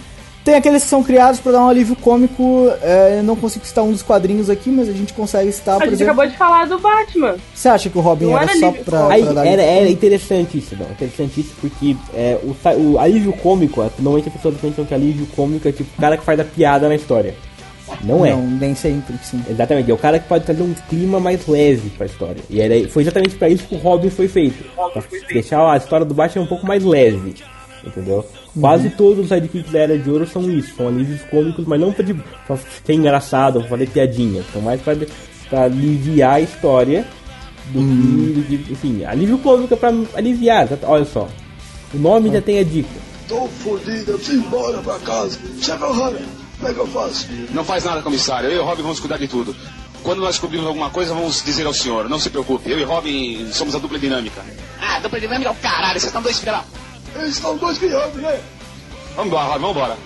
tem 0.44 0.54
aqueles 0.56 0.82
que 0.82 0.88
são 0.88 1.04
criados 1.04 1.38
pra 1.38 1.52
dar 1.52 1.60
um 1.64 1.68
alívio 1.68 1.94
cômico. 1.94 2.68
é, 2.82 3.18
eu 3.20 3.22
não 3.22 3.36
consigo 3.36 3.64
citar 3.64 3.84
um 3.84 3.92
dos 3.92 4.02
quadrinhos 4.02 4.50
aqui, 4.50 4.70
mas 4.70 4.88
a 4.88 4.92
gente 4.92 5.12
consegue 5.12 5.52
citar, 5.52 5.76
A 5.76 5.78
por 5.78 5.84
gente 5.84 5.94
exemplo. 5.94 6.12
acabou 6.14 6.30
de 6.30 6.36
falar 6.36 6.66
do 6.66 6.78
Batman. 6.80 7.36
Você 7.54 7.68
acha 7.68 7.88
que 7.88 7.96
o 7.96 8.00
Robin 8.00 8.24
Não 8.26 8.36
era, 8.36 8.50
era 8.50 8.58
só 8.60 8.72
pra. 8.72 9.08
Aí, 9.08 9.22
pra 9.22 9.32
dar 9.34 9.46
era, 9.46 9.62
era 9.62 9.88
interessante 9.88 10.58
isso, 10.58 10.76
não. 10.76 10.90
Interessante 10.90 11.40
isso 11.40 11.54
porque 11.60 11.96
é, 12.12 12.36
o, 12.42 12.56
o 12.92 12.98
alívio 12.98 13.32
cômico, 13.34 13.80
é, 13.82 13.90
normalmente 13.98 14.28
as 14.28 14.34
pessoas 14.34 14.56
pensam 14.60 14.84
que 14.84 14.92
alívio 14.92 15.26
cômico 15.36 15.68
é 15.68 15.72
tipo 15.72 15.88
o 15.96 16.00
cara 16.00 16.16
que 16.16 16.24
faz 16.24 16.40
a 16.40 16.44
piada 16.44 16.88
na 16.88 16.96
história. 16.96 17.34
Não 18.04 18.24
é. 18.26 18.32
Não, 18.32 18.42
nem 18.46 18.74
sempre, 18.74 19.14
sim. 19.22 19.42
Exatamente, 19.48 19.90
é 19.90 19.94
o 19.94 19.96
cara 19.96 20.18
que 20.18 20.28
pode 20.28 20.44
trazer 20.44 20.62
um 20.62 20.74
clima 20.90 21.18
mais 21.18 21.46
leve 21.46 21.88
pra 21.90 22.04
história. 22.04 22.42
E 22.50 22.60
era, 22.60 22.86
foi 22.88 23.02
exatamente 23.02 23.36
pra 23.36 23.48
isso 23.48 23.64
que 23.64 23.74
o 23.74 23.78
Robin 23.78 24.10
foi 24.10 24.28
feito. 24.28 24.62
Pra 24.74 25.02
deixar 25.32 25.72
a 25.72 25.76
história 25.76 26.04
do 26.04 26.12
Batman 26.14 26.42
um 26.44 26.46
pouco 26.48 26.66
mais 26.66 26.84
leve. 26.84 27.34
Entendeu? 27.88 28.24
Quase 28.60 28.90
todos 28.90 29.18
os 29.24 29.28
sidekicks 29.28 29.72
da 29.72 29.78
Era 29.80 29.98
de 29.98 30.08
Ouro 30.10 30.26
são 30.26 30.50
isso, 30.50 30.74
são 30.76 30.88
alívios 30.88 31.22
cômicos, 31.30 31.64
mas 31.66 31.80
não 31.80 31.92
pra, 31.92 32.04
de, 32.04 32.14
pra 32.14 32.56
ser 32.84 32.92
engraçado, 32.92 33.60
pra 33.60 33.68
fazer 33.70 33.88
piadinha. 33.88 34.42
São 34.52 34.62
mais 34.62 34.80
pra, 34.80 34.94
pra 35.48 35.64
aliviar 35.64 36.34
a 36.34 36.40
história 36.40 37.06
do 37.66 37.80
que. 37.80 38.32
do 38.32 38.46
que- 38.64 38.72
Enfim, 38.72 39.04
alívio 39.04 39.38
cômico 39.38 39.74
é 39.74 39.76
pra 39.76 39.92
aliviar. 40.14 40.68
tá- 40.68 40.76
Olha 40.88 41.04
só. 41.04 41.28
O 41.94 41.98
nome 41.98 42.30
já 42.30 42.40
tem 42.40 42.58
a 42.58 42.64
dica. 42.64 42.88
Tô 43.26 43.46
fodido, 43.46 44.12
eu 44.12 44.18
preciso 44.18 44.38
embora 44.46 44.78
pra 44.78 44.98
casa. 45.00 45.38
Chefe 45.60 45.82
O'Hara, 45.84 46.18
como 46.58 46.70
é 46.70 46.74
que 46.74 46.80
eu 46.80 46.86
faço? 46.86 47.26
Não 47.52 47.64
faz 47.64 47.84
nada, 47.84 48.00
comissário. 48.02 48.48
Eu 48.50 48.56
e 48.56 48.58
o 48.60 48.64
Robin 48.64 48.82
vamos 48.82 49.00
cuidar 49.00 49.16
de 49.18 49.28
tudo. 49.28 49.54
Quando 50.02 50.20
nós 50.20 50.30
descobrirmos 50.30 50.66
alguma 50.68 50.90
coisa, 50.90 51.12
vamos 51.12 51.42
dizer 51.44 51.66
ao 51.66 51.74
senhor. 51.74 52.08
Não 52.08 52.18
se 52.18 52.30
preocupe. 52.30 52.70
Eu 52.70 52.78
e 52.78 52.84
Robin 52.84 53.48
somos 53.52 53.74
a 53.74 53.78
dupla 53.78 53.98
dinâmica. 53.98 54.42
Ah, 54.80 55.00
dupla 55.00 55.18
dinâmica 55.20 55.48
é 55.50 55.52
o 55.52 55.56
caralho, 55.56 55.92
vocês 55.98 56.04
estão 56.04 56.22
dois 56.22 56.38
filha 56.38 56.52
da... 56.52 56.64
Eles 57.16 57.34
estão 57.34 57.56
dois 57.56 57.78
criados, 57.78 58.14
né? 58.20 58.38
Vamos 59.16 59.26
embora, 59.32 59.46
Robin, 59.48 59.60
vamos 59.60 59.76
embora. 59.76 59.96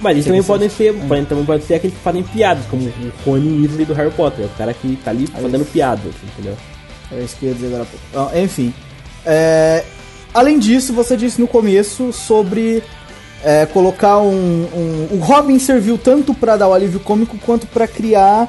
Mas 0.00 0.12
eles 0.12 0.26
também 0.26 0.42
podem 0.44 0.68
ser, 0.68 0.94
podem, 0.94 1.24
também 1.24 1.44
podem 1.44 1.66
ser 1.66 1.74
aqueles 1.74 1.96
que 1.96 2.02
fazem 2.02 2.22
piadas, 2.22 2.64
como 2.70 2.84
o 2.86 3.12
Rony 3.26 3.62
Weasley 3.62 3.84
do 3.84 3.94
Harry 3.94 4.12
Potter, 4.12 4.44
o 4.46 4.48
cara 4.50 4.72
que 4.72 4.96
tá 5.04 5.10
ali 5.10 5.26
fazendo 5.26 5.64
piadas, 5.64 6.12
entendeu? 6.22 6.56
É 7.10 7.20
isso 7.20 7.36
que 7.36 7.46
eu 7.46 7.48
ia 7.48 7.54
dizer 7.54 7.66
agora 7.68 7.82
há 7.82 7.86
pouco. 7.86 8.30
Ah, 8.34 8.38
enfim. 8.40 8.72
É, 9.26 9.84
além 10.32 10.58
disso, 10.58 10.92
você 10.92 11.16
disse 11.16 11.40
no 11.40 11.48
começo 11.48 12.12
sobre 12.12 12.82
é, 13.42 13.66
colocar 13.66 14.18
um, 14.18 14.28
um- 14.72 15.08
O 15.12 15.18
Robin 15.20 15.58
serviu 15.58 15.98
tanto 15.98 16.32
pra 16.32 16.56
dar 16.56 16.68
o 16.68 16.74
alívio 16.74 17.00
cômico 17.00 17.36
quanto 17.44 17.66
pra 17.66 17.88
criar 17.88 18.48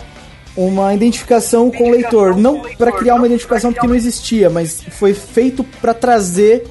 uma 0.68 0.94
identificação 0.94 1.72
com 1.72 1.86
o 1.90 1.92
leitor. 1.92 2.36
Não 2.38 2.62
pra 2.78 2.92
criar 2.92 3.16
uma 3.16 3.26
identificação 3.26 3.72
porque 3.72 3.88
não 3.88 3.96
existia, 3.96 4.50
mas 4.50 4.82
foi 4.92 5.14
feito 5.14 5.64
pra 5.82 5.94
trazer 5.94 6.66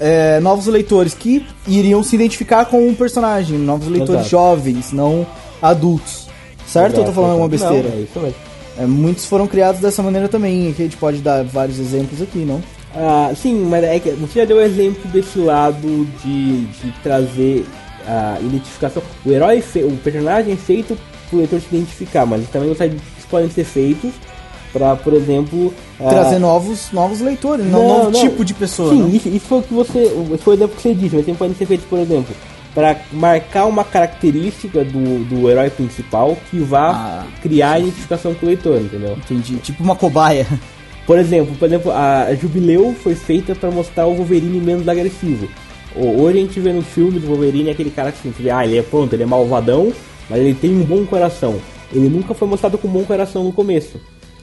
é, 0.00 0.38
novos 0.40 0.66
leitores 0.66 1.14
que 1.14 1.44
iriam 1.66 2.02
se 2.02 2.14
identificar 2.14 2.64
com 2.66 2.86
um 2.86 2.94
personagem. 2.94 3.58
Novos 3.58 3.88
leitores 3.88 4.20
Exato. 4.22 4.28
jovens, 4.30 4.92
não 4.92 5.26
adultos. 5.60 6.28
Certo? 6.66 6.94
Ou 6.94 7.00
eu 7.02 7.06
tô 7.06 7.12
falando 7.12 7.30
alguma 7.32 7.48
besteira? 7.48 7.88
Não, 7.88 7.96
é 7.96 8.00
isso 8.00 8.18
mesmo. 8.20 8.34
É, 8.78 8.86
muitos 8.86 9.26
foram 9.26 9.46
criados 9.46 9.80
dessa 9.80 10.02
maneira 10.02 10.28
também. 10.28 10.70
Aqui 10.70 10.82
a 10.82 10.84
gente 10.86 10.96
pode 10.96 11.18
dar 11.18 11.44
vários 11.44 11.78
exemplos 11.78 12.22
aqui, 12.22 12.38
não? 12.38 12.62
Ah, 12.94 13.32
sim, 13.34 13.54
mas 13.68 13.84
é 13.84 13.98
que 13.98 14.10
você 14.10 14.40
já 14.40 14.44
deu 14.44 14.60
exemplo 14.60 15.10
desse 15.10 15.38
lado 15.38 16.06
de, 16.24 16.60
de 16.64 16.92
trazer 17.02 17.64
a 18.06 18.38
identificação. 18.40 19.02
O 19.24 19.30
herói, 19.30 19.60
fe- 19.60 19.84
o 19.84 19.90
personagem 19.98 20.54
é 20.54 20.56
feito 20.56 20.96
pro 21.28 21.38
leitor 21.38 21.60
se 21.60 21.66
identificar, 21.74 22.24
mas 22.26 22.46
também 22.48 22.70
os 22.70 22.76
sites 22.78 23.00
podem 23.32 23.50
ser 23.50 23.64
feitos 23.64 24.12
pra, 24.72 24.94
por 24.96 25.12
exemplo, 25.12 25.74
ah, 26.00 26.08
Trazer 26.08 26.38
novos, 26.38 26.90
novos 26.92 27.20
leitores, 27.20 27.66
não, 27.66 27.78
Não, 27.80 27.88
novo 27.98 28.10
não. 28.12 28.20
tipo 28.20 28.44
de 28.44 28.54
pessoa. 28.54 28.90
Sim, 28.90 29.00
não? 29.02 29.08
isso, 29.08 29.28
isso 29.28 29.46
foi 29.46 29.58
o 29.58 29.62
que 29.62 29.74
você. 29.74 30.10
Foi 30.38 30.54
o 30.54 30.56
exemplo 30.56 30.76
que 30.76 30.82
você 30.82 30.94
disse, 30.94 31.14
mas 31.16 31.24
também 31.24 31.34
podem 31.38 31.54
ser 31.54 31.66
feitos, 31.66 31.86
por 31.86 31.98
exemplo, 31.98 32.34
para 32.74 32.96
marcar 33.12 33.66
uma 33.66 33.84
característica 33.84 34.82
do, 34.84 35.24
do 35.24 35.50
herói 35.50 35.68
principal 35.70 36.36
que 36.50 36.58
vá 36.58 36.90
Ah, 36.90 37.26
criar 37.42 37.72
a 37.72 37.78
identificação 37.80 38.32
com 38.34 38.46
o 38.46 38.48
leitor, 38.48 38.80
entendeu? 38.80 39.12
Entendi. 39.18 39.56
Tipo 39.56 39.82
uma 39.84 39.96
cobaia. 39.96 40.46
Por 41.06 41.18
exemplo, 41.18 41.54
por 41.58 41.66
exemplo, 41.66 41.90
a 41.92 42.32
Jubileu 42.40 42.94
foi 43.02 43.14
feita 43.16 43.54
para 43.56 43.70
mostrar 43.72 44.06
o 44.06 44.14
Wolverine 44.14 44.60
menos 44.60 44.86
agressivo. 44.88 45.48
Hoje 45.94 46.38
a 46.38 46.40
gente 46.40 46.60
vê 46.60 46.72
no 46.72 46.80
filme 46.80 47.18
do 47.18 47.26
Wolverine 47.26 47.70
aquele 47.70 47.90
cara 47.90 48.10
que 48.12 48.26
assim, 48.28 48.48
ah, 48.50 48.64
ele 48.64 48.78
é 48.78 48.82
pronto, 48.82 49.12
ele 49.12 49.24
é 49.24 49.26
malvadão, 49.26 49.92
mas 50.30 50.38
ele 50.38 50.54
tem 50.54 50.70
um 50.70 50.84
bom 50.84 51.04
coração. 51.04 51.56
Ele 51.92 52.08
nunca 52.08 52.34
foi 52.34 52.48
mostrado 52.48 52.78
com 52.78 52.88
bom 52.88 53.04
coração 53.04 53.44
no 53.44 53.52
começo. 53.52 54.00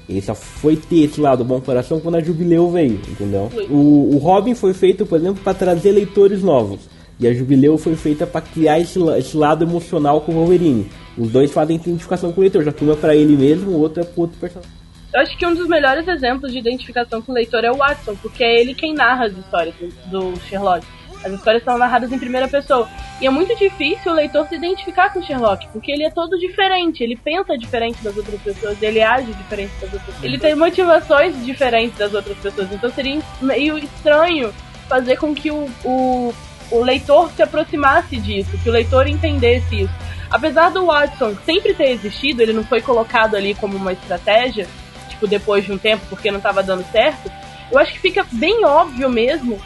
Ele 0.07 0.21
só 0.21 0.33
foi 0.33 0.75
ter 0.75 1.03
esse 1.03 1.21
lado 1.21 1.43
bom 1.43 1.61
coração 1.61 1.99
quando 1.99 2.15
a 2.15 2.21
Jubileu 2.21 2.69
veio, 2.71 2.99
entendeu? 3.07 3.49
O, 3.69 4.15
o 4.15 4.17
Robin 4.17 4.55
foi 4.55 4.73
feito, 4.73 5.05
por 5.05 5.19
exemplo, 5.19 5.41
para 5.43 5.53
trazer 5.53 5.91
leitores 5.91 6.41
novos. 6.41 6.79
E 7.19 7.27
a 7.27 7.33
Jubileu 7.33 7.77
foi 7.77 7.95
feita 7.95 8.25
para 8.25 8.41
criar 8.41 8.79
esse, 8.79 8.99
esse 9.17 9.37
lado 9.37 9.63
emocional 9.63 10.21
com 10.21 10.31
o 10.31 10.35
Wolverine. 10.35 10.89
Os 11.17 11.29
dois 11.29 11.51
fazem 11.51 11.75
identificação 11.75 12.31
com 12.31 12.39
o 12.39 12.43
leitor, 12.43 12.63
já 12.63 12.71
que 12.71 12.83
um 12.83 12.91
é 12.91 12.95
pra 12.95 13.15
ele 13.15 13.35
mesmo, 13.35 13.71
o 13.71 13.79
outro 13.79 14.01
é 14.01 14.05
pro 14.05 14.21
outro 14.21 14.37
personagem. 14.39 14.71
Eu 15.13 15.21
acho 15.21 15.37
que 15.37 15.45
um 15.45 15.53
dos 15.53 15.67
melhores 15.67 16.07
exemplos 16.07 16.51
de 16.51 16.59
identificação 16.59 17.21
com 17.21 17.31
o 17.31 17.35
leitor 17.35 17.63
é 17.63 17.71
o 17.71 17.77
Watson, 17.77 18.15
porque 18.21 18.43
é 18.43 18.61
ele 18.61 18.73
quem 18.73 18.93
narra 18.93 19.25
as 19.25 19.37
histórias 19.37 19.75
do, 19.75 20.31
do 20.31 20.39
Sherlock. 20.41 20.85
As 21.23 21.33
histórias 21.33 21.63
são 21.63 21.77
narradas 21.77 22.11
em 22.11 22.19
primeira 22.19 22.47
pessoa. 22.47 22.89
E 23.21 23.27
é 23.27 23.29
muito 23.29 23.55
difícil 23.57 24.11
o 24.11 24.15
leitor 24.15 24.47
se 24.47 24.55
identificar 24.55 25.11
com 25.11 25.21
Sherlock, 25.21 25.67
porque 25.73 25.91
ele 25.91 26.03
é 26.03 26.09
todo 26.09 26.39
diferente, 26.39 27.03
ele 27.03 27.17
pensa 27.17 27.57
diferente 27.57 28.01
das 28.01 28.15
outras 28.15 28.41
pessoas, 28.41 28.81
ele 28.81 29.01
age 29.01 29.33
diferente 29.33 29.73
das 29.73 29.91
outras 29.93 30.03
pessoas. 30.03 30.23
Ele 30.23 30.37
tem 30.37 30.55
motivações 30.55 31.45
diferentes 31.45 31.97
das 31.97 32.13
outras 32.13 32.37
pessoas, 32.37 32.71
então 32.71 32.89
seria 32.89 33.21
meio 33.41 33.77
estranho 33.77 34.53
fazer 34.87 35.17
com 35.17 35.35
que 35.35 35.51
o, 35.51 35.69
o, 35.83 36.33
o 36.71 36.81
leitor 36.81 37.29
se 37.31 37.43
aproximasse 37.43 38.15
disso, 38.17 38.57
que 38.63 38.69
o 38.69 38.71
leitor 38.71 39.07
entendesse 39.07 39.83
isso. 39.83 39.93
Apesar 40.31 40.69
do 40.69 40.85
Watson 40.85 41.35
sempre 41.45 41.73
ter 41.73 41.89
existido, 41.89 42.41
ele 42.41 42.53
não 42.53 42.63
foi 42.63 42.81
colocado 42.81 43.35
ali 43.35 43.53
como 43.53 43.75
uma 43.75 43.91
estratégia, 43.91 44.67
tipo, 45.09 45.27
depois 45.27 45.65
de 45.65 45.73
um 45.73 45.77
tempo, 45.77 46.05
porque 46.09 46.31
não 46.31 46.39
tava 46.39 46.63
dando 46.63 46.89
certo, 46.91 47.29
eu 47.71 47.77
acho 47.77 47.91
que 47.93 47.99
fica 47.99 48.25
bem 48.31 48.63
óbvio 48.63 49.09
mesmo 49.09 49.59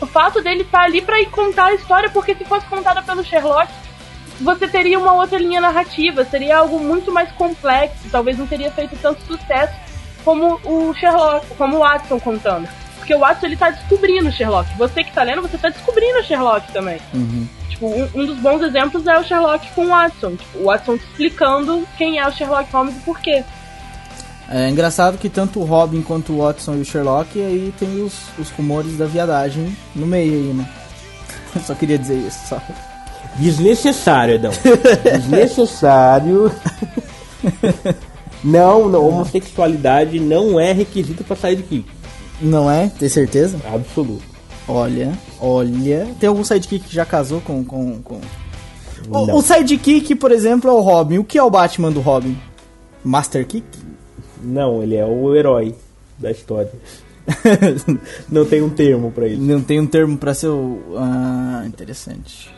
o 0.00 0.06
fato 0.06 0.42
dele 0.42 0.62
estar 0.62 0.82
ali 0.82 1.00
pra 1.00 1.20
ir 1.20 1.30
contar 1.30 1.66
a 1.66 1.74
história, 1.74 2.10
porque 2.10 2.34
se 2.34 2.44
fosse 2.44 2.66
contada 2.66 3.02
pelo 3.02 3.24
Sherlock, 3.24 3.72
você 4.40 4.68
teria 4.68 4.98
uma 4.98 5.14
outra 5.14 5.38
linha 5.38 5.60
narrativa, 5.60 6.24
seria 6.24 6.58
algo 6.58 6.78
muito 6.78 7.10
mais 7.10 7.30
complexo, 7.32 8.08
talvez 8.10 8.36
não 8.36 8.46
teria 8.46 8.70
feito 8.70 8.96
tanto 9.00 9.22
sucesso 9.22 9.74
como 10.24 10.60
o 10.64 10.92
Sherlock, 10.94 11.46
como 11.56 11.76
o 11.76 11.80
Watson 11.80 12.20
contando. 12.20 12.68
Porque 12.96 13.14
o 13.14 13.20
Watson 13.20 13.46
ele 13.46 13.56
tá 13.56 13.70
descobrindo 13.70 14.28
o 14.28 14.32
Sherlock. 14.32 14.68
Você 14.76 15.04
que 15.04 15.12
tá 15.12 15.22
lendo, 15.22 15.42
você 15.42 15.56
tá 15.56 15.68
descobrindo 15.68 16.18
o 16.18 16.24
Sherlock 16.24 16.72
também. 16.72 16.98
Tipo, 17.68 17.86
um, 17.86 18.10
um 18.14 18.26
dos 18.26 18.36
bons 18.38 18.60
exemplos 18.62 19.06
é 19.06 19.16
o 19.16 19.22
Sherlock 19.22 19.70
com 19.74 19.84
o 19.84 19.88
Watson. 19.88 20.34
Tipo, 20.34 20.58
o 20.58 20.64
Watson 20.64 20.94
explicando 20.94 21.86
quem 21.96 22.18
é 22.18 22.26
o 22.26 22.32
Sherlock 22.32 22.70
Holmes 22.72 22.96
e 22.96 23.00
por 23.00 23.20
quê. 23.20 23.44
É 24.48 24.70
engraçado 24.70 25.18
que 25.18 25.28
tanto 25.28 25.60
o 25.60 25.64
Robin 25.64 26.02
quanto 26.02 26.32
o 26.32 26.38
Watson 26.38 26.76
e 26.76 26.80
o 26.80 26.84
Sherlock 26.84 27.40
aí 27.40 27.74
tem 27.78 28.02
os, 28.02 28.14
os 28.38 28.50
rumores 28.50 28.96
da 28.96 29.06
viadagem 29.06 29.76
no 29.94 30.06
meio 30.06 30.32
aí, 30.32 30.54
né? 30.54 30.68
Só 31.66 31.74
queria 31.74 31.98
dizer 31.98 32.18
isso, 32.18 32.38
só. 32.48 32.60
Desnecessário, 33.36 34.34
Edão. 34.34 34.52
Desnecessário. 35.02 36.52
não, 38.44 38.88
não, 38.88 39.08
homossexualidade 39.08 40.20
não 40.20 40.60
é 40.60 40.72
requisito 40.72 41.24
pra 41.24 41.34
sair 41.34 41.56
daqui. 41.56 41.84
Não 42.40 42.70
é? 42.70 42.90
Tem 42.98 43.08
certeza? 43.08 43.58
Absoluto. 43.72 44.22
Olha, 44.68 45.12
olha. 45.40 46.08
Tem 46.20 46.28
algum 46.28 46.44
sidekick 46.44 46.86
que 46.86 46.94
já 46.94 47.06
casou 47.06 47.40
com. 47.40 47.64
com, 47.64 48.02
com... 48.02 48.20
O, 49.08 49.38
o 49.38 49.42
sidekick, 49.42 50.14
por 50.14 50.30
exemplo, 50.30 50.68
é 50.68 50.72
o 50.72 50.80
Robin. 50.80 51.18
O 51.18 51.24
que 51.24 51.38
é 51.38 51.42
o 51.42 51.50
Batman 51.50 51.90
do 51.90 52.00
Robin? 52.00 52.36
Master 53.04 53.46
Kick? 53.46 53.64
Não, 54.42 54.82
ele 54.82 54.96
é 54.96 55.04
o 55.04 55.34
herói 55.34 55.74
da 56.18 56.30
história. 56.30 56.72
Não 58.30 58.44
tem 58.44 58.62
um 58.62 58.70
termo 58.70 59.10
pra 59.10 59.26
isso. 59.26 59.42
Não 59.42 59.60
tem 59.60 59.80
um 59.80 59.86
termo 59.86 60.16
pra 60.16 60.34
ser 60.34 60.48
o. 60.48 60.80
Ah, 60.96 61.64
interessante. 61.66 62.54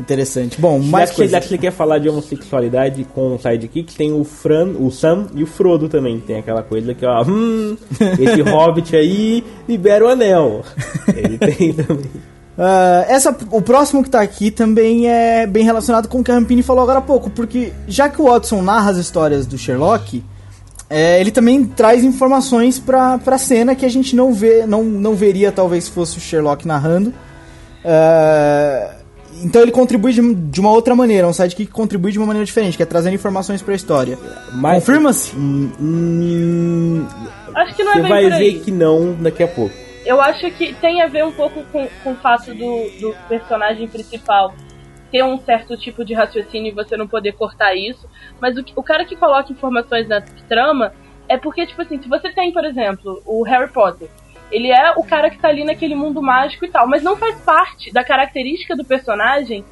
Interessante. 0.00 0.60
Bom, 0.60 0.78
Mais 0.78 1.08
já, 1.08 1.14
que, 1.14 1.16
coisa. 1.16 1.32
já 1.32 1.40
que 1.40 1.48
você 1.48 1.58
quer 1.58 1.72
falar 1.72 1.98
de 1.98 2.08
homossexualidade 2.08 3.04
com 3.14 3.38
sidekick, 3.38 3.94
tem 3.94 4.12
o 4.12 4.24
Fran, 4.24 4.68
o 4.78 4.90
Sam 4.90 5.26
e 5.34 5.42
o 5.42 5.46
Frodo 5.46 5.88
também. 5.88 6.20
Tem 6.20 6.36
aquela 6.36 6.62
coisa 6.62 6.94
que, 6.94 7.04
ó, 7.04 7.24
hum, 7.24 7.76
esse 8.20 8.40
hobbit 8.42 8.94
aí 8.94 9.44
libera 9.68 10.04
o 10.04 10.08
anel. 10.08 10.62
Ele 11.08 11.38
tem 11.38 11.72
também. 11.72 12.10
Ah, 12.56 13.04
essa, 13.08 13.36
o 13.50 13.60
próximo 13.60 14.02
que 14.02 14.10
tá 14.10 14.20
aqui 14.20 14.50
também 14.50 15.10
é 15.10 15.46
bem 15.46 15.64
relacionado 15.64 16.08
com 16.08 16.20
o 16.20 16.24
que 16.24 16.30
a 16.30 16.34
Rampini 16.34 16.62
falou 16.62 16.82
agora 16.84 17.00
há 17.00 17.02
pouco, 17.02 17.28
porque 17.30 17.72
já 17.88 18.08
que 18.08 18.22
o 18.22 18.26
Watson 18.26 18.62
narra 18.62 18.92
as 18.92 18.96
histórias 18.96 19.44
do 19.44 19.58
Sherlock, 19.58 20.22
é, 20.94 21.20
ele 21.20 21.30
também 21.30 21.64
traz 21.64 22.04
informações 22.04 22.78
pra, 22.78 23.18
pra 23.18 23.36
cena 23.38 23.74
que 23.74 23.84
a 23.84 23.88
gente 23.88 24.14
não 24.14 24.32
vê, 24.32 24.64
não, 24.66 24.82
não 24.84 25.14
veria 25.14 25.50
talvez 25.50 25.84
se 25.84 25.90
fosse 25.90 26.18
o 26.18 26.20
Sherlock 26.20 26.66
narrando. 26.66 27.12
Ah, 27.84 28.94
então 29.42 29.60
ele 29.62 29.72
contribui 29.72 30.12
de, 30.12 30.34
de 30.34 30.60
uma 30.60 30.70
outra 30.70 30.94
maneira, 30.94 31.26
um 31.28 31.32
sidekick 31.32 31.66
que 31.66 31.72
contribui 31.72 32.12
de 32.12 32.18
uma 32.18 32.26
maneira 32.26 32.46
diferente, 32.46 32.76
que 32.76 32.82
é 32.82 32.86
trazendo 32.86 33.14
informações 33.14 33.60
pra 33.60 33.74
história. 33.74 34.18
Mas- 34.52 34.76
Confirma-se? 34.84 35.36
Hum, 35.36 35.70
hum, 35.80 37.06
Acho 37.54 37.74
que 37.74 37.82
não 37.84 37.92
é 37.92 37.96
você 37.96 38.02
bem 38.02 38.10
vai 38.10 38.22
por 38.24 38.32
aí. 38.32 38.50
ver 38.52 38.60
que 38.60 38.70
não 38.70 39.12
daqui 39.14 39.42
a 39.42 39.48
pouco. 39.48 39.74
Eu 40.06 40.20
acho 40.20 40.50
que 40.52 40.72
tem 40.74 41.02
a 41.02 41.06
ver 41.06 41.24
um 41.24 41.32
pouco 41.32 41.62
com, 41.72 41.86
com 42.02 42.12
o 42.12 42.16
fato 42.16 42.54
do, 42.54 42.90
do 43.00 43.14
personagem 43.28 43.88
principal 43.88 44.54
ter 45.14 45.22
um 45.22 45.38
certo 45.38 45.76
tipo 45.76 46.04
de 46.04 46.12
raciocínio 46.12 46.72
e 46.72 46.74
você 46.74 46.96
não 46.96 47.06
poder 47.06 47.34
cortar 47.34 47.72
isso. 47.76 48.10
Mas 48.40 48.58
o, 48.58 48.64
o 48.74 48.82
cara 48.82 49.04
que 49.04 49.14
coloca 49.14 49.52
informações 49.52 50.08
na 50.08 50.20
trama 50.48 50.92
é 51.28 51.36
porque, 51.38 51.64
tipo 51.64 51.80
assim, 51.82 52.02
se 52.02 52.08
você 52.08 52.32
tem, 52.32 52.52
por 52.52 52.64
exemplo, 52.64 53.22
o 53.24 53.44
Harry 53.44 53.70
Potter, 53.70 54.08
ele 54.50 54.72
é 54.72 54.90
o 54.96 55.04
cara 55.04 55.30
que 55.30 55.38
tá 55.38 55.46
ali 55.46 55.62
naquele 55.62 55.94
mundo 55.94 56.20
mágico 56.20 56.64
e 56.64 56.68
tal, 56.68 56.88
mas 56.88 57.04
não 57.04 57.16
faz 57.16 57.36
parte 57.42 57.92
da 57.92 58.02
característica 58.02 58.74
do 58.74 58.84
personagem 58.84 59.64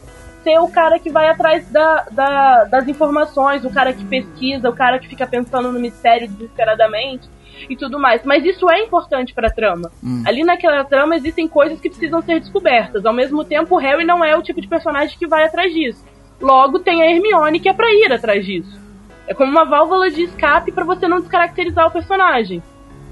ser 0.44 0.60
o 0.60 0.68
cara 0.68 1.00
que 1.00 1.10
vai 1.10 1.28
atrás 1.28 1.68
da, 1.72 2.06
da- 2.12 2.64
das 2.64 2.86
informações, 2.86 3.64
o 3.64 3.70
cara 3.70 3.92
que 3.92 4.04
pesquisa, 4.04 4.70
o 4.70 4.72
cara 4.72 5.00
que 5.00 5.08
fica 5.08 5.26
pensando 5.26 5.72
no 5.72 5.80
mistério 5.80 6.28
desesperadamente 6.28 7.28
e 7.68 7.76
tudo 7.76 7.98
mais. 7.98 8.22
Mas 8.24 8.44
isso 8.44 8.70
é 8.70 8.80
importante 8.80 9.32
pra 9.34 9.50
trama. 9.50 9.90
Ali 10.26 10.44
naquela 10.44 10.84
trama 10.84 11.16
existem 11.16 11.46
coisas 11.48 11.80
que 11.80 11.88
precisam 11.88 12.20
ser 12.22 12.40
descobertas. 12.40 13.04
Ao 13.06 13.12
mesmo 13.12 13.44
tempo, 13.44 13.74
o 13.74 13.78
Harry 13.78 14.04
não 14.04 14.24
é 14.24 14.36
o 14.36 14.42
tipo 14.42 14.60
de 14.60 14.68
personagem 14.68 15.16
que 15.18 15.26
vai 15.26 15.44
atrás 15.44 15.72
disso. 15.72 16.04
Logo, 16.40 16.78
tem 16.80 17.02
a 17.02 17.10
Hermione 17.10 17.60
que 17.60 17.68
é 17.68 17.72
pra 17.72 17.92
ir 17.92 18.12
atrás 18.12 18.44
disso. 18.44 18.80
É 19.28 19.34
como 19.34 19.50
uma 19.52 19.64
válvula 19.64 20.10
de 20.10 20.22
escape 20.22 20.72
pra 20.72 20.84
você 20.84 21.06
não 21.06 21.20
descaracterizar 21.20 21.86
o 21.86 21.90
personagem. 21.92 22.62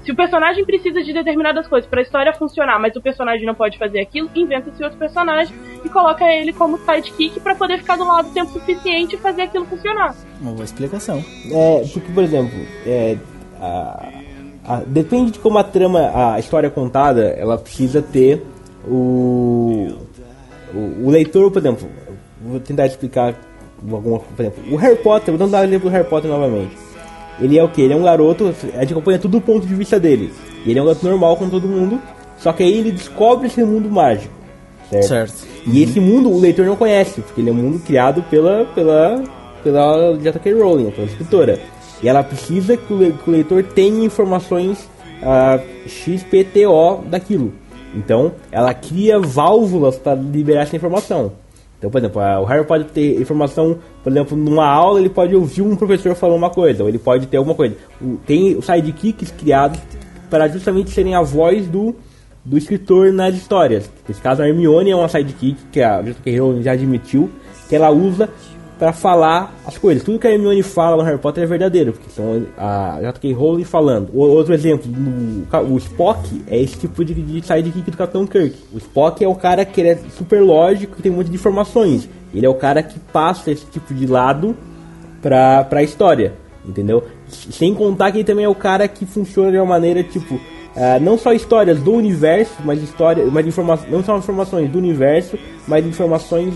Se 0.03 0.11
o 0.11 0.15
personagem 0.15 0.65
precisa 0.65 1.03
de 1.03 1.13
determinadas 1.13 1.67
coisas 1.67 1.87
pra 1.87 2.01
história 2.01 2.33
funcionar, 2.33 2.79
mas 2.79 2.95
o 2.95 3.01
personagem 3.01 3.45
não 3.45 3.53
pode 3.53 3.77
fazer 3.77 3.99
aquilo, 3.99 4.29
inventa-se 4.35 4.83
outro 4.83 4.97
personagem 4.97 5.55
e 5.85 5.89
coloca 5.89 6.25
ele 6.25 6.51
como 6.51 6.79
sidekick 6.79 7.39
pra 7.39 7.53
poder 7.53 7.77
ficar 7.77 7.97
do 7.97 8.03
lado 8.03 8.29
o 8.29 8.33
tempo 8.33 8.51
suficiente 8.51 9.15
e 9.15 9.19
fazer 9.19 9.43
aquilo 9.43 9.63
funcionar. 9.67 10.15
Uma 10.41 10.53
boa 10.53 10.63
explicação. 10.65 11.23
É, 11.51 11.83
porque, 11.93 12.11
por 12.13 12.23
exemplo, 12.23 12.59
é, 12.85 13.15
a- 13.61 14.09
a- 14.65 14.81
depende 14.85 15.31
de 15.31 15.39
como 15.39 15.57
a 15.57 15.63
trama, 15.63 16.11
a 16.33 16.39
história 16.39 16.67
é 16.67 16.69
contada, 16.69 17.21
ela 17.37 17.57
precisa 17.57 18.01
ter 18.01 18.43
o, 18.87 19.89
o, 20.73 21.05
o 21.05 21.09
leitor, 21.09 21.49
por 21.51 21.59
exemplo, 21.59 21.87
vou 22.43 22.59
tentar 22.59 22.85
explicar 22.85 23.35
alguma 23.91 24.19
por 24.19 24.39
exemplo, 24.43 24.63
o 24.71 24.75
Harry 24.75 24.95
Potter, 24.97 25.35
vou 25.35 25.47
dar 25.47 25.61
o 25.61 25.63
exemplo 25.63 25.89
do 25.89 25.93
Harry 25.93 26.07
Potter 26.07 26.29
novamente. 26.29 26.75
Ele 27.39 27.57
é 27.57 27.63
o 27.63 27.69
que? 27.69 27.81
Ele 27.81 27.93
é 27.93 27.95
um 27.97 28.03
garoto, 28.03 28.53
a 28.75 28.81
gente 28.81 28.93
acompanha 28.93 29.17
tudo 29.17 29.39
do 29.39 29.41
ponto 29.41 29.65
de 29.65 29.73
vista 29.73 29.99
dele. 29.99 30.31
E 30.65 30.69
ele 30.69 30.77
é 30.79 30.81
um 30.81 30.85
garoto 30.85 31.05
normal 31.07 31.35
com 31.37 31.49
todo 31.49 31.67
mundo, 31.67 31.99
só 32.37 32.53
que 32.53 32.61
aí 32.61 32.77
ele 32.77 32.91
descobre 32.91 33.47
esse 33.47 33.63
mundo 33.63 33.89
mágico. 33.89 34.33
Certo? 34.89 35.07
Certo. 35.07 35.33
E 35.65 35.81
esse 35.81 35.99
mundo 35.99 36.29
o 36.29 36.39
leitor 36.39 36.65
não 36.65 36.75
conhece, 36.75 37.21
porque 37.21 37.41
ele 37.41 37.49
é 37.49 37.53
um 37.53 37.55
mundo 37.55 37.79
criado 37.79 38.21
pela 38.29 38.65
pela 38.75 39.23
pela 39.63 40.17
J.K. 40.17 40.53
Rowling, 40.53 40.91
pela 40.91 41.07
escritora. 41.07 41.59
E 42.03 42.09
ela 42.09 42.23
precisa 42.23 42.75
que 42.75 42.93
o, 42.93 42.97
leitor 43.27 43.63
tenha 43.63 44.03
informações 44.03 44.89
ah, 45.21 45.59
XPTO 45.85 47.03
daquilo. 47.05 47.53
Então, 47.95 48.33
ela 48.51 48.73
cria 48.73 49.19
válvulas 49.19 49.97
para 49.97 50.15
liberar 50.15 50.61
essa 50.61 50.75
informação. 50.75 51.33
Então, 51.77 51.89
por 51.89 51.97
exemplo, 51.97 52.21
ah, 52.21 52.39
o 52.39 52.45
Harry 52.45 52.65
pode 52.65 52.85
ter 52.85 53.19
informação, 53.19 53.79
por 54.03 54.11
exemplo, 54.11 54.37
numa 54.37 54.67
aula 54.67 54.99
ele 54.99 55.09
pode 55.09 55.35
ouvir 55.35 55.61
um 55.61 55.75
professor 55.75 56.15
falando 56.15 56.37
uma 56.37 56.49
coisa, 56.49 56.83
ou 56.83 56.89
ele 56.89 56.99
pode 56.99 57.27
ter 57.27 57.37
alguma 57.37 57.55
coisa. 57.55 57.75
Tem 58.25 58.55
os 58.55 58.65
sidekicks 58.65 59.31
criados 59.31 59.79
para 60.29 60.47
justamente 60.47 60.91
serem 60.91 61.15
a 61.15 61.21
voz 61.21 61.67
do, 61.67 61.95
do 62.45 62.57
escritor 62.57 63.11
nas 63.11 63.35
histórias. 63.35 63.91
Nesse 64.07 64.21
caso, 64.21 64.41
a 64.41 64.47
Hermione 64.47 64.91
é 64.91 64.95
uma 64.95 65.09
sidekick 65.09 65.57
que 65.71 65.81
a 65.81 66.01
J.K. 66.01 66.39
Rowling 66.39 66.63
já 66.63 66.71
admitiu 66.71 67.29
que 67.67 67.75
ela 67.75 67.89
usa 67.89 68.29
para 68.81 68.91
falar 68.93 69.53
as 69.63 69.77
coisas. 69.77 70.01
Tudo 70.01 70.17
que 70.17 70.25
a 70.25 70.31
Hermione 70.31 70.63
fala 70.63 70.97
no 70.97 71.03
Harry 71.03 71.19
Potter 71.19 71.43
é 71.43 71.45
verdadeiro, 71.45 71.93
porque 71.93 72.09
são 72.09 72.47
a 72.57 72.97
J.K. 72.99 73.31
Rowling 73.31 73.63
falando. 73.63 74.09
O, 74.11 74.21
outro 74.21 74.55
exemplo, 74.55 74.89
no- 74.91 75.45
o 75.71 75.77
Spock 75.77 76.41
é 76.47 76.59
esse 76.59 76.77
tipo 76.79 77.05
de, 77.05 77.13
de 77.13 77.45
sidekick 77.45 77.91
do 77.91 77.95
Capitão 77.95 78.25
Kirk. 78.25 78.55
O 78.73 78.79
Spock 78.79 79.23
é 79.23 79.27
o 79.27 79.35
cara 79.35 79.63
que 79.65 79.81
é 79.83 79.99
super 80.17 80.41
lógico, 80.41 80.99
tem 80.99 81.11
um 81.11 81.17
monte 81.17 81.29
de 81.29 81.35
informações. 81.35 82.09
Ele 82.33 82.43
é 82.43 82.49
o 82.49 82.55
cara 82.55 82.81
que 82.81 82.97
passa 82.97 83.51
esse 83.51 83.67
tipo 83.67 83.93
de 83.93 84.07
lado 84.07 84.57
pra, 85.21 85.63
pra 85.63 85.83
história, 85.83 86.33
entendeu? 86.67 87.03
Sem 87.27 87.75
contar 87.75 88.11
que 88.11 88.17
ele 88.17 88.23
também 88.23 88.45
é 88.45 88.49
o 88.49 88.55
cara 88.55 88.87
que 88.87 89.05
funciona 89.05 89.51
de 89.51 89.57
uma 89.57 89.65
maneira, 89.67 90.01
tipo, 90.01 90.41
ah, 90.75 90.97
não 90.99 91.19
só 91.19 91.33
histórias 91.33 91.79
do 91.79 91.91
universo, 91.93 92.55
mas 92.65 92.81
história, 92.81 93.23
mas 93.27 93.45
informa 93.45 93.77
não 93.91 94.03
só 94.03 94.17
informações 94.17 94.71
do 94.71 94.79
universo, 94.79 95.37
mas 95.67 95.85
informações 95.85 96.55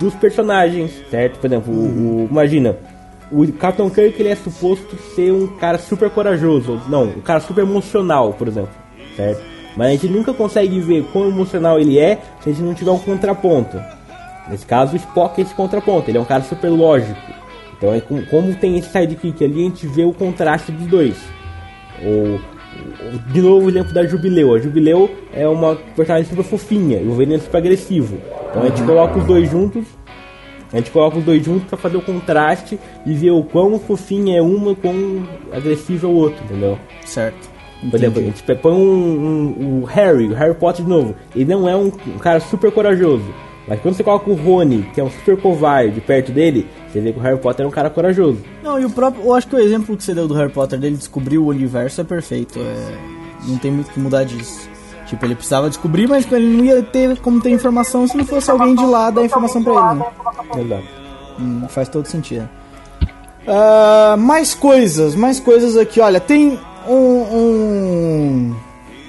dos 0.00 0.14
personagens, 0.14 0.90
certo? 1.10 1.38
Por 1.38 1.46
exemplo, 1.46 1.72
o, 1.72 2.24
o- 2.24 2.28
imagina, 2.30 2.76
o 3.30 3.46
Capitão 3.52 3.88
Kirk 3.88 4.20
ele 4.20 4.30
é 4.30 4.34
suposto 4.34 4.96
ser 5.14 5.32
um 5.32 5.46
cara 5.46 5.78
super 5.78 6.10
corajoso, 6.10 6.80
não, 6.88 7.04
um 7.04 7.20
cara 7.20 7.38
super 7.40 7.62
emocional, 7.62 8.32
por 8.32 8.48
exemplo, 8.48 8.70
certo? 9.14 9.42
Mas 9.76 9.86
a 9.86 9.90
gente 9.92 10.08
nunca 10.08 10.32
consegue 10.34 10.80
ver 10.80 11.04
quão 11.12 11.28
emocional 11.28 11.78
ele 11.78 11.96
é 11.98 12.18
se 12.42 12.48
a 12.50 12.52
gente 12.52 12.62
não 12.64 12.74
tiver 12.74 12.90
um 12.90 12.98
contraponto. 12.98 13.80
Nesse 14.48 14.66
caso, 14.66 14.94
o 14.94 14.96
Spock 14.96 15.40
é 15.40 15.44
esse 15.44 15.54
contraponto, 15.54 16.10
ele 16.10 16.18
é 16.18 16.20
um 16.20 16.24
cara 16.24 16.42
super 16.42 16.68
lógico. 16.70 17.20
Então, 17.78 17.94
é 17.94 18.00
com- 18.00 18.22
como 18.26 18.52
tem 18.56 18.76
esse 18.78 18.90
sidekick 18.90 19.44
ali, 19.44 19.60
a 19.60 19.68
gente 19.68 19.86
vê 19.86 20.04
o 20.04 20.12
contraste 20.12 20.72
dos 20.72 20.86
dois. 20.88 21.16
O, 22.02 22.34
o- 22.36 22.40
de 23.32 23.40
novo 23.42 23.66
o 23.66 23.68
exemplo 23.68 23.92
da 23.92 24.04
Jubileu. 24.06 24.54
A 24.54 24.58
Jubileu 24.58 25.10
é 25.32 25.46
uma 25.48 25.76
personagem 25.96 26.28
super 26.28 26.44
fofinha 26.44 26.98
e 26.98 27.02
o 27.04 27.08
Wolverine 27.08 27.34
é 27.36 27.38
super 27.38 27.58
agressivo. 27.58 28.18
Então 28.50 28.62
a 28.62 28.66
gente 28.66 28.82
coloca 28.82 29.18
os 29.18 29.24
dois 29.24 29.50
juntos. 29.50 29.84
A 30.72 30.76
gente 30.76 30.90
coloca 30.92 31.18
os 31.18 31.24
dois 31.24 31.44
juntos 31.44 31.64
pra 31.68 31.76
fazer 31.76 31.96
o 31.96 32.00
contraste 32.02 32.78
e 33.04 33.12
ver 33.12 33.32
o 33.32 33.42
quão 33.42 33.76
fofinha 33.80 34.38
é 34.38 34.42
uma 34.42 34.70
e 34.72 34.76
quão 34.76 35.26
agressiva 35.52 36.06
é 36.06 36.10
o 36.10 36.12
outro, 36.14 36.44
entendeu? 36.44 36.78
Certo. 37.04 37.50
Por 37.90 37.96
exemplo, 37.96 38.20
a 38.20 38.22
gente 38.22 38.42
põe 38.62 38.72
um, 38.72 38.78
um- 38.78 39.80
o 39.80 39.84
Harry, 39.86 40.28
o 40.28 40.34
Harry 40.34 40.54
Potter 40.54 40.84
de 40.84 40.90
novo. 40.90 41.14
Ele 41.34 41.46
não 41.46 41.68
é 41.68 41.74
um, 41.74 41.86
um 42.06 42.18
cara 42.18 42.38
super 42.38 42.70
corajoso. 42.70 43.24
Mas 43.68 43.80
quando 43.80 43.94
você 43.94 44.02
coloca 44.02 44.28
o 44.30 44.34
Rony, 44.34 44.82
que 44.94 45.00
é 45.00 45.04
um 45.04 45.10
super 45.10 45.36
covarde, 45.40 46.00
perto 46.00 46.32
dele, 46.32 46.66
você 46.90 47.00
vê 47.00 47.12
que 47.12 47.18
o 47.18 47.22
Harry 47.22 47.38
Potter 47.38 47.64
é 47.64 47.68
um 47.68 47.72
cara 47.72 47.88
corajoso. 47.90 48.38
Não, 48.62 48.80
e 48.80 48.84
o 48.84 48.90
próprio. 48.90 49.24
Eu 49.24 49.34
acho 49.34 49.46
que 49.46 49.54
o 49.54 49.58
exemplo 49.60 49.96
que 49.96 50.02
você 50.02 50.14
deu 50.14 50.26
do 50.26 50.34
Harry 50.34 50.50
Potter 50.52 50.78
dele 50.78 50.96
descobrir 50.96 51.38
o 51.38 51.46
universo 51.46 52.00
é 52.00 52.04
perfeito. 52.04 52.58
É, 52.58 52.94
não 53.46 53.58
tem 53.58 53.70
muito 53.70 53.88
o 53.88 53.92
que 53.92 54.00
mudar 54.00 54.24
disso. 54.24 54.68
Tipo, 55.06 55.24
ele 55.26 55.34
precisava 55.34 55.68
descobrir, 55.68 56.08
mas 56.08 56.30
ele 56.32 56.56
não 56.56 56.64
ia 56.64 56.82
ter 56.82 57.18
como 57.20 57.40
ter 57.40 57.50
informação 57.50 58.06
se 58.08 58.16
não 58.16 58.24
fosse 58.24 58.50
alguém 58.50 58.74
de 58.74 58.84
lá 58.84 59.10
dar 59.10 59.24
informação 59.24 59.62
pra 59.62 59.72
ele, 59.72 59.98
né? 59.98 60.06
Exato. 60.64 60.84
Hum, 61.40 61.62
faz 61.68 61.88
todo 61.88 62.06
sentido. 62.06 62.48
Ah, 63.46 64.16
mais 64.18 64.54
coisas, 64.54 65.14
mais 65.14 65.40
coisas 65.40 65.76
aqui. 65.76 66.00
Olha, 66.00 66.20
tem 66.20 66.58
um, 66.88 66.94
um- 66.94 68.56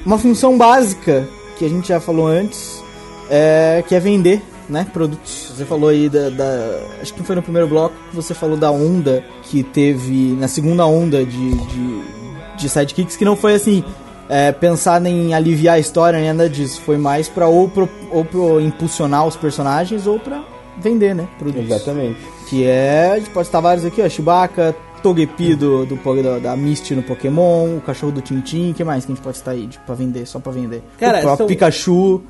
uma 0.06 0.18
função 0.18 0.58
básica 0.58 1.28
que 1.58 1.66
a 1.66 1.70
gente 1.70 1.88
já 1.90 2.00
falou 2.00 2.26
antes, 2.28 2.84
é, 3.32 3.84
que 3.88 3.96
é 3.96 4.00
vender, 4.00 4.42
né, 4.70 4.86
produtos. 4.92 5.54
Você 5.56 5.64
falou 5.66 5.90
aí 5.90 6.10
da, 6.10 6.30
da- 6.30 6.80
acho 7.02 7.14
que 7.14 7.24
foi 7.24 7.36
no 7.36 7.42
primeiro 7.42 7.68
bloco 7.68 7.96
que 8.10 8.16
você 8.16 8.34
falou 8.34 8.58
da 8.58 8.70
onda 8.70 9.24
que 9.44 9.64
teve 9.64 10.36
na 10.40 10.48
segunda 10.48 10.86
onda 10.86 11.26
de, 11.26 11.52
de, 11.56 12.02
de 12.58 12.70
sidekicks 12.70 13.16
que 13.16 13.24
não 13.26 13.36
foi 13.36 13.54
assim. 13.56 13.84
É, 14.30 14.52
pensar 14.54 15.06
em 15.06 15.34
aliviar 15.34 15.76
a 15.76 15.80
história, 15.80 16.18
nem 16.20 16.30
nada 16.32 16.50
disso. 16.50 16.80
Foi 16.82 16.98
mais 16.98 17.28
pra 17.28 17.48
ou, 17.48 17.68
pro, 17.68 17.90
ou 18.12 18.24
pro 18.24 18.62
impulsionar 18.62 19.26
os 19.28 19.36
personagens 19.36 20.08
ou 20.08 20.18
pra 20.20 20.42
vender, 20.78 21.14
né? 21.14 21.28
Produtos. 21.38 21.66
Exatamente. 21.70 22.18
Que 22.50 22.66
é, 22.66 23.12
a 23.14 23.18
gente 23.20 23.30
pode 23.32 23.48
citar 23.48 23.62
vários 23.62 23.84
aqui, 23.86 24.02
ó, 24.02 24.08
Chewbacca, 24.08 24.74
Togepi 25.04 25.54
do, 25.56 25.86
do, 25.86 25.98
po- 25.98 26.16
da, 26.40 26.56
Misty 26.56 26.96
no 26.96 27.04
Pokémon, 27.04 27.76
o 27.78 27.82
cachorro 27.82 28.12
do 28.14 28.22
Tintin, 28.22 28.72
que 28.72 28.84
mais 28.86 29.04
que 29.06 29.12
a 29.12 29.16
gente 29.16 29.24
pode 29.24 29.38
citar 29.38 29.54
aí, 29.54 29.68
tipo, 29.68 29.86
pra 29.86 29.96
vender, 29.96 30.26
só 30.26 30.40
pra 30.40 30.52
vender? 30.54 30.82
Cara, 30.98 31.18
o 31.18 31.22
próprio 31.24 31.38
são- 31.40 31.48
Pikachu, 31.48 32.22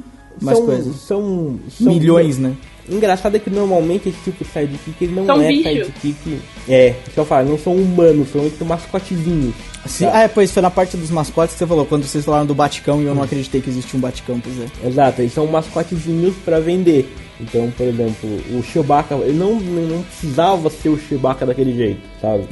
mais 0.41 0.57
são, 0.57 0.65
coisas. 0.65 0.95
São, 0.97 1.59
são 1.77 1.93
Milhões, 1.93 2.37
né? 2.37 2.53
Engraçado 2.89 3.35
é 3.35 3.39
que 3.39 3.49
normalmente 3.49 4.09
esse 4.09 4.17
tipo 4.23 4.43
de 4.43 4.49
sidekick 4.49 4.95
ele 5.03 5.13
não 5.15 5.25
São 5.25 5.41
é 5.41 5.47
bicho. 5.47 5.69
sidekick. 5.69 6.39
É, 6.67 6.95
que 7.13 7.17
eu 7.17 7.23
falo, 7.25 7.49
não 7.49 7.57
são 7.57 7.73
humanos, 7.75 8.27
são 8.31 8.41
muito 8.41 8.65
mascotezinhos. 8.65 9.53
Sim, 9.85 10.05
Tá. 10.05 10.11
ah, 10.15 10.21
é, 10.23 10.27
pois 10.27 10.51
foi 10.51 10.61
na 10.61 10.69
parte 10.69 10.97
dos 10.97 11.09
mascotes 11.11 11.53
que 11.53 11.59
você 11.59 11.67
falou, 11.67 11.85
quando 11.85 12.03
vocês 12.03 12.25
falaram 12.25 12.45
do 12.45 12.53
Baticão 12.55 13.01
e 13.01 13.05
eu 13.05 13.15
não 13.15 13.23
acreditei 13.23 13.61
que 13.61 13.69
existia 13.69 13.97
um 13.97 14.01
Baticão, 14.01 14.41
pois 14.41 14.55
é. 14.59 14.87
Exato, 14.87 15.21
eles 15.21 15.31
são 15.33 15.45
mascotezinhos 15.47 16.35
pra 16.43 16.59
vender. 16.59 17.07
Então, 17.39 17.71
por 17.77 17.87
exemplo, 17.87 18.29
o 18.57 18.61
Chewbacca, 18.63 19.15
ele 19.15 19.37
não, 19.37 19.55
não 19.59 20.01
precisava 20.03 20.69
ser 20.69 20.89
o 20.89 20.97
Chewbacca 20.99 21.45
daquele 21.45 21.73
jeito, 21.73 22.01
sabe? 22.19 22.45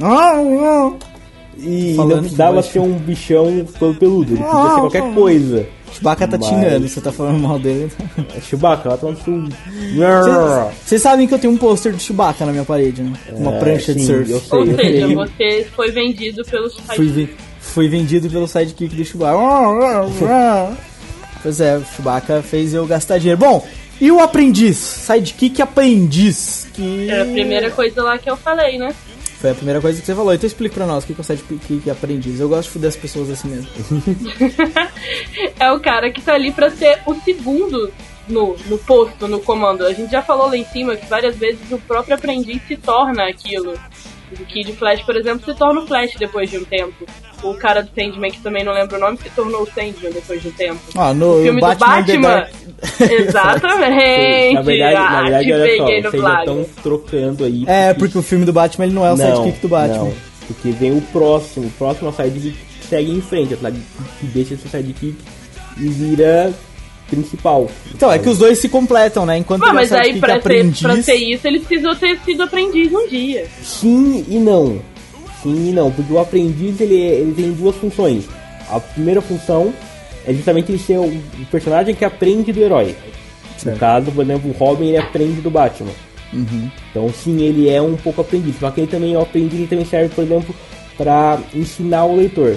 E 1.58 1.94
Falando 1.94 2.12
não 2.14 2.20
precisava 2.22 2.50
que 2.50 2.62
vai- 2.62 2.72
ser 2.72 2.78
um 2.78 2.92
bichão 2.94 3.66
todo 3.78 3.98
peludo, 3.98 4.32
ele 4.32 4.42
podia 4.42 4.70
ser 4.70 4.80
qualquer 4.80 5.14
coisa. 5.14 5.66
Chewbacca 5.92 6.28
tá 6.28 6.38
Mas- 6.38 6.48
xingando, 6.48 6.88
você 6.88 7.00
tá 7.00 7.12
falando 7.12 7.38
mal 7.38 7.58
dele. 7.58 7.90
É 8.36 8.40
Chewbacca, 8.40 8.88
ela 8.88 8.96
tá 8.98 9.06
no 9.08 9.16
seu... 9.16 9.48
Vocês- 10.84 11.02
sabem 11.02 11.26
que 11.26 11.34
eu 11.34 11.38
tenho 11.38 11.52
um 11.52 11.56
pôster 11.56 11.92
do 11.92 11.98
Chewbacca 12.00 12.46
na 12.46 12.52
minha 12.52 12.64
parede, 12.64 13.02
né? 13.02 13.12
Uma 13.32 13.54
É, 13.54 13.58
prancha 13.58 13.92
de 13.94 14.00
sim, 14.00 14.06
surf. 14.06 14.30
eu 14.30 14.40
sei, 14.40 14.58
Ou 14.58 14.66
eu 14.66 14.76
seja, 14.76 15.06
sei. 15.06 15.14
você 15.14 15.66
foi 15.74 15.90
vendido 15.90 16.44
pelos 16.44 16.76
Fui, 16.94 17.06
ve- 17.08 17.34
fui 17.60 17.88
vendido 17.88 18.30
pelo 18.30 18.46
sidekick 18.46 18.94
do 18.94 19.04
Chewbacca. 19.04 19.36
pois 21.42 21.60
é, 21.60 21.76
o 21.76 21.84
Chewbacca 21.84 22.42
fez 22.42 22.74
eu 22.74 22.86
gastar 22.86 23.18
dinheiro. 23.18 23.38
Bom, 23.40 23.66
e 24.00 24.10
o 24.10 24.20
aprendiz? 24.20 24.76
Sidekick 24.76 25.60
aprendiz. 25.60 26.68
Que 26.72 27.08
Era 27.10 27.22
a 27.24 27.26
primeira 27.26 27.70
coisa 27.70 28.02
lá 28.02 28.16
que 28.18 28.30
eu 28.30 28.36
falei, 28.36 28.78
né? 28.78 28.94
Foi 29.40 29.50
a 29.50 29.54
primeira 29.54 29.80
coisa 29.80 29.98
que 29.98 30.06
você 30.06 30.14
falou. 30.14 30.34
Então 30.34 30.46
explica 30.46 30.74
pra 30.74 30.86
nós 30.86 31.02
o 31.02 31.06
que 31.06 31.14
é 31.14 31.16
o 31.18 31.24
sidekick 31.24 31.88
aprendiz. 31.90 32.40
Eu 32.40 32.48
gosto 32.48 32.68
de 32.68 32.72
fuder 32.74 32.88
as 32.88 32.96
pessoas 32.96 33.30
assim 33.30 33.48
mesmo. 33.48 33.70
é 35.58 35.72
o 35.72 35.80
cara 35.80 36.10
que 36.12 36.20
tá 36.20 36.34
ali 36.34 36.52
pra 36.52 36.70
ser 36.70 37.00
o 37.06 37.14
segundo 37.14 37.90
no, 38.28 38.54
no 38.66 38.78
posto, 38.78 39.26
no 39.26 39.40
comando. 39.40 39.86
A 39.86 39.94
gente 39.94 40.12
já 40.12 40.22
falou 40.22 40.48
lá 40.48 40.56
em 40.56 40.64
cima 40.64 40.94
que 40.94 41.06
várias 41.06 41.36
vezes 41.36 41.72
o 41.72 41.78
próprio 41.78 42.14
aprendiz 42.14 42.60
se 42.68 42.76
torna 42.76 43.28
aquilo. 43.28 43.72
O 44.38 44.44
Kid 44.44 44.72
Flash, 44.74 45.02
por 45.02 45.16
exemplo, 45.16 45.44
se 45.44 45.58
torna 45.58 45.80
o 45.80 45.86
Flash 45.86 46.14
depois 46.18 46.50
de 46.50 46.58
um 46.58 46.64
tempo. 46.64 47.06
O 47.42 47.54
cara 47.54 47.82
do 47.82 47.88
Sandman, 47.94 48.30
que 48.30 48.40
também 48.40 48.62
não 48.64 48.72
lembro 48.72 48.96
o 48.96 49.00
nome, 49.00 49.18
se 49.22 49.30
tornou 49.30 49.62
o 49.62 49.66
Sandman 49.66 50.12
depois 50.12 50.42
de 50.42 50.48
um 50.48 50.52
tempo. 50.52 50.78
Ó, 50.94 51.14
no 51.14 51.38
o 51.38 51.42
filme 51.42 51.60
Batman, 51.60 52.00
do 52.02 52.06
The 52.06 52.18
Batman. 52.18 52.28
Dark- 52.28 52.50
Exatamente. 53.10 54.54
Na 54.54 54.62
verdade, 54.62 54.94
na 54.94 55.18
Ah, 55.18 55.22
verdade 55.22 55.44
te 55.46 55.52
olha 55.52 55.76
só, 55.76 55.84
vocês 55.84 56.22
já 56.22 56.38
estão 56.40 56.66
trocando 56.82 57.44
aí. 57.44 57.64
É, 57.66 57.94
porque 57.94 58.18
o 58.18 58.22
filme 58.22 58.44
do 58.44 58.52
Batman 58.52 58.84
ele 58.86 58.94
não 58.94 59.06
é 59.06 59.12
o 59.12 59.16
sidekick 59.16 59.60
do 59.60 59.68
Batman. 59.68 59.96
Não, 60.04 60.12
porque 60.46 60.70
vem 60.70 60.92
o 60.96 61.00
próximo, 61.00 61.66
o 61.66 61.70
próximo 61.72 62.12
sidekick 62.12 62.56
que 62.80 62.86
segue 62.86 63.10
em 63.10 63.20
frente, 63.20 63.54
o 63.54 63.56
sidekick 63.56 63.86
que 64.20 64.26
deixa 64.26 64.54
esse 64.54 64.68
sidekick 64.68 65.16
e 65.78 65.88
vira 65.88 66.52
principal. 67.08 67.68
Então, 67.94 68.10
é 68.12 68.18
que 68.20 68.28
os 68.28 68.38
dois 68.38 68.58
se 68.58 68.68
completam, 68.68 69.26
né? 69.26 69.36
Enquanto 69.36 69.62
Não, 69.62 69.68
ele 69.70 69.76
é 69.78 69.78
o 69.78 69.80
mas 69.80 69.92
aí 69.92 70.20
pra 70.20 70.34
ser, 70.34 70.38
aprendiz... 70.38 70.80
pra 70.80 71.02
ser 71.02 71.16
isso, 71.16 71.46
ele 71.46 71.58
precisou 71.60 71.94
ter 71.96 72.18
sido 72.24 72.42
aprendiz 72.44 72.92
um 72.92 73.08
dia. 73.08 73.46
Sim 73.62 74.24
e 74.28 74.38
não. 74.38 74.80
Sim 75.42 75.70
e 75.70 75.72
não, 75.72 75.90
porque 75.90 76.12
o 76.12 76.18
aprendiz 76.18 76.80
ele, 76.80 76.94
ele 76.96 77.32
tem 77.34 77.52
duas 77.52 77.74
funções. 77.76 78.24
A 78.70 78.78
primeira 78.78 79.20
função 79.20 79.72
é 80.26 80.32
justamente 80.34 80.70
ele 80.70 80.78
ser 80.78 80.98
o 80.98 81.10
personagem 81.50 81.94
que 81.94 82.04
aprende 82.04 82.52
do 82.52 82.60
herói. 82.60 82.94
No 83.64 83.76
caso, 83.76 84.10
por 84.12 84.22
exemplo, 84.24 84.50
o 84.50 84.54
Robin 84.54 84.88
ele 84.88 84.98
aprende 84.98 85.40
do 85.40 85.50
Batman. 85.50 85.90
Então 86.90 87.08
sim, 87.12 87.40
ele 87.42 87.68
é 87.68 87.80
um 87.82 87.96
pouco 87.96 88.20
aprendiz. 88.20 88.56
Só 88.58 88.70
que 88.70 88.80
ele 88.82 88.86
também, 88.90 89.16
o 89.16 89.20
aprendiz 89.20 89.54
ele 89.58 89.66
também 89.66 89.84
serve, 89.84 90.14
por 90.14 90.22
exemplo, 90.24 90.54
para 90.96 91.38
ensinar 91.54 92.04
o 92.04 92.16
leitor. 92.16 92.56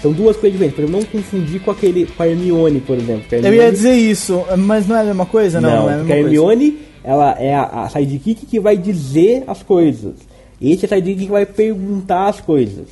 São 0.00 0.12
duas 0.12 0.36
coisas 0.36 0.58
diferentes, 0.58 0.76
para 0.84 0.90
não 0.90 1.04
confundir 1.04 1.60
com 1.60 1.70
aquele 1.70 2.06
com 2.06 2.22
a 2.22 2.28
Hermione, 2.28 2.80
por 2.80 2.96
exemplo. 2.96 3.22
a 3.30 3.34
Eu 3.34 3.38
Hermione- 3.44 3.66
ia 3.66 3.70
dizer 3.72 3.94
isso, 3.94 4.44
mas 4.58 4.86
não 4.88 4.96
é 4.96 5.00
a 5.02 5.04
mesma 5.04 5.26
coisa? 5.26 5.60
Não, 5.60 5.70
não, 5.70 5.76
não, 5.82 5.88
é 5.90 5.92
a 5.92 5.94
a 5.94 5.98
mesma 5.98 6.08
coisa. 6.14 6.26
Hermione, 6.28 6.78
ela 7.04 7.36
é 7.38 7.54
a, 7.54 7.62
a 7.84 7.88
sidekick 7.88 8.46
que 8.46 8.58
vai 8.58 8.76
dizer 8.76 9.44
as 9.46 9.62
coisas. 9.62 10.14
Esse 10.62 10.84
é 10.84 10.86
a 10.86 10.96
sidekick 10.96 11.26
que 11.26 11.30
vai 11.32 11.44
perguntar 11.44 12.28
as 12.28 12.40
coisas. 12.40 12.86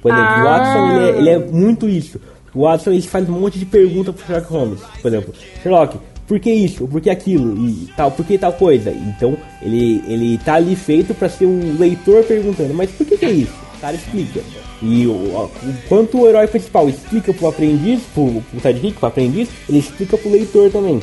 Por 0.00 0.10
exemplo, 0.10 0.30
o 0.30 0.34
Ah. 0.38 0.44
Watson, 0.44 0.96
ele 0.96 1.04
é, 1.04 1.18
ele 1.18 1.30
é 1.30 1.38
muito 1.38 1.88
isso. 1.88 2.20
O 2.54 2.62
Watson, 2.62 2.90
ele 2.90 3.02
faz 3.02 3.28
um 3.28 3.32
monte 3.38 3.58
de 3.58 3.66
pergunta 3.66 4.12
pro 4.12 4.26
Sherlock 4.26 4.50
Holmes. 4.52 4.80
Por 5.00 5.08
exemplo, 5.08 5.34
Sherlock, 5.62 5.98
por 6.26 6.40
que 6.40 6.50
isso? 6.50 6.86
Por 6.88 7.00
que 7.00 7.10
aquilo? 7.10 7.56
E 7.66 7.88
tal, 7.96 8.10
por 8.10 8.24
que 8.26 8.36
tal 8.38 8.52
coisa? 8.52 8.90
Então, 8.90 9.36
ele, 9.60 10.02
ele 10.08 10.38
tá 10.38 10.54
ali 10.54 10.74
feito 10.74 11.14
para 11.14 11.28
ser 11.28 11.44
o 11.46 11.76
leitor 11.78 12.24
perguntando, 12.24 12.74
mas 12.74 12.90
por 12.90 13.06
que 13.06 13.16
que 13.16 13.24
é 13.26 13.30
isso? 13.30 13.52
O 13.76 13.80
cara 13.80 13.94
explica. 13.96 14.40
E 14.82 15.06
o, 15.06 15.10
o- 15.12 15.50
enquanto 15.84 16.18
o 16.20 16.28
herói 16.28 16.46
principal 16.46 16.88
explica 16.88 17.32
pro 17.32 17.46
aprendiz, 17.48 18.00
pro, 18.14 18.42
pro 18.50 18.60
sidekick, 18.60 18.98
pro 18.98 19.08
aprendiz, 19.08 19.48
ele 19.68 19.78
explica 19.78 20.16
pro 20.18 20.30
leitor 20.30 20.70
também. 20.70 21.00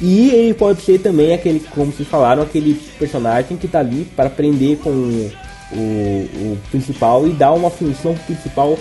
E 0.00 0.30
ele 0.30 0.54
pode 0.54 0.82
ser 0.82 1.00
também 1.00 1.34
aquele, 1.34 1.60
como 1.60 1.92
vocês 1.92 2.08
falaram, 2.08 2.42
aquele 2.42 2.74
personagem 2.98 3.56
que 3.56 3.66
tá 3.66 3.80
ali 3.80 4.04
para 4.16 4.26
aprender 4.26 4.76
com 4.76 4.90
o, 4.90 5.76
o 5.76 6.58
principal 6.70 7.26
e 7.26 7.30
dar 7.30 7.52
uma 7.52 7.68
função 7.68 8.14
principal 8.26 8.78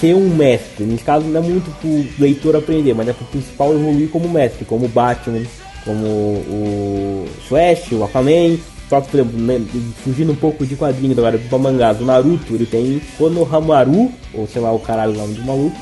ser 0.00 0.14
um 0.14 0.28
mestre. 0.28 0.84
Nesse 0.84 1.04
caso 1.04 1.26
não 1.26 1.40
é 1.40 1.42
muito 1.42 1.70
pro 1.78 2.22
leitor 2.22 2.56
aprender, 2.56 2.94
mas 2.94 3.08
é 3.08 3.12
pro 3.12 3.26
principal 3.26 3.72
evoluir 3.74 4.08
como 4.08 4.28
mestre, 4.28 4.64
como 4.64 4.88
Batman, 4.88 5.42
como 5.84 6.06
o 6.06 7.26
Flash, 7.48 7.92
o 7.92 8.04
Aquaman. 8.04 8.58
Próprio, 8.88 9.10
por 9.10 9.20
exemplo, 9.20 9.40
né, 9.40 9.60
fugindo 10.02 10.32
um 10.32 10.36
pouco 10.36 10.66
de 10.66 10.74
quadrinhos 10.74 11.16
agora 11.16 11.38
do 11.38 11.58
mangás, 11.60 12.00
o 12.00 12.04
Naruto, 12.04 12.54
ele 12.54 12.66
tem 12.66 13.00
Konohamaru, 13.16 14.10
ou 14.34 14.48
sei 14.48 14.60
lá 14.60 14.72
o 14.72 14.80
caralho 14.80 15.12
o 15.12 15.16
nome 15.16 15.34
do 15.34 15.44
maluco, 15.44 15.76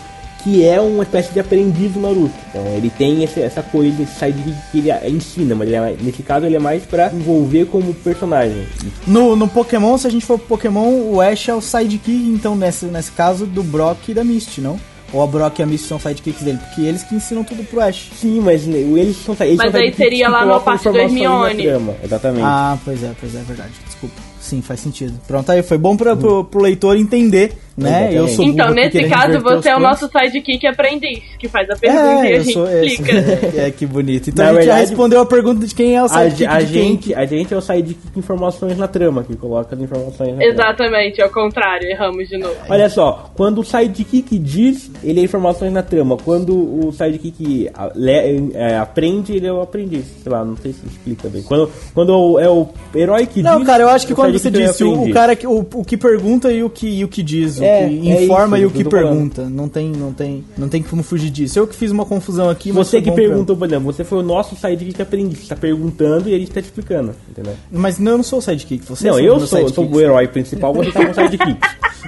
que 0.45 0.65
é 0.65 0.81
uma 0.81 1.03
espécie 1.03 1.33
de 1.33 1.41
aprendiz 1.41 1.93
do 1.93 2.01
Naruto. 2.01 2.33
Então 2.51 2.65
ele 2.77 2.91
tem 2.91 3.25
esse- 3.25 3.41
essa 3.41 3.63
coisa, 3.63 4.03
esse 4.03 4.15
sidekick 4.19 4.57
que 4.71 4.79
ele 4.79 4.93
ensina, 5.17 5.55
mas 5.55 5.69
ele 5.69 5.77
é, 5.77 5.97
nesse 6.01 6.23
caso 6.23 6.47
ele 6.47 6.57
é 6.57 6.61
mais 6.61 6.85
pra 6.85 7.11
envolver 7.13 7.67
como 7.67 7.93
personagem. 7.95 8.67
No, 9.07 9.35
no 9.37 9.49
Pokémon, 9.49 9.99
se 9.99 10.07
a 10.07 10.11
gente 10.11 10.25
for 10.25 10.39
pro 10.39 10.49
Pokémon, 10.57 10.89
o 11.13 11.21
Ash 11.21 11.49
é 11.49 11.55
o 11.55 11.61
sidekick, 11.61 12.11
então, 12.31 12.55
nesse, 12.57 12.87
nesse 12.87 13.11
caso, 13.13 13.47
do 13.47 13.63
Brock 13.63 14.09
e 14.11 14.15
da 14.15 14.23
Misty, 14.25 14.61
não? 14.61 14.79
Ou 15.13 15.23
a 15.23 15.27
Brock 15.27 15.59
e 15.59 15.63
a 15.63 15.67
Misty 15.67 15.89
são 15.89 15.99
sidekicks 15.99 16.43
dele? 16.43 16.59
Porque 16.59 16.83
eles 16.83 17.03
que 17.03 17.15
ensinam 17.15 17.43
tudo 17.43 17.65
pro 17.65 17.81
Ash. 17.81 18.11
Sim, 18.21 18.41
mas 18.41 18.69
eles 18.69 19.17
são 19.17 19.35
eles 19.41 19.57
Mas 19.57 19.71
são 19.73 19.81
aí 19.81 19.87
sidekicks 19.87 19.97
seria 19.97 20.29
lá 20.29 20.41
no 20.41 20.47
colocam 20.61 20.65
parte 20.65 20.85
do 20.85 20.93
na 20.93 20.99
Hermione. 21.01 21.67
Exatamente. 22.05 22.43
Ah, 22.45 22.77
pois 22.85 23.03
é, 23.03 23.11
pois 23.19 23.35
é, 23.35 23.39
é 23.39 23.43
verdade. 23.43 23.73
Desculpa. 23.87 24.15
Sim, 24.39 24.61
faz 24.61 24.81
sentido. 24.81 25.19
Pronto, 25.27 25.51
aí 25.51 25.63
foi 25.63 25.79
bom 25.79 25.97
pra, 25.97 26.15
pro, 26.15 26.45
pro 26.45 26.61
leitor 26.61 26.95
entender, 26.97 27.57
né? 27.79 28.11
Eu 28.13 28.29
sou 28.29 28.45
Então, 28.45 28.71
nesse 28.71 29.05
caso, 29.09 29.41
você 29.41 29.69
é 29.69 29.75
o 29.75 29.77
os 29.79 29.83
nosso 29.83 30.09
sidekick 30.09 30.67
aprendiz, 30.67 31.21
que 31.39 31.49
faz 31.49 31.69
a 31.71 31.77
pergunta 31.77 32.27
É, 32.27 32.31
e 32.33 32.35
a 32.35 32.41
gente 32.41 32.53
sou 32.53 32.67
esse. 32.71 32.87
explica. 32.95 33.19
É, 33.59 33.71
que 33.71 33.87
bonito. 33.87 34.31
Então 34.31 34.45
Na 34.45 34.51
a 34.51 34.55
gente 34.55 34.65
já 34.67 34.73
verdade, 34.75 34.91
respondeu 34.91 35.21
a 35.21 35.27
pergunta 35.27 35.67
de 35.67 35.75
quem 35.75 35.97
é 35.97 36.03
o 36.03 36.07
a, 36.07 36.09
sidekick 36.09 36.47
a 36.47 36.61
de 36.61 36.67
quem. 36.67 36.83
gente, 36.83 37.15
a 37.15 37.25
gente 37.27 37.55
é 37.55 37.57
o 37.57 37.61
sidekick 37.61 38.11
com 38.13 38.19
informações 38.21 38.77
na 38.77 38.89
trama, 38.89 39.23
que 39.23 39.37
coloca 39.37 39.75
as 39.75 39.81
informações 39.81 40.31
na 40.31 40.37
trama. 40.37 40.45
Exatamente, 40.45 41.23
ao 41.23 41.31
contrário, 41.31 41.87
erramos 41.89 42.29
de 42.29 42.37
novo. 42.39 42.55
Olha 42.69 42.89
só, 42.91 43.31
quando 43.37 43.61
o 43.61 43.65
sidekick 43.65 44.39
diz, 44.39 44.91
ele 45.03 45.21
é 45.21 45.25
informações 45.25 45.73
na 45.73 45.83
trama. 45.83 46.17
Quando 46.17 46.55
o 46.87 46.93
sidekick 46.93 47.71
a- 47.75 47.91
le- 47.95 48.51
é, 48.55 48.77
aprende, 48.77 49.35
ele 49.37 49.47
é 49.47 49.53
o 49.53 49.61
aprendiz. 49.61 50.05
Sei 50.23 50.31
lá, 50.33 50.45
não 50.45 50.57
sei 50.57 50.73
se 50.73 50.87
explica 50.87 51.29
bem. 51.29 51.43
Quando, 51.43 51.71
quando 51.95 52.39
é 52.41 52.49
o 52.49 52.69
herói 52.95 53.27
que 53.27 53.43
Não, 53.43 53.59
diz. 53.59 53.67
cara, 53.67 53.83
eu 53.85 53.89
acho 53.89 54.07
que 54.07 54.15
quando 54.15 54.39
você 54.39 54.49
é 54.49 54.51
disse 54.51 54.85
o, 54.85 55.03
o 55.05 55.11
cara 55.13 55.35
que 55.37 55.47
o, 55.47 55.67
o 55.75 55.85
que 55.85 55.97
pergunta 55.97 56.51
e 56.53 56.63
o 56.63 56.71
que, 56.71 56.87
e 56.89 57.05
o 57.05 57.09
que 57.09 57.23
diz, 57.23 57.61
É, 57.69 57.89
que 57.89 58.11
é 58.11 58.25
informa 58.25 58.57
isso 58.59 58.65
e 58.65 58.67
o 58.67 58.71
que 58.71 58.83
eu 58.87 58.91
falando. 58.91 59.09
pergunta, 59.11 59.49
não 59.49 59.69
tem, 59.69 59.91
não 59.93 60.13
tem, 60.13 60.45
não 60.57 60.69
tem 60.69 60.83
como 60.83 61.03
fugir 61.03 61.31
disso. 61.31 61.59
Eu 61.59 61.67
que 61.67 61.75
fiz 61.77 61.91
uma 61.91 62.05
confusão 62.05 62.49
aqui, 62.51 62.73
mas 62.73 62.89
Você 62.89 63.01
que 63.03 63.11
perguntou, 63.13 63.57
por 63.57 63.67
exemplo, 63.67 63.93
você 63.93 64.05
foi 64.05 64.19
o 64.19 64.23
nosso 64.23 64.57
sidekick 64.57 65.01
aprendiz. 65.03 65.41
Você 65.41 65.49
tá 65.49 65.57
perguntando 65.57 66.29
e 66.29 66.33
ele 66.33 66.45
está 66.45 66.61
te 66.61 66.65
explicando, 66.67 67.15
entendeu? 67.31 67.55
Mas 67.71 67.99
não, 67.99 68.13
eu 68.13 68.17
não 68.19 68.25
sou 68.25 68.39
o 68.39 68.43
sidekick, 68.43 68.85
você 68.87 69.09
não, 69.11 69.19
é 69.19 69.23
eu 69.23 69.39
sou, 69.41 69.47
sou 69.47 69.69
sidekick. 69.69 69.95
o 69.97 70.01
herói 70.01 70.29
principal, 70.29 70.73
você 70.75 70.91
tá 70.93 71.05
com 71.05 71.11
o 71.11 71.15
sidekick. 71.15 71.59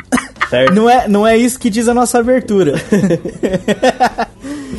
certo? 0.51 0.75
Não 0.75 0.91
é, 0.91 1.09
não 1.09 1.27
é 1.27 1.37
isso 1.37 1.59
que 1.61 1.71
diz 1.71 1.87
a 1.89 1.95
nossa 1.95 2.19
abertura. 2.19 2.75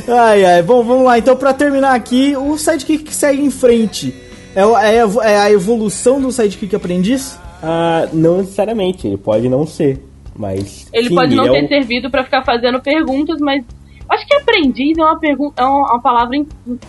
ai, 0.08 0.46
ai. 0.46 0.64
Bom, 0.64 0.84
vamos 0.84 1.06
lá. 1.06 1.18
Então, 1.18 1.36
pra 1.36 1.54
terminar 1.54 1.96
aqui, 1.96 2.36
o 2.36 2.58
sidekick 2.58 3.04
que 3.04 3.16
segue 3.16 3.42
em 3.44 3.52
frente 3.52 4.14
é, 4.56 4.62
é 4.62 5.02
a- 5.02 5.30
é 5.30 5.38
a 5.38 5.52
evolução 5.52 6.20
do 6.22 6.32
sidekick 6.32 6.76
aprendiz? 6.76 7.38
Ah, 7.64 8.08
não 8.12 8.40
necessariamente, 8.40 9.08
ele 9.08 9.18
pode 9.18 9.48
não 9.48 9.66
ser. 9.68 10.00
Mas. 10.36 10.90
Ele 10.94 11.10
sim, 11.10 11.16
pode 11.16 11.36
não 11.36 11.46
é 11.46 11.52
ter 11.60 11.66
o- 11.66 11.68
servido 11.68 12.10
pra 12.10 12.24
ficar 12.24 12.44
fazendo 12.44 12.80
perguntas, 12.82 13.40
mas 13.40 13.64
acho 14.10 14.28
que 14.28 14.34
aprendiz 14.36 14.98
é 14.98 15.04
uma 15.04 15.20
pergunta, 15.20 15.62
é 15.62 15.66
uma, 15.66 15.92
uma 15.94 16.02
palavra 16.02 16.36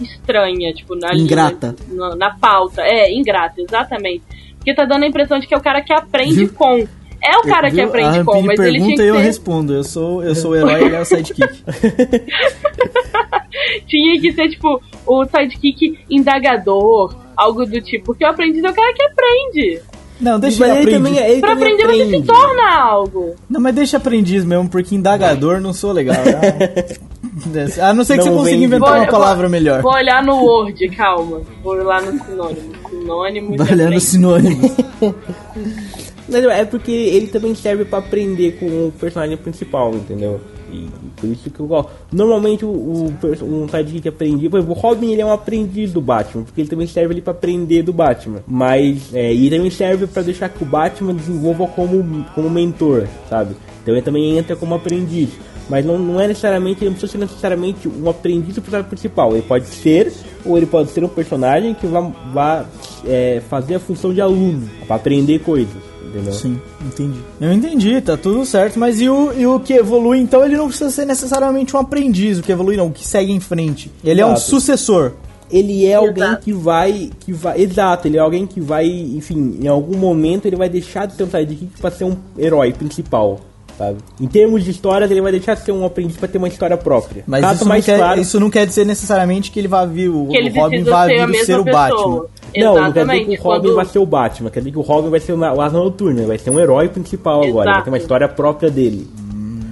estranha, 0.01 0.72
tipo 0.72 0.95
na 0.95 1.11
linha- 1.12 1.24
Ingrata. 1.24 1.74
na, 1.88 2.16
na 2.16 2.30
pauta. 2.38 2.82
É, 2.82 3.12
ingrata, 3.12 3.61
exatamente. 3.61 4.22
Porque 4.57 4.74
tá 4.74 4.84
dando 4.84 5.03
a 5.05 5.09
impressão 5.09 5.38
de 5.40 5.47
que 5.47 5.55
é 5.55 5.59
o 5.59 5.62
cara 5.62 5.82
que 5.82 5.93
aprende 5.93 6.47
com. 6.49 6.86
É 7.24 7.36
o 7.38 7.43
cara 7.43 7.68
que 7.70 7.76
Viu? 7.76 7.84
aprende 7.86 8.18
a 8.18 8.24
com, 8.24 8.43
mas 8.43 8.59
ele 8.59 8.72
tinha 8.72 8.80
pergunta 8.80 8.97
que 8.97 9.03
e 9.03 9.07
eu 9.09 9.14
ser, 9.16 9.22
respondo. 9.22 9.72
Eu 9.74 9.84
sou, 9.84 10.24
eu 10.24 10.34
sou 10.34 10.51
o 10.53 10.57
herói 10.57 10.82
e 10.82 10.84
ele 10.86 10.97
é 10.97 11.01
o 11.01 11.05
sidekick. 11.05 11.62
tinha 13.86 14.20
que 14.20 14.32
ser 14.32 14.49
tipo 14.49 14.82
o 15.07 15.24
sidekick 15.24 15.99
indagador, 16.11 17.14
algo 17.36 17.64
do 17.64 17.80
tipo. 17.80 18.07
Porque 18.07 18.24
o 18.24 18.28
aprendiz 18.28 18.62
é 18.64 18.70
o 18.70 18.74
cara 18.74 18.93
que 18.93 19.03
aprende. 19.03 19.80
Não, 20.23 20.39
deixa 20.39 20.61
Mas 20.61 20.68
ele 20.70 20.79
ele 20.79 20.97
aprendiz. 20.97 21.11
também, 21.11 21.18
é- 21.18 21.31
ele 21.33 21.41
Pra 21.41 21.51
também 21.51 21.75
aprender 21.75 21.87
você 21.93 21.97
se 21.99 22.03
aprende. 22.09 22.27
torna 22.27 22.81
algo. 22.81 23.35
Não, 23.51 23.61
mas 23.61 23.75
deixa 23.75 23.97
aprendiz 23.97 24.45
mesmo, 24.45 24.68
porque 24.68 24.95
indagador 24.95 25.61
não 25.61 25.73
sou 25.73 25.93
legal. 25.93 26.14
né? 26.16 26.85
A 27.83 27.93
não 27.95 28.05
ser 28.05 28.18
que 28.18 28.25
Não 28.27 28.33
você 28.35 28.39
consiga 28.51 28.64
inventar 28.64 28.91
Vou- 28.91 28.99
uma 29.01 29.07
palavra 29.07 29.49
melhor. 29.49 29.83
Vou 29.83 29.93
olhar 29.95 30.23
no 30.23 30.37
Word, 30.37 30.89
calma. 30.91 31.41
Vou 31.64 31.75
lá 31.83 32.01
no 32.01 32.12
sinônimo. 32.25 32.73
Sinônimo. 32.89 33.53
Olhando 33.55 33.73
aprendiz. 33.83 34.03
sinônimos. 34.05 34.70
Não, 36.29 36.51
é 36.51 36.64
porque 36.64 36.91
ele 36.93 37.27
também 37.27 37.55
serve 37.55 37.85
pra 37.85 37.99
aprender 37.99 38.53
com 38.59 38.66
o 38.66 38.93
personagem 38.99 39.37
principal, 39.37 39.93
entendeu? 39.95 40.41
E 40.73 40.89
por 41.20 41.29
isso 41.29 41.51
que 41.51 41.61
eu 41.61 41.66
gosto. 41.66 41.91
Normalmente 42.11 42.64
o, 42.64 42.68
o 42.68 43.14
um 43.43 43.68
sidekick 43.68 44.09
aprendiz, 44.09 44.51
por 44.51 44.59
exemplo, 44.59 44.75
o 44.75 44.79
Robin 44.79 45.12
ele 45.12 45.20
é 45.20 45.27
um 45.27 45.33
aprendiz 45.33 45.93
do 45.93 46.01
Batman, 46.01 46.45
porque 46.45 46.62
ele 46.62 46.68
também 46.68 46.87
serve 46.87 47.12
ali 47.12 47.20
pra 47.20 47.33
aprender 47.33 47.83
do 47.83 47.93
Batman. 47.93 48.41
Mas 48.47 49.14
é, 49.14 49.33
e 49.33 49.51
também 49.51 49.70
serve 49.70 50.07
pra 50.07 50.23
deixar 50.23 50.49
que 50.49 50.62
o 50.62 50.66
Batman 50.66 51.14
desenvolva 51.14 51.66
como, 51.66 52.25
como 52.35 52.49
mentor, 52.49 53.07
sabe? 53.29 53.55
Então 53.83 53.95
ele 53.95 54.03
também 54.03 54.39
entra 54.39 54.57
como 54.57 54.75
aprendiz. 54.75 55.31
Mas 55.68 55.85
não, 55.85 55.99
não 55.99 56.20
é 56.20 56.27
necessariamente, 56.27 56.81
ele 56.81 56.91
não 56.91 56.99
precisa 56.99 57.12
ser 57.12 57.18
necessariamente 57.18 57.89
um 57.89 58.09
aprendiz 58.09 58.55
do 58.55 58.61
personagem 58.62 58.89
principal. 58.89 59.33
Ele 59.33 59.43
pode 59.43 59.66
ser, 59.66 60.12
ou 60.45 60.57
ele 60.57 60.66
pode 60.66 60.91
ser 60.91 61.05
um 61.05 61.09
personagem 61.09 61.75
que 61.75 61.87
vá 61.87 62.66
é, 63.07 63.41
fazer 63.49 63.77
a 63.77 63.81
função 63.81 64.12
de 64.12 64.20
aluno, 64.20 64.68
pra 64.87 64.97
aprender 64.97 65.39
coisas. 65.41 65.91
Entendeu? 66.13 66.33
Sim, 66.35 66.61
entendi. 66.85 67.19
Eu 67.41 67.53
entendi, 67.53 68.01
tá 68.03 68.17
tudo 68.19 68.45
certo, 68.45 68.79
mas 68.79 69.01
e 69.01 69.09
o, 69.09 69.33
e 69.33 69.47
o 69.47 69.59
que 69.59 69.73
evolui, 69.73 70.19
então, 70.19 70.45
ele 70.45 70.57
não 70.57 70.69
precisa 70.69 70.91
ser 70.91 71.07
necessariamente 71.07 71.75
um 71.75 71.79
aprendiz, 71.81 72.39
o 72.39 72.43
que 72.43 72.53
evolui 72.53 72.77
não, 72.77 72.89
o 72.89 72.93
que 72.93 73.07
segue 73.07 73.33
em 73.33 73.41
frente. 73.41 73.91
Ele 74.05 74.21
é 74.21 74.27
um 74.27 74.33
Exato. 74.33 74.51
sucessor. 74.51 75.13
ele 75.51 75.87
é 75.87 75.95
alguém 75.95 76.25
Exato. 76.25 76.43
que 76.43 76.53
vai, 76.53 77.11
que 77.21 77.33
vai, 77.33 77.61
exato, 77.61 78.09
ele 78.09 78.17
é 78.17 78.21
alguém 78.21 78.47
que 78.47 78.61
vai, 78.61 78.87
enfim, 78.87 79.59
em 79.63 79.69
algum 79.69 79.97
momento 79.97 80.47
ele 80.47 80.57
vai 80.57 80.69
deixar 80.69 81.07
de 81.07 81.15
ser 81.15 81.25
um 81.25 81.31
sidekick 81.31 81.81
para 81.81 81.91
ser 81.91 82.05
um 82.05 82.17
herói 82.39 82.73
principal, 82.73 83.41
sabe? 83.83 83.99
Em 84.20 84.26
termos 84.26 84.64
de 84.64 84.70
histórias, 84.70 85.11
ele 85.11 85.20
vai 85.20 85.33
deixar 85.33 85.55
de 85.55 85.62
ser 85.64 85.72
um 85.72 85.85
aprendiz 85.85 86.16
para 86.16 86.28
ter 86.28 86.39
uma 86.39 86.49
história 86.49 86.76
própria. 86.76 87.24
Mas 87.26 87.41
Caso 87.41 87.55
isso 87.55 87.64
não, 87.64 87.68
mais 87.68 87.85
quer, 87.85 87.99
claro, 87.99 88.20
isso 88.20 88.41
não 88.41 88.51
quer 88.51 88.66
dizer 88.66 88.87
necessariamente 88.87 89.51
que 89.51 89.59
ele 89.59 89.68
vai 89.68 89.87
vir, 89.87 90.09
o, 90.09 90.28
ele 90.30 90.51
o 90.51 90.55
Robin 90.62 90.83
vai 90.85 91.09
ser 91.09 91.20
a 91.20 91.26
vir 91.26 91.33
mesma 91.33 91.47
ser 91.47 91.59
o. 91.61 91.64
Batman. 91.64 92.24
não, 92.57 92.80
não 92.83 92.93
quer 92.93 93.07
dizer 93.07 93.24
que 93.24 93.39
o 93.39 93.43
Robin 93.43 93.61
quando- 93.61 93.74
vai 93.74 93.85
ser 93.87 93.99
o 93.99 94.07
Batman, 94.07 94.51
quer 94.51 94.61
dizer 94.61 94.70
que 94.72 94.78
o 94.78 94.83
Robin 94.83 95.11
vai 95.11 95.20
ser 95.20 95.33
o 95.33 95.61
Asa 95.61 95.76
Noturna, 95.78 96.20
ele 96.20 96.26
vai 96.28 96.39
ser 96.39 96.51
um 96.51 96.61
herói 96.61 96.89
principal 96.89 97.43
agora, 97.43 97.47
ele 97.49 97.53
vai 97.55 97.66
Exato. 97.66 97.85
ter 97.85 97.91
uma 97.91 97.99
história 97.99 98.28
própria 98.28 98.70
dele. 98.70 99.09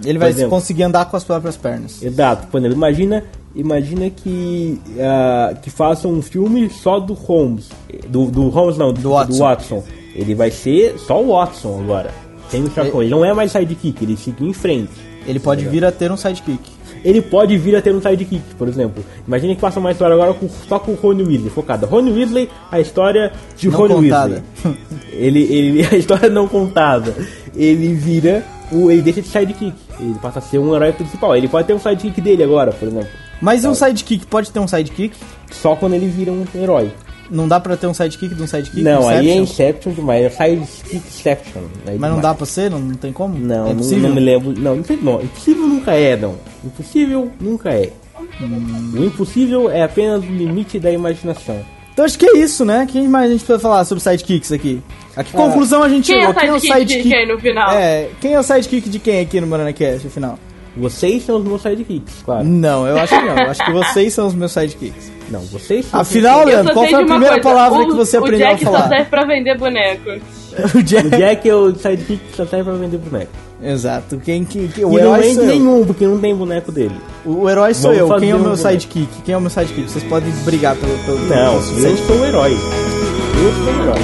Ele 0.05 0.19
vai 0.19 0.31
exemplo. 0.31 0.51
conseguir 0.51 0.83
andar 0.85 1.05
com 1.05 1.17
as 1.17 1.25
próprias 1.25 1.57
pernas. 1.57 2.03
Exato, 2.03 2.47
por 2.47 2.59
exemplo, 2.59 2.75
imagina, 2.75 3.23
imagina 3.55 4.09
que 4.09 4.81
ah, 4.99 5.55
que 5.61 5.69
façam 5.71 6.11
um 6.11 6.23
filme 6.23 6.71
só 6.71 6.99
do 6.99 7.13
Holmes, 7.13 7.69
do, 8.09 8.27
do 8.27 8.49
Holmes 8.49 8.79
não, 8.79 8.93
do, 8.95 9.11
Watson. 9.11 9.33
do 9.33 9.39
Watson. 9.39 9.85
Ele 10.15 10.35
vai 10.35 10.51
ser 10.51 10.99
só 10.99 11.23
o 11.23 11.29
Watson 11.29 11.81
agora. 11.85 12.11
O 12.59 12.71
Sherlock 12.71 12.91
Holmes. 12.93 12.95
Ele 13.07 13.11
não 13.11 13.25
é 13.25 13.33
mais 13.33 13.53
sidekick, 13.53 14.03
ele 14.05 14.17
fica 14.17 14.45
em 14.45 14.53
frente. 14.53 14.91
Ele 15.27 15.39
pode 15.39 15.65
vir 15.67 15.85
a 15.85 15.93
ter 15.93 16.11
um 16.11 16.17
sidekick. 16.17 16.59
Ele 17.05 17.23
pode 17.23 17.57
vir 17.57 17.75
a 17.77 17.81
ter 17.83 17.95
um 17.95 18.01
sidekick, 18.03 18.43
por 18.59 18.69
exemplo. 18.69 19.03
Imagina 19.27 19.55
que 19.55 19.61
faça 19.61 19.79
uma 19.81 19.91
história 19.91 20.15
agora 20.15 20.35
com- 20.35 20.49
só 20.49 20.79
com 20.79 20.93
o 20.93 20.95
Rony 20.97 21.23
Weasley, 21.23 21.51
focada. 21.51 21.87
Rony 21.87 22.13
Weasley, 22.13 22.51
a 22.71 22.79
história 22.81 23.33
de 23.57 23.69
Não 23.71 23.79
Rony 23.79 23.95
contada. 23.95 24.43
Weasley. 24.65 24.79
Ele, 25.13 25.43
ele, 25.53 25.87
a 25.87 25.97
história 25.97 26.29
não 26.31 26.47
contada. 26.49 27.15
Ele 27.55 27.95
vira, 27.95 28.45
o, 28.73 28.91
ele 28.91 29.03
deixa 29.03 29.21
de 29.23 29.29
sidekick. 29.29 29.75
Ele 29.99 30.15
passa 30.21 30.39
a 30.39 30.43
ser 30.43 30.59
um 30.59 30.75
herói 30.75 30.93
principal. 30.93 31.35
Ele 31.37 31.49
pode 31.49 31.67
ter 31.67 31.75
um 31.75 31.79
sidekick 31.79 32.21
dele 32.21 32.43
agora, 32.43 32.73
por 32.73 32.89
exemplo. 32.89 33.09
Mas 33.41 33.65
um 33.65 33.75
sidekick 33.75 34.27
pode 34.27 34.51
ter 34.51 34.61
um 34.61 34.69
sidekick? 34.69 35.15
Só 35.51 35.75
quando 35.77 35.95
ele 35.95 36.07
vira 36.07 36.31
um 36.33 36.45
herói. 36.55 36.91
Não 37.31 37.47
dá 37.47 37.61
pra 37.61 37.77
ter 37.77 37.87
um 37.87 37.95
sidekick 37.95 38.35
de 38.35 38.43
um 38.43 38.47
sidekick? 38.47 38.83
não, 38.83 39.09
aí 39.09 39.31
é 39.31 39.35
Inception? 39.37 39.43
Inception 39.43 39.93
demais. 39.93 40.25
É 40.25 40.31
Sidekickception. 40.31 41.63
Mas 41.85 41.87
não 41.87 41.93
demais. 42.09 42.23
dá 42.23 42.35
pra 42.35 42.47
ser? 42.47 42.71
Não, 42.71 42.79
não 42.79 42.95
tem 42.95 43.13
como? 43.13 43.39
Não, 43.39 43.69
é 43.69 43.75
não, 43.75 43.83
não 43.85 44.15
me 44.15 44.21
lembro. 44.21 44.53
Não, 44.59 44.77
não, 44.77 44.85
sei- 44.85 44.99
não, 45.01 45.21
impossível 45.23 45.67
nunca 45.67 45.93
é, 45.93 46.17
não. 46.17 46.35
Impossível 46.65 47.31
nunca 47.41 47.71
é. 47.71 47.93
Hum. 48.41 48.93
O 48.95 49.05
impossível 49.05 49.71
é 49.71 49.83
apenas 49.83 50.23
o 50.23 50.27
limite 50.27 50.79
da 50.79 50.91
imaginação. 50.91 51.61
Então 51.93 52.05
acho 52.05 52.19
que 52.19 52.27
é 52.27 52.39
isso, 52.39 52.65
né? 52.65 52.87
Quem 52.91 53.09
mais 53.09 53.27
a 53.29 53.33
gente 53.33 53.45
precisa 53.45 53.59
falar 53.59 53.85
sobre 53.85 54.03
sidekicks 54.03 54.53
aqui? 54.53 54.81
A 55.17 55.25
que 55.25 55.33
conclusão 55.33 55.83
a 55.83 55.89
gente 55.89 56.07
Quem 56.07 56.23
é 56.23 56.27
chegou? 56.35 56.57
o 56.57 56.61
sidekick 56.61 57.03
de 57.03 57.09
quem 57.09 57.29
no 57.29 57.39
final? 57.39 57.71
É, 57.73 58.09
quem 58.21 58.33
é 58.35 58.39
o 58.39 58.43
sidekick 58.43 58.89
de 58.89 58.99
quem 58.99 59.21
aqui 59.21 59.41
no 59.41 59.47
MananaCast, 59.47 60.05
no 60.05 60.11
final? 60.11 60.39
Vocês 60.81 61.25
são 61.25 61.39
os 61.39 61.45
meus 61.45 61.63
sidekicks, 61.63 62.15
claro. 62.25 62.45
Não, 62.45 62.87
eu 62.87 62.99
acho 62.99 63.19
que 63.19 63.25
não. 63.27 63.39
Eu 63.39 63.51
acho 63.51 63.65
que 63.65 63.73
vocês 63.73 64.13
são 64.15 64.27
os 64.27 64.35
meus 64.35 64.53
sidekicks. 64.53 65.13
Não, 65.31 65.41
vocês 65.41 65.87
são. 65.87 66.01
Afinal, 66.01 66.45
Leandro, 66.45 66.69
só 66.69 66.75
qual 66.75 66.87
foi 66.89 66.95
a 67.03 67.05
primeira 67.07 67.35
coisa, 67.35 67.49
palavra 67.49 67.79
o, 67.83 67.87
que 67.89 67.95
você 67.95 68.17
o 68.17 68.21
aprendeu 68.21 68.49
Jack 68.49 68.65
a 68.65 68.67
só 68.67 68.73
falar? 68.73 68.89
serve 68.89 69.05
pra 69.05 69.25
vender 69.25 69.59
boneco. 69.59 70.11
o 70.75 70.83
Jack. 70.83 71.07
O 71.07 71.11
Jack 71.11 71.49
é 71.49 71.55
o 71.55 71.75
sidekick 71.75 72.17
que 72.31 72.37
só 72.37 72.45
serve 72.47 72.65
pra 72.71 72.79
vender 72.79 72.99
boneco. 72.99 73.31
Exato. 73.63 74.17
Quem 74.25 74.45
que, 74.45 74.69
que- 74.69 74.81
E 74.81 74.85
o 74.85 74.89
não 74.91 74.99
herói 74.99 75.21
vende 75.21 75.35
sou 75.35 75.45
eu. 75.45 75.49
nenhum, 75.51 75.85
porque 75.87 76.07
não 76.07 76.19
tem 76.19 76.35
boneco 76.35 76.73
dele. 76.73 76.95
O 77.25 77.49
herói 77.49 77.75
sou 77.75 77.95
Vamos 77.95 78.11
eu. 78.11 78.19
Quem 78.19 78.31
é 78.31 78.35
o 78.35 78.39
meu 78.39 78.51
boneco. 78.57 78.69
sidekick? 78.69 79.09
Quem 79.25 79.35
é 79.35 79.39
o 79.39 79.41
meu 79.41 79.51
sidekick? 79.51 79.83
Vocês 79.91 80.05
podem 80.05 80.31
brigar 80.45 80.75
pelo, 80.77 80.97
pelo 81.05 81.19
Não, 81.27 81.55
eu 81.57 81.63
sidekick. 81.63 82.07
sou 82.07 82.17
o 82.17 82.25
herói. 82.25 82.53
Eu 82.53 83.53
sou 83.65 83.73
o 83.75 83.83
herói. 83.83 84.01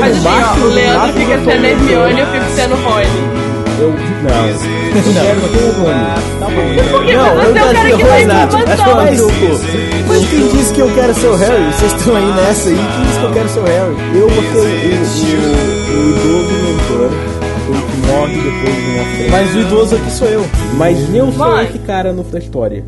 Mas 0.00 0.16
assim, 0.16 0.62
ó, 0.62 0.64
o 0.64 0.68
Leandro 0.68 1.12
fica 1.20 1.38
sendo 1.44 1.64
Hermione 1.64 2.14
e 2.14 2.20
eu 2.20 2.26
fico 2.28 2.44
sendo 2.54 2.74
Rony. 2.76 3.06
Eu. 3.80 3.90
Não. 3.90 4.79
Eu 4.90 4.94
quero 4.94 5.40
ser 5.40 5.64
o. 5.64 6.90
Porque 6.90 7.12
Não, 7.14 7.34
você 7.34 7.46
é 7.46 7.50
o 7.50 7.54
cara 7.54 7.72
quero 7.72 7.96
que 7.96 7.96
ser 7.96 8.06
vai 8.06 8.22
informação. 8.24 8.96
Mas, 8.96 9.20
mas 10.08 10.28
quem 10.28 10.48
disse 10.48 10.72
que 10.72 10.80
eu 10.80 10.94
quero 10.94 11.14
ser 11.14 11.26
o 11.28 11.36
Harry? 11.36 11.72
Vocês 11.72 11.92
estão 11.92 12.16
aí 12.16 12.34
nessa 12.34 12.68
aí. 12.68 12.76
Quem 12.76 13.04
disse 13.06 13.18
que 13.18 13.24
eu 13.24 13.32
quero 13.32 13.48
ser 13.48 13.60
o 13.60 13.64
Harry? 13.64 13.96
Eu 14.14 14.28
vou 14.28 14.42
ser 14.42 14.58
o, 14.58 14.62
o, 14.62 14.66
o 15.96 16.10
idoso 16.10 16.52
mentor, 16.64 17.10
aquele 17.56 17.82
que 17.82 17.96
morre 18.06 18.36
depois 18.36 18.76
de 18.76 18.90
uma 18.90 19.04
frente. 19.04 19.30
Mas 19.30 19.54
o 19.54 19.58
idoso 19.60 19.94
aqui 19.94 20.10
sou 20.10 20.28
eu. 20.28 20.46
Mas 20.76 21.14
eu 21.14 21.32
sou 21.32 21.60
esse 21.62 21.78
cara 21.78 22.12
no, 22.12 22.24
da 22.24 22.38
história. 22.38 22.84